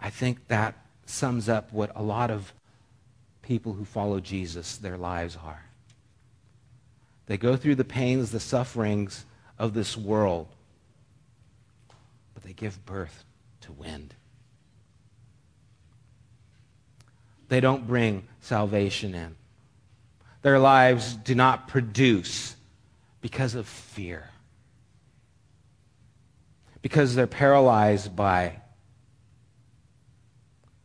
I 0.00 0.10
think 0.10 0.48
that 0.48 0.74
sums 1.08 1.48
up 1.48 1.72
what 1.72 1.90
a 1.94 2.02
lot 2.02 2.30
of 2.30 2.52
people 3.42 3.72
who 3.72 3.84
follow 3.84 4.20
Jesus, 4.20 4.76
their 4.76 4.98
lives 4.98 5.36
are. 5.42 5.64
They 7.26 7.36
go 7.36 7.56
through 7.56 7.76
the 7.76 7.84
pains, 7.84 8.30
the 8.30 8.40
sufferings 8.40 9.24
of 9.58 9.74
this 9.74 9.96
world, 9.96 10.48
but 12.34 12.42
they 12.42 12.52
give 12.52 12.84
birth 12.86 13.24
to 13.62 13.72
wind. 13.72 14.14
They 17.48 17.60
don't 17.60 17.86
bring 17.86 18.28
salvation 18.40 19.14
in. 19.14 19.34
Their 20.42 20.58
lives 20.58 21.14
do 21.14 21.34
not 21.34 21.68
produce 21.68 22.54
because 23.20 23.54
of 23.54 23.66
fear. 23.66 24.28
Because 26.82 27.14
they're 27.14 27.26
paralyzed 27.26 28.14
by 28.14 28.60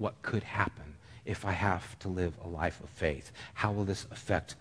what 0.03 0.21
could 0.21 0.43
happen 0.43 0.97
if 1.23 1.45
I 1.45 1.53
have 1.53 1.97
to 1.99 2.09
live 2.09 2.33
a 2.43 2.47
life 2.49 2.81
of 2.83 2.89
faith. 2.89 3.31
How 3.53 3.71
will 3.71 3.85
this 3.85 4.05
affect 4.11 4.55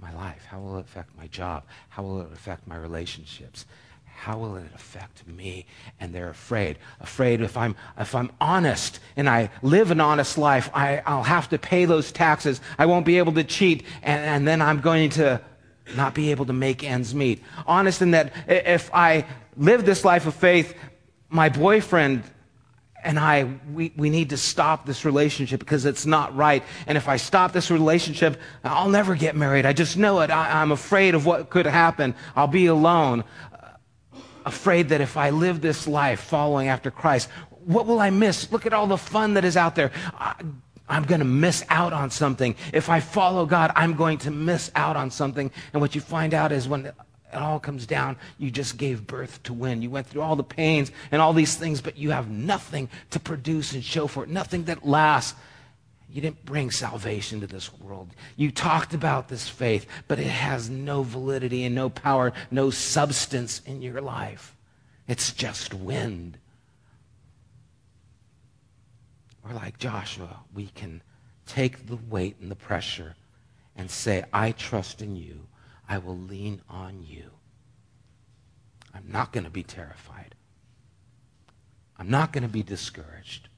my 0.00 0.10
life? 0.14 0.46
How 0.48 0.58
will 0.58 0.78
it 0.78 0.86
affect 0.86 1.14
my 1.18 1.26
job? 1.26 1.64
How 1.90 2.02
will 2.02 2.22
it 2.22 2.32
affect 2.32 2.66
my 2.66 2.76
relationships? 2.76 3.66
How 4.06 4.38
will 4.38 4.56
it 4.56 4.70
affect 4.74 5.26
me? 5.26 5.66
And 6.00 6.14
they're 6.14 6.30
afraid. 6.30 6.78
Afraid 6.98 7.42
if 7.42 7.58
I'm, 7.58 7.76
if 7.98 8.14
I'm 8.14 8.32
honest 8.40 9.00
and 9.16 9.28
I 9.28 9.50
live 9.60 9.90
an 9.90 10.00
honest 10.00 10.38
life, 10.38 10.70
I, 10.72 11.02
I'll 11.04 11.24
have 11.24 11.50
to 11.50 11.58
pay 11.58 11.84
those 11.84 12.10
taxes. 12.10 12.62
I 12.78 12.86
won't 12.86 13.04
be 13.04 13.18
able 13.18 13.34
to 13.34 13.44
cheat, 13.44 13.84
and, 14.02 14.24
and 14.24 14.48
then 14.48 14.62
I'm 14.62 14.80
going 14.80 15.10
to 15.10 15.42
not 15.94 16.14
be 16.14 16.30
able 16.30 16.46
to 16.46 16.54
make 16.54 16.82
ends 16.82 17.14
meet. 17.14 17.44
Honest 17.66 18.00
in 18.00 18.12
that 18.12 18.32
if 18.48 18.88
I 18.94 19.26
live 19.58 19.84
this 19.84 20.06
life 20.06 20.26
of 20.26 20.34
faith, 20.34 20.74
my 21.28 21.50
boyfriend 21.50 22.22
and 23.04 23.18
I, 23.18 23.48
we, 23.72 23.92
we 23.96 24.10
need 24.10 24.30
to 24.30 24.36
stop 24.36 24.84
this 24.84 25.04
relationship 25.04 25.60
because 25.60 25.84
it's 25.84 26.04
not 26.04 26.34
right. 26.36 26.62
And 26.86 26.98
if 26.98 27.08
I 27.08 27.16
stop 27.16 27.52
this 27.52 27.70
relationship, 27.70 28.38
I'll 28.64 28.88
never 28.88 29.14
get 29.14 29.36
married. 29.36 29.66
I 29.66 29.72
just 29.72 29.96
know 29.96 30.20
it. 30.20 30.30
I, 30.30 30.62
am 30.62 30.72
afraid 30.72 31.14
of 31.14 31.24
what 31.24 31.48
could 31.50 31.66
happen. 31.66 32.14
I'll 32.34 32.48
be 32.48 32.66
alone. 32.66 33.24
Uh, 33.52 33.68
afraid 34.44 34.88
that 34.88 35.00
if 35.00 35.16
I 35.16 35.30
live 35.30 35.60
this 35.60 35.86
life 35.86 36.20
following 36.20 36.68
after 36.68 36.90
Christ, 36.90 37.28
what 37.64 37.86
will 37.86 38.00
I 38.00 38.10
miss? 38.10 38.50
Look 38.50 38.66
at 38.66 38.72
all 38.72 38.86
the 38.86 38.98
fun 38.98 39.34
that 39.34 39.44
is 39.44 39.56
out 39.56 39.76
there. 39.76 39.92
I, 40.14 40.34
I'm 40.88 41.04
going 41.04 41.20
to 41.20 41.26
miss 41.26 41.64
out 41.68 41.92
on 41.92 42.10
something. 42.10 42.56
If 42.72 42.88
I 42.88 43.00
follow 43.00 43.46
God, 43.46 43.72
I'm 43.76 43.94
going 43.94 44.18
to 44.18 44.30
miss 44.30 44.70
out 44.74 44.96
on 44.96 45.10
something. 45.10 45.50
And 45.72 45.80
what 45.80 45.94
you 45.94 46.00
find 46.00 46.34
out 46.34 46.50
is 46.50 46.66
when 46.66 46.92
it 47.32 47.36
all 47.36 47.60
comes 47.60 47.86
down. 47.86 48.16
You 48.38 48.50
just 48.50 48.76
gave 48.78 49.06
birth 49.06 49.42
to 49.44 49.52
win. 49.52 49.82
You 49.82 49.90
went 49.90 50.06
through 50.06 50.22
all 50.22 50.36
the 50.36 50.44
pains 50.44 50.90
and 51.10 51.20
all 51.20 51.32
these 51.32 51.56
things, 51.56 51.80
but 51.80 51.98
you 51.98 52.10
have 52.10 52.30
nothing 52.30 52.88
to 53.10 53.20
produce 53.20 53.72
and 53.74 53.84
show 53.84 54.06
for 54.06 54.24
it, 54.24 54.30
nothing 54.30 54.64
that 54.64 54.86
lasts. 54.86 55.38
You 56.10 56.22
didn't 56.22 56.44
bring 56.46 56.70
salvation 56.70 57.40
to 57.40 57.46
this 57.46 57.72
world. 57.74 58.08
You 58.36 58.50
talked 58.50 58.94
about 58.94 59.28
this 59.28 59.46
faith, 59.46 59.86
but 60.06 60.18
it 60.18 60.26
has 60.26 60.70
no 60.70 61.02
validity 61.02 61.64
and 61.64 61.74
no 61.74 61.90
power, 61.90 62.32
no 62.50 62.70
substance 62.70 63.60
in 63.66 63.82
your 63.82 64.00
life. 64.00 64.56
It's 65.06 65.32
just 65.32 65.74
wind. 65.74 66.38
Or 69.44 69.52
like 69.52 69.78
Joshua, 69.78 70.40
we 70.54 70.68
can 70.68 71.02
take 71.46 71.86
the 71.86 71.98
weight 72.08 72.36
and 72.40 72.50
the 72.50 72.56
pressure 72.56 73.14
and 73.76 73.90
say, 73.90 74.24
I 74.32 74.52
trust 74.52 75.02
in 75.02 75.14
you. 75.14 75.47
I 75.88 75.98
will 75.98 76.18
lean 76.18 76.60
on 76.68 77.02
you. 77.02 77.30
I'm 78.94 79.10
not 79.10 79.32
going 79.32 79.44
to 79.44 79.50
be 79.50 79.62
terrified. 79.62 80.34
I'm 81.98 82.10
not 82.10 82.32
going 82.32 82.42
to 82.42 82.48
be 82.48 82.62
discouraged. 82.62 83.48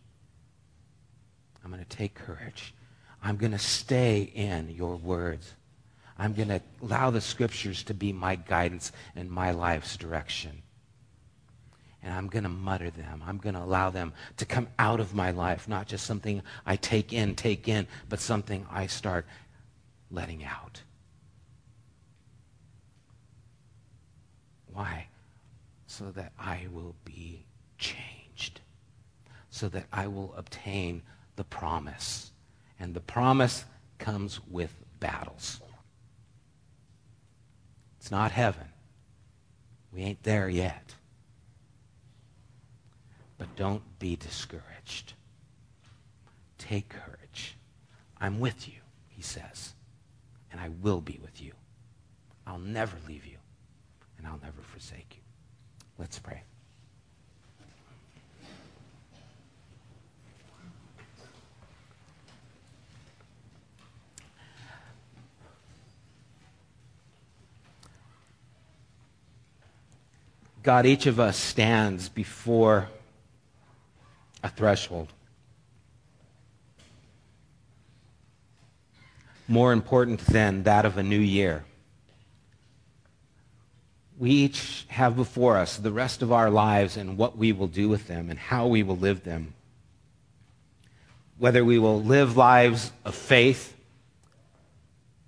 I'm 1.64 1.70
going 1.70 1.82
to 1.82 1.96
take 1.96 2.14
courage. 2.14 2.74
I'm 3.22 3.36
going 3.36 3.52
to 3.52 3.58
stay 3.58 4.30
in 4.34 4.70
your 4.70 4.96
words. 4.96 5.54
I'm 6.18 6.34
going 6.34 6.48
to 6.48 6.60
allow 6.82 7.10
the 7.10 7.20
scriptures 7.20 7.82
to 7.84 7.94
be 7.94 8.12
my 8.12 8.36
guidance 8.36 8.92
and 9.16 9.30
my 9.30 9.50
life's 9.50 9.96
direction. 9.96 10.62
And 12.02 12.14
I'm 12.14 12.28
going 12.28 12.44
to 12.44 12.48
mutter 12.48 12.90
them. 12.90 13.22
I'm 13.26 13.38
going 13.38 13.54
to 13.54 13.62
allow 13.62 13.90
them 13.90 14.14
to 14.38 14.46
come 14.46 14.68
out 14.78 15.00
of 15.00 15.14
my 15.14 15.32
life, 15.32 15.68
not 15.68 15.86
just 15.86 16.06
something 16.06 16.42
I 16.64 16.76
take 16.76 17.12
in, 17.12 17.34
take 17.34 17.68
in, 17.68 17.86
but 18.08 18.20
something 18.20 18.66
I 18.70 18.86
start 18.86 19.26
letting 20.10 20.44
out. 20.44 20.82
Why? 24.72 25.08
So 25.86 26.10
that 26.12 26.32
I 26.38 26.68
will 26.70 26.94
be 27.04 27.46
changed. 27.78 28.60
So 29.50 29.68
that 29.68 29.86
I 29.92 30.06
will 30.06 30.34
obtain 30.36 31.02
the 31.36 31.44
promise. 31.44 32.32
And 32.78 32.94
the 32.94 33.00
promise 33.00 33.64
comes 33.98 34.40
with 34.48 34.72
battles. 35.00 35.60
It's 37.98 38.10
not 38.10 38.30
heaven. 38.30 38.68
We 39.92 40.02
ain't 40.02 40.22
there 40.22 40.48
yet. 40.48 40.94
But 43.36 43.54
don't 43.56 43.82
be 43.98 44.16
discouraged. 44.16 45.14
Take 46.58 46.88
courage. 46.88 47.56
I'm 48.20 48.38
with 48.38 48.68
you, 48.68 48.80
he 49.08 49.22
says, 49.22 49.74
and 50.52 50.60
I 50.60 50.68
will 50.68 51.00
be 51.00 51.18
with 51.22 51.40
you. 51.42 51.52
I'll 52.46 52.58
never 52.58 52.96
leave 53.08 53.24
you 53.24 53.38
and 54.20 54.28
I'll 54.28 54.40
never 54.42 54.60
forsake 54.60 55.16
you. 55.16 55.22
Let's 55.98 56.18
pray. 56.18 56.42
God, 70.62 70.84
each 70.84 71.06
of 71.06 71.18
us 71.18 71.38
stands 71.38 72.10
before 72.10 72.88
a 74.42 74.50
threshold. 74.50 75.08
More 79.48 79.72
important 79.72 80.20
than 80.26 80.64
that 80.64 80.84
of 80.84 80.98
a 80.98 81.02
new 81.02 81.18
year 81.18 81.64
we 84.20 84.30
each 84.30 84.84
have 84.88 85.16
before 85.16 85.56
us 85.56 85.78
the 85.78 85.90
rest 85.90 86.20
of 86.20 86.30
our 86.30 86.50
lives 86.50 86.98
and 86.98 87.16
what 87.16 87.38
we 87.38 87.52
will 87.52 87.66
do 87.66 87.88
with 87.88 88.06
them 88.06 88.28
and 88.28 88.38
how 88.38 88.66
we 88.66 88.82
will 88.82 88.98
live 88.98 89.24
them. 89.24 89.54
Whether 91.38 91.64
we 91.64 91.78
will 91.78 92.02
live 92.02 92.36
lives 92.36 92.92
of 93.02 93.14
faith 93.14 93.74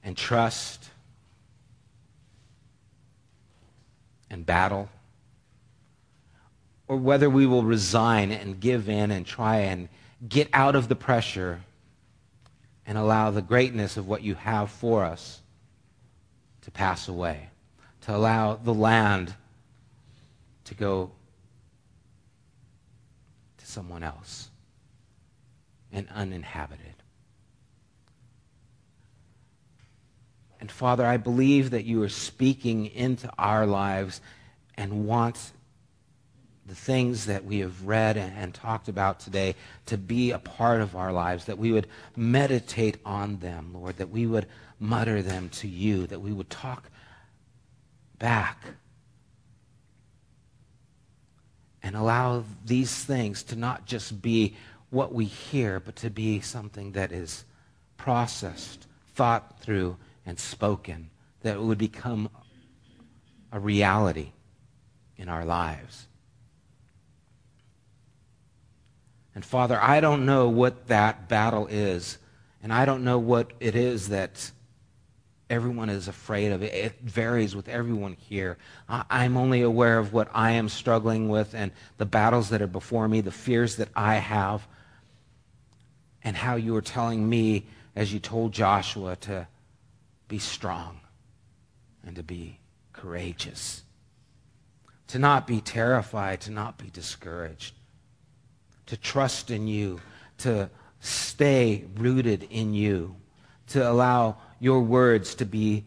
and 0.04 0.14
trust 0.14 0.90
and 4.28 4.44
battle, 4.44 4.90
or 6.86 6.98
whether 6.98 7.30
we 7.30 7.46
will 7.46 7.62
resign 7.62 8.30
and 8.30 8.60
give 8.60 8.90
in 8.90 9.10
and 9.10 9.24
try 9.24 9.56
and 9.60 9.88
get 10.28 10.50
out 10.52 10.76
of 10.76 10.88
the 10.88 10.96
pressure 10.96 11.62
and 12.86 12.98
allow 12.98 13.30
the 13.30 13.40
greatness 13.40 13.96
of 13.96 14.06
what 14.06 14.22
you 14.22 14.34
have 14.34 14.70
for 14.70 15.02
us 15.02 15.40
to 16.60 16.70
pass 16.70 17.08
away 17.08 17.48
to 18.02 18.14
allow 18.14 18.56
the 18.56 18.74
land 18.74 19.34
to 20.64 20.74
go 20.74 21.10
to 23.58 23.66
someone 23.66 24.02
else 24.02 24.50
and 25.92 26.08
uninhabited. 26.14 26.94
And 30.60 30.70
Father, 30.70 31.04
I 31.04 31.16
believe 31.16 31.70
that 31.70 31.84
you 31.84 32.02
are 32.02 32.08
speaking 32.08 32.86
into 32.86 33.28
our 33.36 33.66
lives 33.66 34.20
and 34.76 35.06
want 35.06 35.52
the 36.66 36.74
things 36.74 37.26
that 37.26 37.44
we 37.44 37.58
have 37.58 37.84
read 37.84 38.16
and, 38.16 38.54
talked 38.54 38.88
about 38.88 39.18
today 39.18 39.56
to 39.86 39.98
be 39.98 40.30
a 40.30 40.38
part 40.38 40.80
of 40.80 40.94
our 40.94 41.12
lives, 41.12 41.46
that 41.46 41.58
we 41.58 41.72
would 41.72 41.88
meditate 42.16 42.98
on 43.04 43.38
them, 43.40 43.72
Lord, 43.74 43.96
that 43.96 44.10
we 44.10 44.26
would 44.26 44.46
mutter 44.78 45.20
them 45.20 45.48
to 45.48 45.66
you, 45.66 46.06
that 46.06 46.20
we 46.20 46.32
would 46.32 46.48
talk 46.48 46.91
back 48.22 48.64
and 51.82 51.96
allow 51.96 52.44
these 52.64 53.04
things 53.04 53.42
to 53.42 53.56
not 53.56 53.84
just 53.84 54.22
be 54.22 54.54
what 54.90 55.12
we 55.12 55.24
hear, 55.24 55.80
but 55.80 55.96
to 55.96 56.08
be 56.08 56.40
something 56.40 56.92
that 56.92 57.10
is 57.10 57.44
processed, 57.96 58.86
thought 59.16 59.58
through, 59.58 59.96
and 60.24 60.38
spoken, 60.38 61.10
that 61.40 61.60
would 61.60 61.78
become 61.78 62.30
a 63.50 63.58
reality 63.58 64.30
in 65.16 65.28
our 65.28 65.44
lives. 65.44 66.06
And 69.34 69.44
Father, 69.44 69.80
I 69.82 70.00
don't 70.00 70.24
know 70.24 70.48
what 70.48 70.86
that 70.86 71.28
battle 71.28 71.66
is, 71.66 72.18
and 72.62 72.72
I 72.72 72.84
don't 72.84 73.02
know 73.02 73.18
what 73.18 73.52
it 73.58 73.74
is 73.74 74.10
that 74.10 74.52
everyone 75.52 75.88
is 75.88 76.08
afraid 76.08 76.50
of. 76.50 76.62
It, 76.62 76.74
it 76.74 77.00
varies 77.02 77.54
with 77.54 77.68
everyone 77.68 78.14
here. 78.14 78.58
I, 78.88 79.04
I'm 79.10 79.36
only 79.36 79.62
aware 79.62 79.98
of 79.98 80.12
what 80.12 80.28
I 80.34 80.52
am 80.52 80.68
struggling 80.68 81.28
with 81.28 81.54
and 81.54 81.70
the 81.98 82.06
battles 82.06 82.48
that 82.48 82.60
are 82.60 82.66
before 82.66 83.06
me, 83.06 83.20
the 83.20 83.30
fears 83.30 83.76
that 83.76 83.88
I 83.94 84.16
have, 84.16 84.66
and 86.24 86.36
how 86.36 86.56
you 86.56 86.74
are 86.74 86.82
telling 86.82 87.28
me, 87.28 87.66
as 87.94 88.12
you 88.12 88.18
told 88.18 88.52
Joshua, 88.52 89.14
to 89.16 89.46
be 90.26 90.38
strong 90.38 90.98
and 92.04 92.16
to 92.16 92.22
be 92.24 92.58
courageous, 92.92 93.82
to 95.08 95.18
not 95.20 95.46
be 95.46 95.60
terrified, 95.60 96.40
to 96.40 96.50
not 96.50 96.78
be 96.78 96.90
discouraged 96.90 97.74
to 98.92 98.96
trust 98.98 99.50
in 99.50 99.66
you, 99.66 99.98
to 100.36 100.68
stay 101.00 101.84
rooted 101.96 102.46
in 102.50 102.74
you, 102.74 103.16
to 103.68 103.90
allow 103.90 104.36
your 104.62 104.80
words 104.80 105.34
to 105.34 105.44
be 105.44 105.84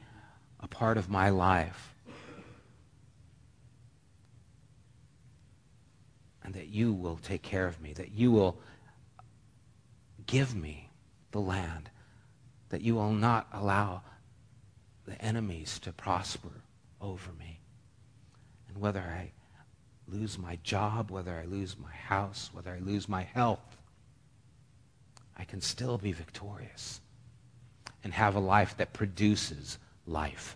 a 0.59 0.67
part 0.67 0.97
of 0.97 1.09
my 1.09 1.29
life. 1.29 1.95
And 6.43 6.53
that 6.55 6.67
you 6.67 6.91
will 6.91 7.15
take 7.15 7.41
care 7.41 7.67
of 7.67 7.79
me, 7.79 7.93
that 7.93 8.11
you 8.11 8.33
will 8.33 8.59
give 10.25 10.53
me 10.53 10.89
the 11.31 11.39
land, 11.39 11.89
that 12.67 12.81
you 12.81 12.95
will 12.95 13.13
not 13.13 13.47
allow 13.53 14.01
the 15.05 15.19
enemies 15.21 15.79
to 15.79 15.93
prosper 15.93 16.51
over 16.99 17.31
me. 17.39 17.61
And 18.67 18.77
whether 18.77 18.99
I 18.99 19.31
lose 20.05 20.37
my 20.37 20.59
job, 20.63 21.11
whether 21.11 21.39
I 21.39 21.45
lose 21.45 21.77
my 21.77 21.93
house, 21.93 22.49
whether 22.51 22.71
I 22.71 22.79
lose 22.79 23.07
my 23.07 23.23
health, 23.23 23.77
I 25.37 25.45
can 25.45 25.61
still 25.61 25.97
be 25.97 26.11
victorious 26.11 26.99
and 28.05 28.13
have 28.13 28.35
a 28.35 28.39
life 28.39 28.77
that 28.77 28.93
produces 28.93 29.79
life 30.05 30.55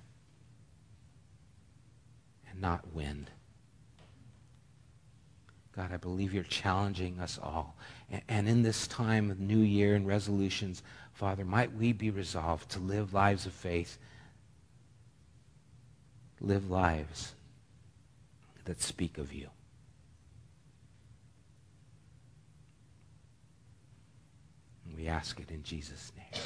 and 2.52 2.62
not 2.62 2.94
wind. 2.94 3.32
God, 5.76 5.92
I 5.92 5.98
believe 5.98 6.32
you're 6.32 6.44
challenging 6.44 7.20
us 7.20 7.40
all. 7.42 7.76
And 8.28 8.48
in 8.48 8.62
this 8.62 8.86
time 8.86 9.32
of 9.32 9.40
New 9.40 9.62
Year 9.62 9.96
and 9.96 10.06
resolutions, 10.06 10.84
Father, 11.14 11.44
might 11.44 11.74
we 11.74 11.92
be 11.92 12.12
resolved 12.12 12.70
to 12.70 12.80
live 12.80 13.16
lives 13.16 13.48
of 13.48 13.54
faith, 13.54 13.98
live 16.40 16.70
lives 16.70 17.34
that 18.66 18.80
speak 18.80 19.18
of 19.18 19.34
you. 19.34 19.48
We 24.96 25.08
ask 25.08 25.40
it 25.40 25.50
in 25.50 25.64
Jesus' 25.64 26.12
name. 26.16 26.44